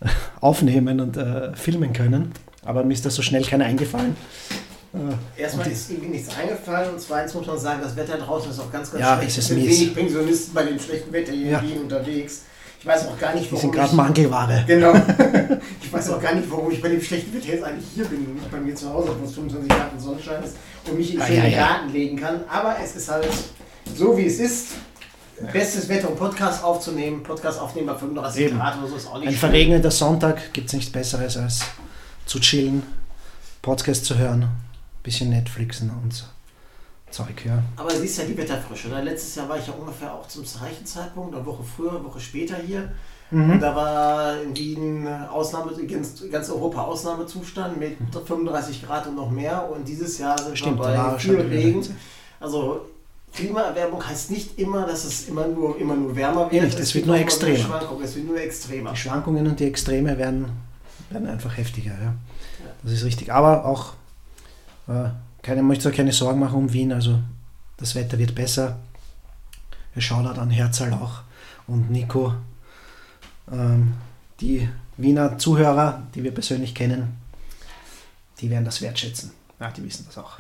äh, 0.02 0.10
aufnehmen 0.39 1.00
und 1.00 1.17
äh, 1.17 1.56
filmen 1.56 1.93
können. 1.93 2.32
Aber 2.65 2.84
mir 2.84 2.93
ist 2.93 3.06
das 3.06 3.15
so 3.15 3.21
schnell 3.21 3.43
keiner 3.43 3.65
eingefallen. 3.65 4.15
Äh, 4.93 5.41
Erstmal 5.41 5.65
die- 5.67 5.71
ist 5.73 5.89
irgendwie 5.89 6.10
nichts 6.10 6.36
eingefallen 6.36 6.91
und 6.93 7.02
zweitens 7.02 7.34
muss 7.34 7.47
man 7.47 7.58
sagen, 7.58 7.80
das 7.82 7.95
Wetter 7.95 8.17
draußen 8.17 8.52
ist 8.52 8.60
auch 8.60 8.71
ganz, 8.71 8.91
ganz 8.91 9.02
Ja, 9.02 9.17
schlecht. 9.17 9.38
es 9.38 9.49
ist 9.49 9.52
mies. 9.56 9.65
wenig 9.80 9.95
Pensionisten 9.95 10.54
bei 10.54 10.63
dem 10.63 10.80
schlechten 10.80 11.12
Wetter 11.12 11.32
hier 11.34 11.52
Ja. 11.52 11.63
unterwegs. 11.82 12.41
Ich 12.80 12.86
weiß 12.86 13.08
auch 13.08 13.17
gar 13.17 13.34
nicht, 13.34 13.45
die 13.45 13.52
warum 13.54 13.62
sind 13.62 13.71
gerade 13.71 13.88
ich, 13.89 13.93
Mangelware. 13.93 14.63
Genau. 14.67 14.93
Ich 15.82 15.91
weiß 15.93 16.10
auch 16.10 16.21
gar 16.21 16.34
nicht, 16.34 16.49
warum 16.49 16.71
ich 16.71 16.82
bei 16.82 16.89
dem 16.89 17.02
schlechten 17.02 17.32
Wetter 17.36 17.47
jetzt 17.47 17.63
eigentlich 17.63 17.86
hier 17.93 18.06
bin 18.06 18.26
und 18.26 18.34
nicht 18.36 18.49
bei 18.52 18.58
mir 18.60 18.73
zu 18.76 18.91
Hause, 18.91 19.10
wo 19.19 19.26
es 19.26 19.34
25 19.36 19.69
Grad 19.69 19.93
und 19.93 19.99
Sonnenschein 19.99 20.43
ist 20.43 20.56
und 20.89 20.97
mich 20.97 21.13
in 21.13 21.19
den 21.19 21.36
ja, 21.36 21.45
ja. 21.45 21.58
Garten 21.67 21.91
legen 21.93 22.17
kann. 22.19 22.41
Aber 22.49 22.76
es 22.84 22.95
ist 22.95 23.10
halt 23.12 23.28
so, 23.95 24.17
wie 24.17 24.26
es 24.26 24.39
ist. 24.39 24.67
Bestes 25.52 25.88
Wetter, 25.89 26.10
um 26.10 26.15
Podcast 26.15 26.63
aufzunehmen. 26.63 27.21
Podcast 27.23 27.60
aufnehmen 27.60 27.88
bei 27.88 27.95
35 27.95 28.41
Eben. 28.41 28.58
Grad 28.58 28.78
oder 28.80 28.88
so 28.88 28.95
ist 28.95 29.08
auch 29.08 29.19
nicht 29.19 29.28
Ein 29.28 29.34
schlimm. 29.34 29.39
verregneter 29.52 29.91
Sonntag 29.91 30.52
gibt 30.54 30.67
es 30.67 30.73
nichts 30.73 30.91
Besseres 30.91 31.38
als 31.38 31.62
zu 32.26 32.40
chillen, 32.40 32.84
Podcast 33.62 34.06
zu 34.06 34.18
hören, 34.18 34.48
bisschen 35.04 35.30
Netflixen 35.30 35.90
und 35.90 36.14
so 36.14 36.26
Zeug, 37.14 37.46
ja. 37.46 37.62
Aber 37.78 37.92
siehst 37.92 38.18
ja 38.18 38.26
die 38.26 38.36
Wetterfrische. 38.36 38.90
Ne? 38.90 39.02
Letztes 39.04 39.36
Jahr 39.36 39.48
war 39.48 39.58
ich 39.58 39.68
ja 39.68 39.74
ungefähr 39.74 40.14
auch 40.14 40.28
zum 40.28 40.44
gleichen 40.44 40.86
Zeitpunkt, 40.86 41.36
eine 41.36 41.46
Woche 41.46 41.64
früher, 41.64 41.92
eine 41.92 42.04
Woche 42.04 42.20
später 42.20 42.58
hier. 42.58 42.92
Mhm. 43.30 43.52
Und 43.52 43.60
da 43.62 43.76
war 43.76 44.42
in 44.42 44.56
Wien 44.56 45.08
Ausnahme, 45.08 45.72
ganz, 45.86 46.24
ganz 46.32 46.50
Europa 46.50 46.82
Ausnahmezustand 46.82 47.80
mit 47.80 47.98
35 48.12 48.84
Grad 48.84 49.08
und 49.08 49.16
noch 49.16 49.30
mehr. 49.30 49.70
Und 49.72 49.88
dieses 49.88 50.18
Jahr 50.18 50.38
sind 50.40 50.58
Stimmt, 50.58 50.80
wir 50.80 50.86
bei 50.86 51.20
viel 51.20 51.40
Regen. 51.40 51.86
Also 52.40 52.82
Klimaerwärmung 53.34 54.06
heißt 54.06 54.32
nicht 54.32 54.60
immer, 54.60 54.86
dass 54.86 55.06
es 55.06 55.28
immer 55.28 55.48
nur, 55.48 55.80
immer 55.80 55.96
nur 55.96 56.16
wärmer 56.16 56.52
wird. 56.52 56.64
nicht, 56.64 56.80
es 56.80 56.94
gibt 56.94 57.06
wird 57.06 57.06
nur 57.08 57.16
auch 57.16 57.20
immer 57.20 57.26
extremer. 57.26 58.02
Es 58.04 58.16
wird 58.16 58.28
nur 58.28 58.40
extremer. 58.40 58.92
Die 58.92 58.98
Schwankungen 58.98 59.48
und 59.48 59.60
die 59.60 59.66
Extreme 59.66 60.18
werden, 60.18 60.48
werden 61.10 61.28
einfach 61.28 61.58
heftiger, 61.58 61.92
ja. 62.02 62.16
Das 62.84 62.92
ist 62.92 63.04
richtig. 63.04 63.32
Aber 63.32 63.66
auch, 63.66 63.94
äh, 64.88 65.10
keine, 65.42 65.63
möchte 65.63 65.89
euch 65.89 65.96
keine 65.96 66.12
Sorgen 66.12 66.39
machen 66.39 66.56
um 66.58 66.74
Wien, 66.74 66.92
also 66.94 67.20
das 67.78 67.96
Wetter 67.96 68.18
wird 68.18 68.36
besser. 68.36 68.80
Wir 69.94 70.02
schauen 70.02 70.26
an 70.28 70.50
Herzal 70.50 70.94
auch 70.94 71.22
und 71.68 71.92
Nico. 71.92 72.34
Ähm, 73.52 73.94
die 74.39 74.70
Wiener 74.98 75.38
Zuhörer, 75.38 76.04
die 76.13 76.24
wir 76.24 76.34
persönlich 76.34 76.74
kennen, 76.74 77.18
die 78.39 78.50
werden 78.50 78.66
das 78.66 78.82
wertschätzen. 78.82 79.32
Ja, 79.60 79.70
die 79.72 79.84
wissen 79.84 80.06
das 80.06 80.18
auch. 80.18 80.38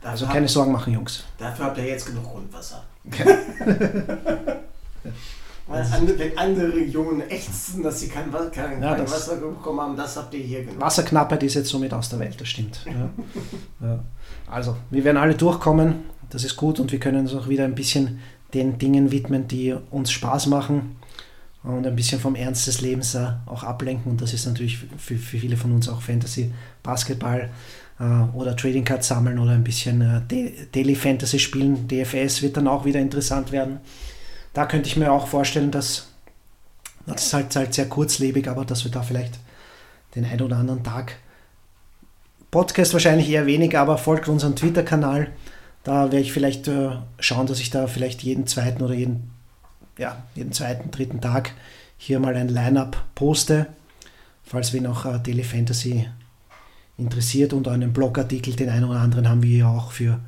Dafür, 0.00 0.10
Also 0.10 0.26
keine 0.26 0.48
Sorgen 0.48 0.72
machen, 0.72 0.92
Jungs. 0.92 1.24
dafür 1.38 1.66
habt 1.66 1.78
ihr 1.78 1.84
jetzt 1.86 2.06
genug 2.06 2.24
Grundwasser. 2.24 2.84
Weil 5.68 5.82
andere, 5.92 6.18
wenn 6.18 6.38
andere 6.38 6.72
Regionen 6.74 7.22
ächzen, 7.28 7.82
dass 7.82 7.98
sie 8.00 8.08
kein, 8.08 8.30
kein, 8.52 8.80
Ja, 8.80 8.94
kein 8.94 9.02
das- 9.04 9.12
Wasser 9.12 9.36
bekommen 9.36 9.80
haben, 9.80 9.96
das 9.96 10.16
habt 10.16 10.32
ihr 10.34 10.40
hier 10.40 10.64
genug. 10.64 10.80
Wasserknappheit 10.80 11.42
ist 11.42 11.54
jetzt 11.54 11.68
somit 11.68 11.92
aus 11.92 12.08
der 12.08 12.20
Welt, 12.20 12.40
das 12.40 12.48
stimmt. 12.48 12.84
Ja. 12.86 13.10
Ja. 13.86 14.04
Also, 14.48 14.76
wir 14.90 15.02
werden 15.04 15.16
alle 15.16 15.34
durchkommen, 15.34 16.04
das 16.30 16.44
ist 16.44 16.54
gut 16.56 16.78
und 16.78 16.92
wir 16.92 17.00
können 17.00 17.18
uns 17.20 17.34
auch 17.34 17.48
wieder 17.48 17.64
ein 17.64 17.74
bisschen 17.74 18.20
den 18.54 18.78
Dingen 18.78 19.10
widmen, 19.10 19.48
die 19.48 19.74
uns 19.90 20.12
Spaß 20.12 20.46
machen 20.46 20.96
und 21.64 21.84
ein 21.84 21.96
bisschen 21.96 22.20
vom 22.20 22.36
Ernst 22.36 22.68
des 22.68 22.80
Lebens 22.80 23.16
äh, 23.16 23.26
auch 23.46 23.64
ablenken 23.64 24.12
und 24.12 24.20
das 24.22 24.32
ist 24.34 24.46
natürlich 24.46 24.78
für, 24.98 25.16
für 25.16 25.38
viele 25.38 25.56
von 25.56 25.72
uns 25.72 25.88
auch 25.88 26.00
Fantasy, 26.00 26.52
Basketball 26.84 27.50
äh, 27.98 28.04
oder 28.36 28.56
Trading 28.56 28.84
Cards 28.84 29.08
sammeln 29.08 29.40
oder 29.40 29.50
ein 29.50 29.64
bisschen 29.64 30.00
äh, 30.00 30.20
Da- 30.28 30.64
Daily 30.72 30.94
Fantasy 30.94 31.40
spielen. 31.40 31.88
DFS 31.88 32.40
wird 32.42 32.56
dann 32.56 32.68
auch 32.68 32.84
wieder 32.84 33.00
interessant 33.00 33.50
werden. 33.50 33.78
Da 34.56 34.64
könnte 34.64 34.88
ich 34.88 34.96
mir 34.96 35.12
auch 35.12 35.26
vorstellen, 35.26 35.70
dass 35.70 36.06
das 37.04 37.26
ist 37.26 37.34
halt, 37.34 37.54
halt 37.54 37.74
sehr 37.74 37.90
kurzlebig, 37.90 38.48
aber 38.48 38.64
dass 38.64 38.84
wir 38.84 38.90
da 38.90 39.02
vielleicht 39.02 39.38
den 40.14 40.24
ein 40.24 40.40
oder 40.40 40.56
anderen 40.56 40.82
Tag. 40.82 41.18
Podcast 42.50 42.94
wahrscheinlich 42.94 43.28
eher 43.28 43.44
weniger, 43.44 43.82
aber 43.82 43.98
folgt 43.98 44.28
unserem 44.28 44.56
Twitter-Kanal. 44.56 45.30
Da 45.84 46.04
werde 46.04 46.20
ich 46.20 46.32
vielleicht 46.32 46.68
äh, 46.68 46.92
schauen, 47.20 47.46
dass 47.46 47.60
ich 47.60 47.68
da 47.68 47.86
vielleicht 47.86 48.22
jeden 48.22 48.46
zweiten 48.46 48.82
oder 48.82 48.94
jeden, 48.94 49.30
ja, 49.98 50.24
jeden 50.34 50.52
zweiten, 50.52 50.90
dritten 50.90 51.20
Tag 51.20 51.52
hier 51.98 52.18
mal 52.18 52.34
ein 52.34 52.48
Line-Up 52.48 53.04
poste, 53.14 53.66
falls 54.42 54.72
wen 54.72 54.86
auch 54.86 55.04
äh, 55.04 55.18
Daily 55.18 55.44
Fantasy 55.44 56.08
interessiert 56.96 57.52
und 57.52 57.68
einen 57.68 57.92
Blogartikel, 57.92 58.56
den 58.56 58.70
einen 58.70 58.84
oder 58.84 59.00
anderen 59.00 59.28
haben 59.28 59.42
wir 59.42 59.58
ja 59.58 59.68
auch 59.68 59.92
für, 59.92 60.18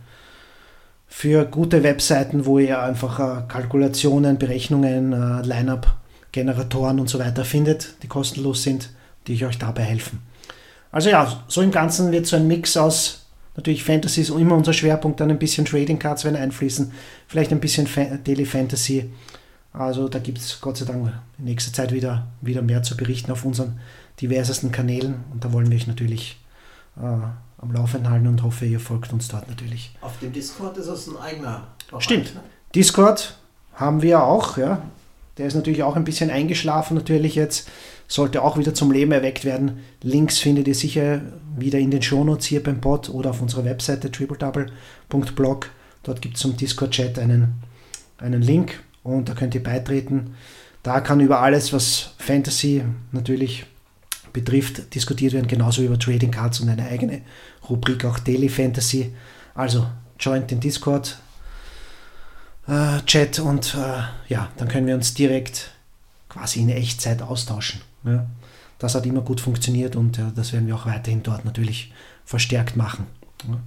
für 1.09 1.47
gute 1.47 1.83
Webseiten, 1.83 2.47
wo 2.47 2.59
ihr 2.59 2.81
einfach 2.81 3.18
äh, 3.18 3.42
Kalkulationen, 3.49 4.38
Berechnungen, 4.38 5.12
äh, 5.12 5.42
Line-Up-Generatoren 5.42 7.01
und 7.01 7.09
so 7.09 7.18
weiter 7.18 7.44
findet, 7.44 7.94
die 8.03 8.09
kostenlos 8.09 8.62
sind, 8.62 8.90
die 9.27 9.33
ich 9.33 9.44
euch 9.44 9.59
dabei 9.59 9.83
helfen. 9.83 10.21
Also 10.92 11.11
ja, 11.11 11.44
so 11.49 11.62
im 11.62 11.71
Ganzen 11.71 12.12
wird 12.12 12.27
so 12.27 12.37
ein 12.37 12.47
Mix 12.47 12.77
aus, 12.77 13.27
natürlich 13.57 13.85
Fantasy 13.85 14.21
ist 14.21 14.31
immer 14.31 14.55
unser 14.55 14.73
Schwerpunkt, 14.73 15.21
dann 15.21 15.31
ein 15.31 15.38
bisschen 15.38 15.64
Trading 15.64 15.99
Cards 15.99 16.25
werden 16.25 16.37
einfließen, 16.37 16.92
vielleicht 17.27 17.53
ein 17.53 17.61
bisschen 17.61 17.88
Daily 18.25 18.44
Fantasy. 18.44 19.11
Also 19.73 20.09
da 20.09 20.18
gibt 20.18 20.38
es 20.38 20.61
Gott 20.61 20.77
sei 20.79 20.87
Dank 20.87 21.12
in 21.38 21.44
nächster 21.44 21.73
Zeit 21.73 21.92
wieder, 21.92 22.27
wieder 22.40 22.62
mehr 22.62 22.83
zu 22.83 22.97
berichten 22.97 23.33
auf 23.33 23.44
unseren 23.44 23.81
diversesten 24.21 24.73
Kanälen 24.73 25.16
und 25.33 25.44
da 25.44 25.53
wollen 25.53 25.71
wir 25.71 25.77
euch 25.77 25.87
natürlich 25.87 26.40
äh, 26.97 27.47
am 27.59 27.73
Laufenden 27.73 28.11
halten 28.11 28.27
und 28.27 28.42
hoffe, 28.42 28.66
ihr 28.66 28.81
folgt 28.81 29.12
uns 29.12 29.29
dort 29.29 29.49
natürlich. 29.49 29.90
Auf 30.01 30.18
dem 30.21 30.33
Discord 30.33 30.77
ist 30.79 30.87
es 30.87 31.09
ein 31.09 31.16
eigener 31.16 31.68
Bereich. 31.88 32.05
Stimmt. 32.05 32.35
Ne? 32.35 32.40
Discord 32.75 33.38
haben 33.75 34.03
wir 34.03 34.23
auch, 34.23 34.57
ja. 34.57 34.83
Der 35.38 35.47
ist 35.47 35.55
natürlich 35.55 35.83
auch 35.83 35.97
ein 35.97 36.05
bisschen 36.05 36.31
eingeschlafen, 36.31 36.97
natürlich 36.97 37.35
jetzt. 37.35 37.68
Sollte 38.09 38.42
auch 38.42 38.57
wieder 38.57 38.75
zum 38.75 38.90
Leben 38.90 39.12
erweckt 39.12 39.44
werden. 39.44 39.85
Links 40.03 40.38
findet 40.38 40.66
ihr 40.66 40.75
sicher 40.75 41.21
wieder 41.57 41.79
in 41.79 41.90
den 41.90 42.03
Shownotes 42.03 42.47
hier 42.47 42.62
beim 42.62 42.81
Pod 42.81 43.11
oder 43.11 43.31
auf 43.31 43.42
unserer 43.42 43.64
Webseite 43.64 44.11
tripledouble.blog. 44.11 45.71
Dort 46.03 46.23
gibt 46.23 46.37
es 46.37 46.40
zum 46.40 46.57
Discord-Chat 46.57 47.18
einen, 47.18 47.55
einen 48.18 48.42
Link 48.42 48.83
und 49.03 49.29
da 49.29 49.35
könnt 49.35 49.55
ihr 49.55 49.62
beitreten. 49.62 50.35
Da 50.83 51.01
kann 51.01 51.21
über 51.21 51.40
alles, 51.40 51.73
was 51.73 52.14
Fantasy 52.18 52.83
natürlich 53.12 53.66
betrifft, 54.33 54.95
diskutiert 54.95 55.33
werden, 55.33 55.49
genauso 55.49 55.83
über 55.83 55.99
Trading 55.99 56.31
Cards 56.31 56.61
und 56.61 56.69
eine 56.69 56.87
eigene 56.87 57.23
Rubrik, 57.69 58.05
auch 58.05 58.19
Daily 58.19 58.49
Fantasy. 58.49 59.14
Also 59.55 59.87
joint 60.19 60.51
den 60.51 60.61
Discord, 60.61 61.19
äh, 62.67 63.01
Chat 63.07 63.38
und 63.38 63.75
äh, 63.75 64.03
ja, 64.33 64.51
dann 64.57 64.69
können 64.69 64.87
wir 64.87 64.95
uns 64.95 65.14
direkt 65.14 65.71
quasi 66.29 66.61
in 66.61 66.69
Echtzeit 66.69 67.23
austauschen. 67.23 67.81
Ja. 68.05 68.27
Das 68.79 68.95
hat 68.95 69.07
immer 69.07 69.23
gut 69.23 69.41
funktioniert 69.41 69.97
und 69.97 70.19
äh, 70.19 70.25
das 70.35 70.53
werden 70.53 70.67
wir 70.67 70.77
auch 70.77 70.87
weiterhin 70.87 71.23
dort 71.23 71.45
natürlich 71.45 71.93
verstärkt 72.25 72.77
machen. 72.77 73.07
Ja, 73.49 73.59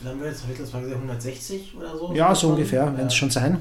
Wie 0.00 0.06
lange 0.06 0.20
wir 0.22 0.28
jetzt? 0.28 0.44
Das 0.48 0.56
gesagt? 0.56 0.84
160 0.86 1.74
oder 1.76 1.96
so? 1.96 2.12
ja 2.14 2.34
so 2.34 2.50
ungefähr, 2.50 2.84
werden 2.86 3.06
es 3.06 3.14
Ja, 3.14 3.18
schon 3.18 3.30
sein. 3.30 3.58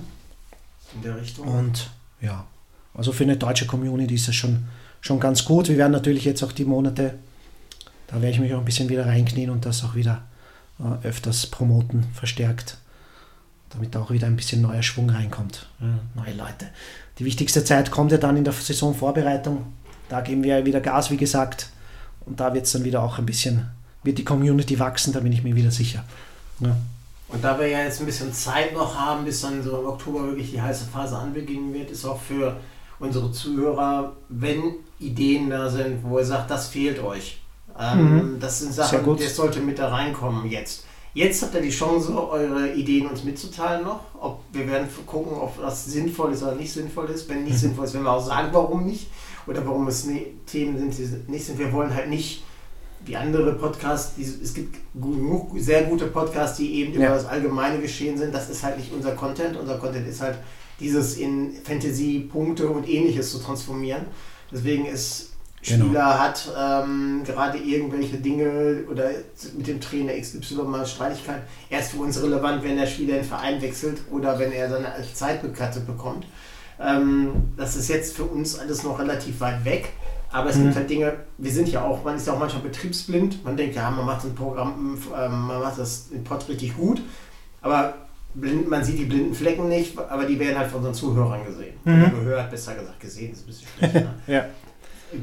In 0.96 1.02
der 1.04 1.20
Richtung. 1.22 1.48
Und 1.48 1.90
ja, 2.22 2.46
also 2.94 3.12
für 3.12 3.24
eine 3.24 3.38
deutsche 3.38 3.68
Community 3.68 4.16
ist 4.16 4.28
das 4.28 4.36
schon, 4.36 4.68
schon 5.02 5.20
ganz 5.20 5.46
gut. 5.46 5.70
Wir 5.70 5.78
werden 5.78 5.92
natürlich 5.92 6.26
jetzt 6.26 6.44
auch 6.44 6.52
die 6.52 6.66
Monate, 6.66 7.16
da 8.08 8.16
werde 8.16 8.30
ich 8.30 8.40
mich 8.40 8.54
auch 8.54 8.60
ein 8.60 8.66
bisschen 8.66 8.90
wieder 8.90 9.06
reinknien 9.06 9.50
und 9.50 9.66
das 9.66 9.84
auch 9.84 9.96
wieder 9.96 10.24
äh, 10.80 11.08
öfters 11.08 11.48
promoten, 11.48 12.06
verstärkt, 12.14 12.78
damit 13.70 13.96
da 13.96 14.02
auch 14.02 14.12
wieder 14.12 14.28
ein 14.28 14.36
bisschen 14.36 14.62
neuer 14.62 14.84
Schwung 14.84 15.10
reinkommt. 15.10 15.68
Ja, 15.80 16.00
neue 16.16 16.34
Leute. 16.34 16.68
Die 17.20 17.26
wichtigste 17.26 17.64
Zeit 17.64 17.92
kommt 17.92 18.12
ja 18.12 18.18
dann 18.18 18.38
in 18.38 18.44
der 18.44 18.54
Saisonvorbereitung. 18.54 19.66
Da 20.10 20.22
geben 20.22 20.44
wir 20.44 20.66
wieder 20.66 20.82
Gas, 20.82 21.12
wie 21.12 21.18
gesagt. 21.18 21.70
Und 22.26 22.40
da 22.40 22.54
wird 22.54 22.66
es 22.66 22.72
dann 22.72 22.84
wieder 22.84 23.02
auch 23.02 23.18
ein 23.18 23.26
bisschen, 23.26 23.68
wird 24.04 24.18
die 24.18 24.26
Community 24.26 24.80
wachsen, 24.80 25.14
da 25.14 25.20
bin 25.20 25.32
ich 25.32 25.44
mir 25.44 25.56
wieder 25.56 25.72
sicher. 25.72 26.04
Ja. 26.60 26.76
Und 27.30 27.44
da 27.44 27.60
wir 27.60 27.68
ja 27.68 27.84
jetzt 27.84 28.00
ein 28.00 28.06
bisschen 28.06 28.32
Zeit 28.34 28.74
noch 28.74 28.96
haben, 28.96 29.26
bis 29.26 29.42
dann 29.42 29.62
so 29.62 29.80
im 29.80 29.86
Oktober 29.86 30.26
wirklich 30.28 30.52
die 30.52 30.62
heiße 30.62 30.86
Phase 30.86 31.18
anbeginnen 31.18 31.74
wird, 31.74 31.92
ist 31.92 32.06
auch 32.06 32.22
für 32.22 32.58
unsere 33.00 33.32
Zuhörer, 33.32 34.14
wenn 34.30 34.76
Ideen 35.00 35.50
da 35.50 35.70
sind, 35.70 36.04
wo 36.04 36.18
ihr 36.20 36.26
sagt, 36.26 36.50
das 36.52 36.68
fehlt 36.68 37.02
euch. 37.04 37.40
Ähm, 37.80 38.38
Das 38.40 38.60
sind 38.60 38.74
Sachen, 38.74 39.04
gut. 39.04 39.20
das 39.24 39.36
sollte 39.36 39.60
mit 39.60 39.78
da 39.78 39.90
reinkommen 39.90 40.50
jetzt. 40.50 40.86
Jetzt 41.14 41.42
habt 41.42 41.54
ihr 41.56 41.62
die 41.62 41.70
Chance, 41.70 42.12
eure 42.30 42.74
Ideen 42.74 43.08
uns 43.08 43.24
mitzuteilen 43.24 43.84
noch. 43.84 44.02
Ob, 44.20 44.40
wir 44.52 44.68
werden 44.68 44.88
gucken, 45.08 45.34
ob 45.34 45.60
das 45.60 45.86
sinnvoll 45.86 46.32
ist 46.34 46.44
oder 46.44 46.54
nicht 46.56 46.72
sinnvoll 46.72 47.06
ist. 47.10 47.28
Wenn 47.30 47.44
nicht 47.44 47.58
sinnvoll 47.58 47.86
ist, 47.86 47.94
werden 47.94 48.04
wir 48.06 48.12
auch 48.12 48.24
sagen, 48.26 48.50
warum 48.52 48.86
nicht. 48.86 49.08
Oder 49.48 49.66
warum 49.66 49.88
es 49.88 50.06
ne 50.06 50.26
Themen 50.46 50.78
sind, 50.78 50.96
die 50.98 51.32
nicht 51.32 51.46
sind. 51.46 51.58
Wir 51.58 51.72
wollen 51.72 51.94
halt 51.94 52.10
nicht 52.10 52.44
wie 53.06 53.16
andere 53.16 53.54
Podcasts, 53.54 54.16
die, 54.16 54.24
es 54.24 54.54
gibt 54.54 54.76
genug 54.94 55.52
sehr 55.58 55.84
gute 55.84 56.06
Podcasts, 56.08 56.58
die 56.58 56.82
eben 56.82 56.94
Ja. 56.94 57.08
über 57.08 57.16
das 57.16 57.26
allgemeine 57.26 57.80
Geschehen 57.80 58.18
sind. 58.18 58.34
Das 58.36 58.50
ist 58.50 58.64
halt 58.64 58.78
nicht 58.78 58.92
unser 58.94 59.12
Content. 59.14 59.56
Unser 59.58 59.78
Content 59.78 60.08
ist 60.08 60.22
halt 60.22 60.38
dieses 60.80 61.18
in 61.18 61.54
Fantasy, 61.64 62.28
Punkte 62.32 62.68
und 62.70 62.88
ähnliches 62.88 63.32
zu 63.32 63.40
transformieren. 63.40 64.06
Deswegen 64.52 64.86
ist 64.86 65.34
Genau. 65.64 65.86
Spieler 65.86 66.20
hat 66.20 66.50
ähm, 66.58 67.24
gerade 67.26 67.58
irgendwelche 67.58 68.18
Dinge 68.18 68.84
oder 68.90 69.10
mit 69.58 69.68
dem 69.68 69.82
Trainer 69.82 70.14
XY 70.14 70.56
mal 70.66 70.86
Streitigkeiten. 70.86 71.42
Erst 71.70 71.92
für 71.92 71.98
uns 71.98 72.22
relevant, 72.22 72.64
wenn 72.64 72.78
der 72.78 72.86
Spieler 72.86 73.16
den 73.16 73.24
Verein 73.26 73.62
wechselt 73.62 74.02
oder 74.12 74.38
wenn 74.40 74.52
er 74.54 74.70
seine 74.70 74.88
Zeit 75.14 75.42
bekattet 75.42 75.86
bekommt. 75.88 76.26
Ähm, 76.80 77.52
das 77.58 77.76
ist 77.76 77.90
jetzt 77.90 78.16
für 78.16 78.24
uns 78.24 78.58
alles 78.58 78.84
noch 78.84 79.00
relativ 79.00 79.42
weit 79.42 79.66
weg. 79.66 79.90
Aber 80.32 80.50
es 80.52 80.58
Mhm. 80.58 80.64
gibt 80.66 80.76
halt 80.76 80.90
Dinge, 80.90 81.14
wir 81.40 81.52
sind 81.52 81.68
ja 81.70 81.84
auch, 81.84 82.04
man 82.04 82.16
ist 82.18 82.28
ja 82.28 82.34
auch 82.34 82.40
manchmal 82.40 82.62
betriebsblind. 82.64 83.44
Man 83.44 83.58
denkt, 83.58 83.76
ja, 83.76 83.90
man 83.90 84.06
macht 84.06 84.24
ein 84.26 84.36
Programm, 84.36 84.98
ähm, 85.18 85.48
man 85.48 85.60
macht 85.60 85.80
das 85.80 86.10
im 86.12 86.24
Pod 86.24 86.48
richtig 86.48 86.78
gut. 86.78 87.02
Aber 87.62 87.96
blind, 88.40 88.70
man 88.70 88.84
sieht 88.84 89.00
die 89.00 89.06
blinden 89.06 89.34
Flecken 89.34 89.68
nicht, 89.70 89.98
aber 89.98 90.26
die 90.26 90.40
werden 90.40 90.58
halt 90.58 90.70
von 90.70 90.78
unseren 90.80 90.94
Zuhörern 90.94 91.46
gesehen. 91.46 91.74
Mhm. 91.84 92.12
Gehört, 92.12 92.52
besser 92.52 92.76
gesagt, 92.76 93.00
gesehen 93.00 93.32
ist 93.34 93.44
ein 93.44 93.48
bisschen 93.48 93.68
schlecht. 93.78 93.94
Ne? 93.96 94.14
Ja. 94.28 94.46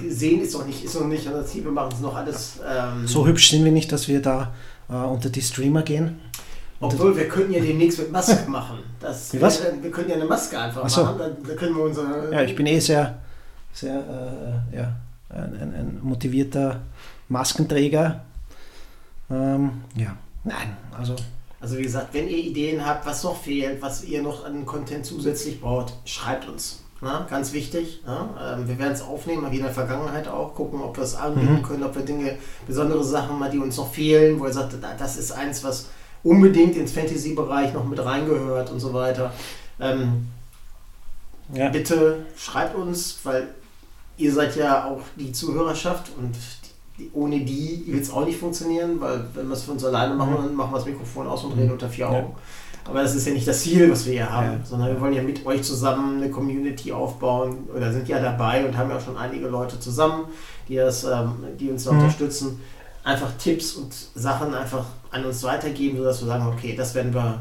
Gesehen 0.01 0.41
ist 0.43 0.55
noch 0.55 0.67
nicht, 0.67 0.85
ist 0.85 0.95
noch 0.99 1.07
nicht 1.07 1.27
unser 1.27 1.45
Ziel, 1.45 1.65
wir 1.65 1.71
machen 1.71 1.91
es 1.93 2.01
noch 2.01 2.15
alles. 2.17 2.59
Ähm, 2.67 3.07
So 3.07 3.27
hübsch 3.27 3.51
sind 3.51 3.65
wir 3.65 3.73
nicht, 3.73 3.93
dass 3.93 4.09
wir 4.09 4.21
da 4.23 4.55
äh, 4.89 4.95
unter 4.95 5.29
die 5.29 5.43
Streamer 5.43 5.83
gehen. 5.83 6.21
Obwohl, 6.81 7.17
wir 7.17 7.29
könnten 7.29 7.53
ja 7.53 7.61
demnächst 7.61 7.99
mit 7.99 8.11
Maske 8.11 8.49
machen. 8.51 8.79
Das, 9.01 9.33
Wie 9.33 9.41
was? 9.41 9.63
Wir, 9.63 9.83
wir 9.83 9.91
können 9.91 10.09
ja 10.09 10.17
eine 10.17 10.25
Maske 10.25 10.59
einfach 10.59 10.83
Ach 10.85 10.89
so. 10.89 11.05
machen. 11.05 11.19
Dann, 11.19 11.37
dann 11.47 11.57
können 11.57 11.77
wir 11.77 11.85
unsere. 11.85 12.33
Ja, 12.33 12.43
ich 12.43 12.55
bin 12.57 12.67
eh 12.67 12.79
sehr, 12.81 13.19
sehr 13.73 13.95
äh, 14.73 14.77
ja, 14.77 14.97
ein, 15.31 15.55
ein, 15.55 15.75
ein 15.75 15.99
motivierter 16.03 16.81
Maskenträger. 17.29 18.23
Ähm, 19.31 19.71
ja, 19.97 20.17
nein, 20.45 20.77
also 20.97 21.15
Also 21.65 21.79
wie 21.79 21.83
gesagt, 21.83 22.13
wenn 22.13 22.29
ihr 22.29 22.37
Ideen 22.37 22.85
habt, 22.85 23.07
was 23.07 23.25
noch 23.25 23.41
fehlt, 23.41 23.81
was 23.81 24.05
ihr 24.05 24.21
noch 24.21 24.45
an 24.45 24.67
Content 24.67 25.07
zusätzlich 25.07 25.63
braucht, 25.63 25.95
schreibt 26.05 26.47
uns. 26.47 26.81
Na, 27.01 27.27
ganz 27.31 27.55
wichtig. 27.55 28.03
Ja? 28.07 28.29
Ähm, 28.59 28.69
wir 28.69 28.79
werden 28.79 28.93
es 28.93 29.01
aufnehmen, 29.01 29.51
wie 29.51 29.57
in 29.57 29.63
der 29.63 29.73
Vergangenheit 29.73 30.29
auch, 30.29 30.55
gucken, 30.55 30.83
ob 30.83 30.95
wir 30.99 31.05
es 31.05 31.15
anbieten 31.15 31.63
können, 31.63 31.83
ob 31.83 31.95
wir 31.97 32.03
Dinge, 32.05 32.37
besondere 32.67 33.03
Sachen 33.03 33.39
mal, 33.39 33.51
die 33.51 33.59
uns 33.59 33.79
noch 33.79 33.91
fehlen, 33.91 34.39
wo 34.39 34.45
ihr 34.47 34.53
sagt, 34.53 34.75
da- 34.75 34.93
das 34.99 35.17
ist 35.17 35.33
eins, 35.33 35.65
was 35.65 35.87
unbedingt 36.23 36.77
ins 36.77 36.93
Fantasy-Bereich 36.93 37.73
noch 37.73 37.87
mit 37.87 37.99
reingehört 38.05 38.71
und 38.71 38.79
so 38.81 38.93
weiter. 38.93 39.33
Ähm, 39.81 40.27
ja, 41.55 41.71
bitte 41.71 42.27
schreibt 42.37 42.75
uns, 42.75 43.21
weil 43.25 43.49
ihr 44.19 44.35
seid 44.35 44.55
ja 44.57 44.85
auch 44.85 45.01
die 45.17 45.33
Zuhörerschaft 45.33 46.11
und 46.19 46.35
ohne 47.13 47.41
die 47.41 47.83
wird 47.87 48.03
es 48.05 48.11
auch 48.11 48.25
nicht 48.25 48.39
funktionieren, 48.39 49.01
weil 49.01 49.25
wenn 49.35 49.49
wir 49.49 49.55
es 49.55 49.63
für 49.65 49.73
uns 49.73 49.85
alleine 49.85 50.15
machen, 50.15 50.35
dann 50.37 50.55
machen 50.55 50.73
wir 50.73 50.77
das 50.79 50.87
Mikrofon 50.87 51.27
aus 51.27 51.43
und 51.45 51.53
reden 51.59 51.73
unter 51.73 51.89
vier 51.89 52.07
Ja. 52.07 52.11
Augen. 52.13 52.35
Aber 52.87 53.03
das 53.03 53.15
ist 53.15 53.27
ja 53.27 53.33
nicht 53.33 53.49
das 53.49 53.61
Ziel, 53.63 53.91
was 53.91 54.05
wir 54.05 54.13
hier 54.13 54.31
haben, 54.31 54.59
Ja. 54.59 54.61
sondern 54.63 54.89
wir 54.91 55.01
wollen 55.01 55.15
ja 55.15 55.23
mit 55.23 55.45
euch 55.47 55.63
zusammen 55.63 56.19
eine 56.23 56.31
Community 56.31 56.93
aufbauen 56.93 57.67
oder 57.75 57.91
sind 57.93 58.07
ja 58.09 58.21
dabei 58.21 58.65
und 58.67 58.77
haben 58.77 58.91
ja 58.91 58.97
auch 58.97 59.01
schon 59.01 59.17
einige 59.17 59.49
Leute 59.49 59.81
zusammen, 59.81 60.27
die, 60.69 60.77
das, 60.77 61.03
ähm, 61.05 61.33
die 61.59 61.71
uns 61.71 61.85
da 61.85 61.93
Mhm. 61.93 62.01
unterstützen. 62.01 62.61
Einfach 63.03 63.33
Tipps 63.39 63.73
und 63.75 63.93
Sachen 64.15 64.55
einfach 64.55 64.85
an 65.11 65.25
uns 65.25 65.43
weitergeben, 65.43 65.97
sodass 65.99 66.21
wir 66.21 66.29
sagen, 66.29 66.47
okay, 66.47 66.75
das 66.77 66.95
werden 66.95 67.13
wir 67.15 67.41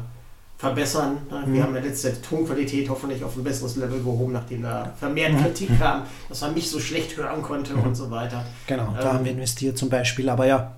verbessern. 0.64 1.18
Wir 1.30 1.38
Mhm. 1.46 1.62
haben 1.62 1.74
ja 1.74 1.80
letzte 1.82 2.20
Tonqualität 2.22 2.88
hoffentlich 2.88 3.22
auf 3.22 3.36
ein 3.36 3.44
besseres 3.44 3.76
Level 3.76 3.98
gehoben, 3.98 4.32
nachdem 4.32 4.62
da 4.62 4.92
vermehrt 4.98 5.36
Kritik 5.42 5.78
kam, 5.78 6.02
dass 6.28 6.40
man 6.40 6.54
mich 6.54 6.68
so 6.70 6.80
schlecht 6.80 7.16
hören 7.16 7.42
konnte 7.42 7.74
und 7.74 7.94
so 7.94 8.10
weiter. 8.10 8.44
genau, 8.66 8.94
da 8.98 9.10
Ähm, 9.10 9.12
haben 9.14 9.24
wir 9.24 9.32
investiert 9.32 9.76
zum 9.78 9.88
Beispiel. 9.88 10.28
Aber 10.28 10.46
ja, 10.46 10.72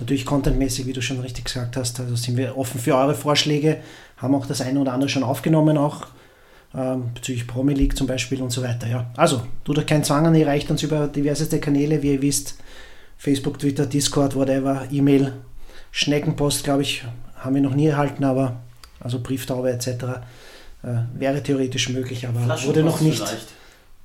natürlich 0.00 0.26
contentmäßig, 0.26 0.86
wie 0.86 0.92
du 0.92 1.00
schon 1.02 1.20
richtig 1.20 1.44
gesagt 1.44 1.76
hast, 1.76 2.00
also 2.00 2.16
sind 2.16 2.36
wir 2.36 2.56
offen 2.58 2.80
für 2.80 2.94
eure 2.96 3.14
Vorschläge, 3.14 3.78
haben 4.16 4.34
auch 4.34 4.46
das 4.46 4.60
eine 4.60 4.80
oder 4.80 4.92
andere 4.92 5.08
schon 5.08 5.22
aufgenommen, 5.22 5.78
auch 5.78 6.06
ähm, 6.74 7.14
bezüglich 7.14 7.46
Promi 7.46 7.72
League 7.74 7.96
zum 7.96 8.06
Beispiel 8.06 8.42
und 8.42 8.50
so 8.50 8.62
weiter. 8.62 8.86
Ja. 8.88 9.06
Also, 9.16 9.40
tut 9.64 9.78
euch 9.78 9.86
keinen 9.86 10.04
Zwang 10.04 10.26
an, 10.26 10.34
ihr 10.34 10.46
reicht 10.46 10.70
uns 10.70 10.82
über 10.82 11.06
diverseste 11.08 11.60
Kanäle, 11.60 12.02
wie 12.02 12.12
ihr 12.14 12.20
wisst, 12.22 12.58
Facebook, 13.16 13.58
Twitter, 13.58 13.86
Discord, 13.86 14.36
whatever, 14.36 14.82
E-Mail, 14.90 15.32
Schneckenpost, 15.92 16.64
glaube 16.64 16.82
ich, 16.82 17.04
haben 17.36 17.54
wir 17.54 17.62
noch 17.62 17.74
nie 17.74 17.86
erhalten, 17.86 18.22
aber 18.24 18.56
also 19.08 19.20
Brieftaube 19.20 19.70
etc. 19.72 19.86
Äh, 20.82 20.88
wäre 21.14 21.42
theoretisch 21.42 21.88
möglich, 21.88 22.26
aber 22.28 22.40
wurde 22.66 22.82
noch 22.84 23.00
nicht. 23.00 23.16
vielleicht. 23.26 23.48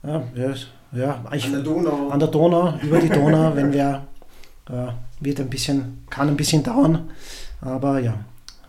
Ja, 0.03 0.23
ja, 0.35 0.53
ja 0.93 1.23
ich, 1.33 1.45
An 1.45 1.51
der 1.53 1.61
Donau. 1.61 2.09
an 2.09 2.19
der 2.19 2.27
Donau, 2.29 2.73
über 2.81 2.99
die 2.99 3.09
Donau, 3.09 3.55
wenn 3.55 3.71
wir, 3.73 4.05
äh, 4.69 4.87
wird 5.19 5.39
ein 5.39 5.49
bisschen, 5.49 6.03
kann 6.09 6.27
ein 6.29 6.35
bisschen 6.37 6.63
dauern, 6.63 7.09
aber 7.61 7.99
ja, 7.99 8.15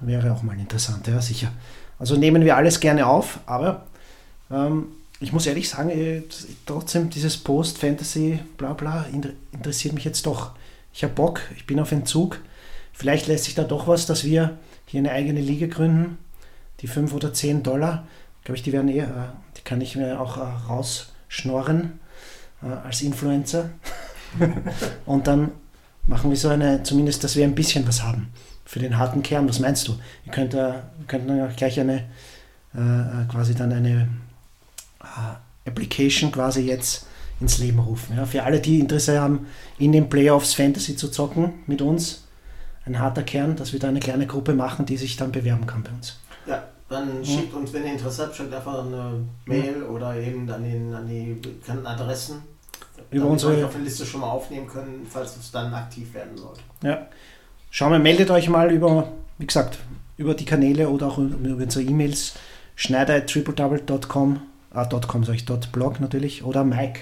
wäre 0.01 0.33
auch 0.33 0.42
mal 0.42 0.59
interessant, 0.59 1.07
ja, 1.07 1.20
sicher. 1.20 1.51
Also 1.99 2.16
nehmen 2.16 2.44
wir 2.44 2.57
alles 2.57 2.79
gerne 2.81 3.07
auf, 3.07 3.38
aber 3.47 3.87
ähm, 4.51 4.88
ich 5.20 5.33
muss 5.33 5.47
ehrlich 5.47 5.68
sagen, 5.68 5.90
äh, 5.90 6.23
trotzdem 6.66 7.09
dieses 7.11 7.37
Post-Fantasy, 7.38 8.40
bla 8.59 8.73
bla, 8.75 9.07
inter- 9.12 9.31
interessiert 9.53 9.94
mich 9.94 10.05
jetzt 10.05 10.27
doch. 10.27 10.51
Ich 10.92 11.03
habe 11.05 11.14
Bock, 11.14 11.40
ich 11.57 11.66
bin 11.66 11.81
auf 11.81 11.90
Entzug. 11.92 12.38
Vielleicht 12.92 13.27
lässt 13.27 13.44
sich 13.44 13.55
da 13.55 13.64
doch 13.64 13.88
was, 13.88 14.07
dass 14.07 14.23
wir 14.25 14.59
hier 14.87 15.01
eine 15.01 15.11
eigene 15.11 15.40
Liga 15.40 15.66
gründen. 15.66 16.18
Die 16.80 16.87
5 16.87 17.12
oder 17.14 17.32
10 17.32 17.62
Dollar, 17.62 18.06
glaube 18.44 18.56
ich, 18.56 18.62
die 18.62 18.72
werden 18.72 18.88
eher, 18.88 19.06
äh, 19.06 19.56
die 19.56 19.62
kann 19.62 19.80
ich 19.80 19.96
mir 19.96 20.20
auch 20.20 20.37
äh, 20.37 20.40
rausschnorren 20.68 21.98
äh, 22.62 22.66
als 22.66 23.02
Influencer. 23.02 23.70
Und 25.06 25.26
dann 25.26 25.52
machen 26.06 26.30
wir 26.30 26.37
so 26.37 26.48
eine, 26.48 26.82
zumindest, 26.82 27.24
dass 27.24 27.37
wir 27.37 27.44
ein 27.44 27.54
bisschen 27.54 27.87
was 27.87 28.02
haben 28.02 28.28
für 28.64 28.78
den 28.78 28.98
harten 28.98 29.22
Kern. 29.22 29.48
Was 29.48 29.60
meinst 29.60 29.88
du? 29.88 29.96
Ihr 30.26 30.32
könnt, 30.32 30.54
äh, 30.54 30.56
wir 30.56 31.06
könnten 31.06 31.28
dann 31.28 31.50
auch 31.50 31.56
gleich 31.56 31.78
eine, 31.78 32.04
äh, 32.74 33.24
quasi 33.30 33.54
dann 33.54 33.72
eine 33.72 34.08
äh, 35.00 35.68
Application 35.68 36.32
quasi 36.32 36.62
jetzt 36.62 37.06
ins 37.40 37.58
Leben 37.58 37.78
rufen. 37.78 38.16
Ja? 38.16 38.26
Für 38.26 38.42
alle, 38.44 38.60
die 38.60 38.80
Interesse 38.80 39.20
haben, 39.20 39.46
in 39.78 39.92
den 39.92 40.08
Playoffs 40.08 40.54
Fantasy 40.54 40.96
zu 40.96 41.08
zocken 41.08 41.54
mit 41.66 41.82
uns, 41.82 42.24
ein 42.87 42.98
harter 42.98 43.22
Kern, 43.22 43.56
dass 43.56 43.72
wir 43.72 43.80
da 43.80 43.88
eine 43.88 44.00
kleine 44.00 44.26
Gruppe 44.26 44.54
machen, 44.54 44.87
die 44.87 44.96
sich 44.96 45.16
dann 45.16 45.32
bewerben 45.32 45.66
kann 45.66 45.82
bei 45.82 45.90
uns. 45.90 46.18
Dann 46.94 47.24
schickt 47.24 47.52
uns, 47.54 47.72
wenn 47.72 47.85
ihr 47.85 47.92
Interesse 47.92 48.22
habt, 48.22 48.37
schickt 48.37 48.54
einfach 48.54 48.85
eine 48.87 49.24
Mail 49.46 49.83
oder 49.83 50.14
eben 50.16 50.48
an, 50.48 50.62
den, 50.62 50.94
an 50.94 51.09
die 51.09 51.35
bekannten 51.35 51.87
Adressen. 51.87 52.37
Über 53.11 53.22
damit 53.24 53.33
unsere- 53.33 53.52
wir 53.52 53.59
euch 53.59 53.64
auf 53.64 53.72
der 53.72 53.80
Liste 53.80 54.07
schon 54.07 54.20
mal 54.20 54.30
aufnehmen 54.30 54.68
können, 54.68 55.04
falls 55.11 55.37
es 55.37 55.50
dann 55.50 55.74
aktiv 55.74 56.14
werden 56.14 56.37
sollte. 56.38 56.61
Ja. 56.83 57.07
Schauen 57.70 57.90
wir, 57.90 57.98
meldet 57.98 58.30
euch 58.30 58.48
mal 58.48 58.70
über, 58.70 59.09
wie 59.38 59.46
gesagt, 59.46 59.78
über 60.16 60.35
die 60.35 60.44
Kanäle 60.44 60.88
oder 60.88 61.09
auch 61.09 61.18
über 61.18 61.62
unsere 61.64 61.85
E-Mails. 61.85 62.35
Schneider 62.76 63.14
at 63.16 63.26
tripledouble.com, 63.28 64.40
ah, 64.72 64.85
.com 64.85 65.24
sag 65.24 65.35
ich, 65.35 65.44
dot 65.44 65.72
.blog 65.72 66.00
natürlich, 66.00 66.44
oder 66.44 66.62
Mike 66.62 67.00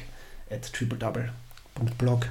at 0.50 0.72
tripledouble.blog. 0.72 2.28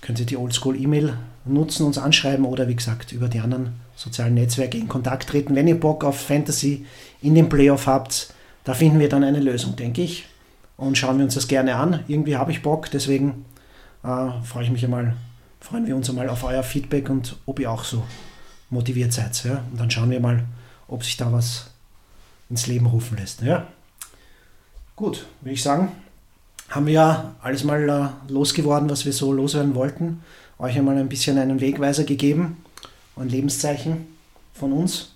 Könnt 0.00 0.18
ihr 0.20 0.26
die 0.26 0.36
Oldschool-E-Mail 0.36 1.14
nutzen, 1.44 1.86
uns 1.86 1.98
anschreiben 1.98 2.44
oder 2.44 2.66
wie 2.68 2.74
gesagt 2.76 3.12
über 3.12 3.28
die 3.28 3.40
anderen 3.40 3.74
sozialen 3.96 4.34
Netzwerke 4.34 4.78
in 4.78 4.88
Kontakt 4.88 5.28
treten. 5.28 5.54
Wenn 5.54 5.68
ihr 5.68 5.78
Bock 5.78 6.04
auf 6.04 6.20
Fantasy 6.20 6.86
in 7.22 7.34
den 7.34 7.48
Playoff 7.48 7.86
habt, 7.86 8.32
da 8.64 8.74
finden 8.74 8.98
wir 8.98 9.08
dann 9.08 9.24
eine 9.24 9.40
Lösung, 9.40 9.76
denke 9.76 10.02
ich. 10.02 10.26
Und 10.76 10.98
schauen 10.98 11.18
wir 11.18 11.24
uns 11.24 11.34
das 11.34 11.48
gerne 11.48 11.76
an. 11.76 12.00
Irgendwie 12.08 12.36
habe 12.36 12.50
ich 12.50 12.62
Bock, 12.62 12.90
deswegen 12.90 13.44
äh, 14.02 14.28
freue 14.42 14.64
ich 14.64 14.70
mich 14.70 14.84
einmal, 14.84 15.14
freuen 15.60 15.86
wir 15.86 15.94
uns 15.94 16.08
einmal 16.10 16.28
auf 16.28 16.42
euer 16.44 16.62
Feedback 16.62 17.08
und 17.08 17.36
ob 17.46 17.60
ihr 17.60 17.70
auch 17.70 17.84
so 17.84 18.02
motiviert 18.70 19.12
seid. 19.12 19.44
Ja? 19.44 19.62
Und 19.70 19.80
dann 19.80 19.90
schauen 19.90 20.10
wir 20.10 20.20
mal, 20.20 20.44
ob 20.88 21.04
sich 21.04 21.16
da 21.16 21.32
was 21.32 21.70
ins 22.50 22.66
Leben 22.66 22.86
rufen 22.86 23.16
lässt. 23.16 23.42
Ja? 23.42 23.66
Gut, 24.96 25.26
würde 25.40 25.54
ich 25.54 25.62
sagen, 25.62 25.92
haben 26.68 26.86
wir 26.86 26.94
ja 26.94 27.34
alles 27.42 27.64
mal 27.64 27.88
äh, 27.88 28.32
losgeworden, 28.32 28.90
was 28.90 29.04
wir 29.04 29.12
so 29.12 29.32
loswerden 29.32 29.74
wollten. 29.74 30.22
Euch 30.58 30.76
einmal 30.76 30.96
ein 30.98 31.08
bisschen 31.08 31.38
einen 31.38 31.60
Wegweiser 31.60 32.04
gegeben, 32.04 32.58
ein 33.16 33.28
Lebenszeichen 33.28 34.06
von 34.52 34.72
uns. 34.72 35.12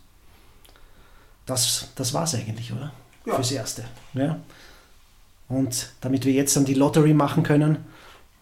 Das, 1.46 1.88
das 1.94 2.12
war 2.12 2.24
es 2.24 2.34
eigentlich, 2.34 2.72
oder? 2.72 2.92
Ja. 3.26 3.34
Fürs 3.34 3.52
Erste. 3.52 3.84
Ja? 4.14 4.38
Und 5.48 5.90
damit 6.00 6.24
wir 6.24 6.32
jetzt 6.32 6.56
dann 6.56 6.64
die 6.64 6.74
Lottery 6.74 7.14
machen 7.14 7.42
können, 7.42 7.78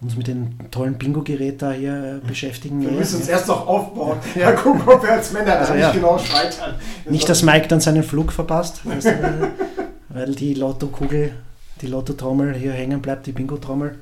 uns 0.02 0.16
mit 0.16 0.26
dem 0.26 0.70
tollen 0.70 0.98
Bingo-Gerät 0.98 1.62
da 1.62 1.72
hier 1.72 2.20
äh, 2.22 2.26
beschäftigen. 2.26 2.82
Wir 2.82 2.90
müssen 2.90 3.16
uns 3.16 3.28
ja. 3.28 3.34
erst 3.34 3.48
noch 3.48 3.66
aufbauen. 3.66 4.18
Ja, 4.34 4.52
gucken, 4.52 4.82
ob 4.86 5.02
wir 5.02 5.12
als 5.12 5.32
Männer 5.32 5.58
Also, 5.58 5.72
da 5.72 5.78
ja. 5.78 5.86
nicht 5.88 6.00
genau 6.00 6.18
scheitern. 6.18 6.74
Nicht, 7.08 7.28
dass 7.28 7.42
Mike 7.42 7.68
dann 7.68 7.80
seinen 7.80 8.02
Flug 8.02 8.32
verpasst, 8.32 8.84
weißt 8.84 9.06
du, 9.06 9.52
weil 10.10 10.34
die 10.34 10.54
Lottokugel, 10.54 11.34
die 11.80 11.86
Lottotrommel 11.86 12.54
hier 12.54 12.72
hängen 12.72 13.00
bleibt, 13.00 13.26
die 13.26 13.32
Bingo-Trommel. 13.32 13.98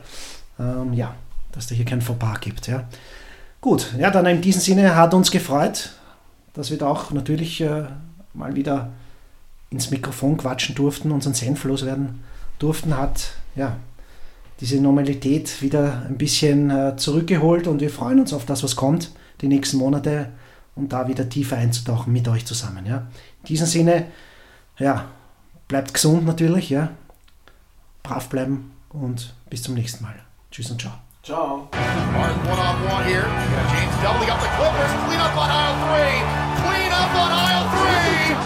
Ähm, 0.59 0.93
ja, 0.95 1.15
dass 1.53 1.69
da 1.69 1.75
hier 1.75 1.85
kein 1.85 2.01
Fauxpas 2.01 2.41
gibt. 2.41 2.67
Ja. 2.67 2.85
Gut, 3.65 3.95
ja, 3.99 4.11
dann 4.11 4.27
in 4.27 4.43
diesem 4.43 4.61
Sinne 4.61 4.95
hat 4.95 5.15
uns 5.15 5.31
gefreut, 5.31 5.93
dass 6.53 6.71
wir 6.71 6.77
da 6.77 6.87
auch 6.87 7.13
natürlich 7.13 7.63
äh, 7.63 7.85
mal 8.35 8.55
wieder 8.57 8.93
ins 9.71 9.91
Mikrofon 9.91 10.37
quatschen 10.37 10.75
durften, 10.75 11.11
unseren 11.11 11.33
Senf 11.33 11.65
loswerden 11.65 12.23
durften, 12.59 12.95
hat 12.95 13.31
ja 13.57 13.79
diese 14.61 14.79
Normalität 14.83 15.63
wieder 15.63 16.03
ein 16.07 16.19
bisschen 16.19 16.69
äh, 16.69 16.97
zurückgeholt 16.99 17.67
und 17.67 17.81
wir 17.81 17.89
freuen 17.89 18.21
uns 18.21 18.35
auf 18.35 18.45
das, 18.45 18.63
was 18.63 18.77
kommt, 18.77 19.13
die 19.41 19.49
nächsten 19.49 19.79
Monate 19.79 20.29
und 20.75 20.93
da 20.93 21.09
wieder 21.09 21.31
tiefer 21.31 21.57
einzutauchen 21.57 22.13
mit 22.13 22.29
euch 22.29 22.45
zusammen. 22.45 22.85
Ja. 22.85 23.07
In 23.45 23.47
diesem 23.47 23.67
Sinne, 23.67 24.09
ja, 24.79 25.07
bleibt 25.69 25.95
gesund 25.95 26.27
natürlich, 26.27 26.69
ja, 26.69 26.91
brav 28.03 28.29
bleiben 28.29 28.73
und 28.91 29.33
bis 29.49 29.63
zum 29.63 29.73
nächsten 29.73 30.05
Mal. 30.05 30.17
Tschüss 30.51 30.71
und 30.71 30.83
ciao. 30.83 30.93
Ciao. 31.25 31.65
Hard 31.73 32.37
one 32.45 32.61
on 32.61 32.77
one 32.85 33.01
here. 33.09 33.25
James 33.73 33.97
doubling 34.05 34.29
up 34.29 34.45
the 34.45 34.51
Clippers. 34.61 34.93
Clean 35.09 35.17
up 35.17 35.33
on 35.41 35.49
aisle 35.49 35.81
three. 35.89 36.21
Clean 36.61 36.93
up 36.93 37.13
on 37.17 37.33
aisle 37.33 37.65
three. 37.81 38.37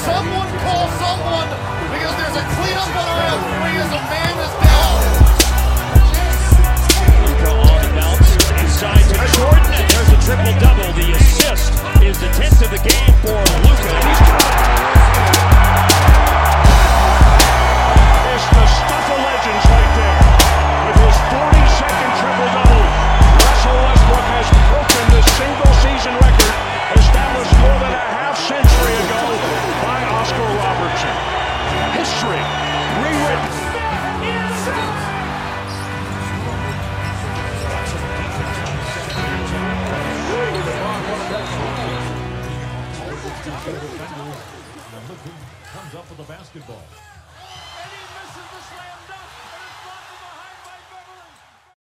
Someone 0.00 0.48
call 0.64 0.88
someone 0.96 1.44
because 1.92 2.16
there's 2.16 2.40
a 2.40 2.44
clean 2.56 2.72
up 2.80 2.88
on 2.88 3.04
aisle 3.04 3.36
three 3.36 3.76
as 3.84 3.92
a 3.92 4.00
man 4.08 4.32
is 4.32 4.48
down. 4.64 4.96
Luka 7.20 7.52
on 7.52 7.84
the 7.84 7.92
bounce, 8.00 8.32
inside 8.64 9.04
to 9.12 9.20
Jordan, 9.36 9.76
and 9.76 9.84
there's 9.84 10.08
a 10.16 10.18
triple 10.24 10.56
double. 10.56 10.88
The 10.96 11.20
assist 11.20 11.68
is 12.00 12.16
the 12.16 12.32
10th 12.32 12.64
of 12.64 12.72
the 12.72 12.80
game 12.80 13.12
for 13.20 13.36
Luka. 13.60 13.92
He's 14.08 14.24
It's 16.32 16.45
Comes 45.72 45.94
up 45.94 46.08
with 46.08 46.18
the 46.18 46.24
basketball. 46.24 46.82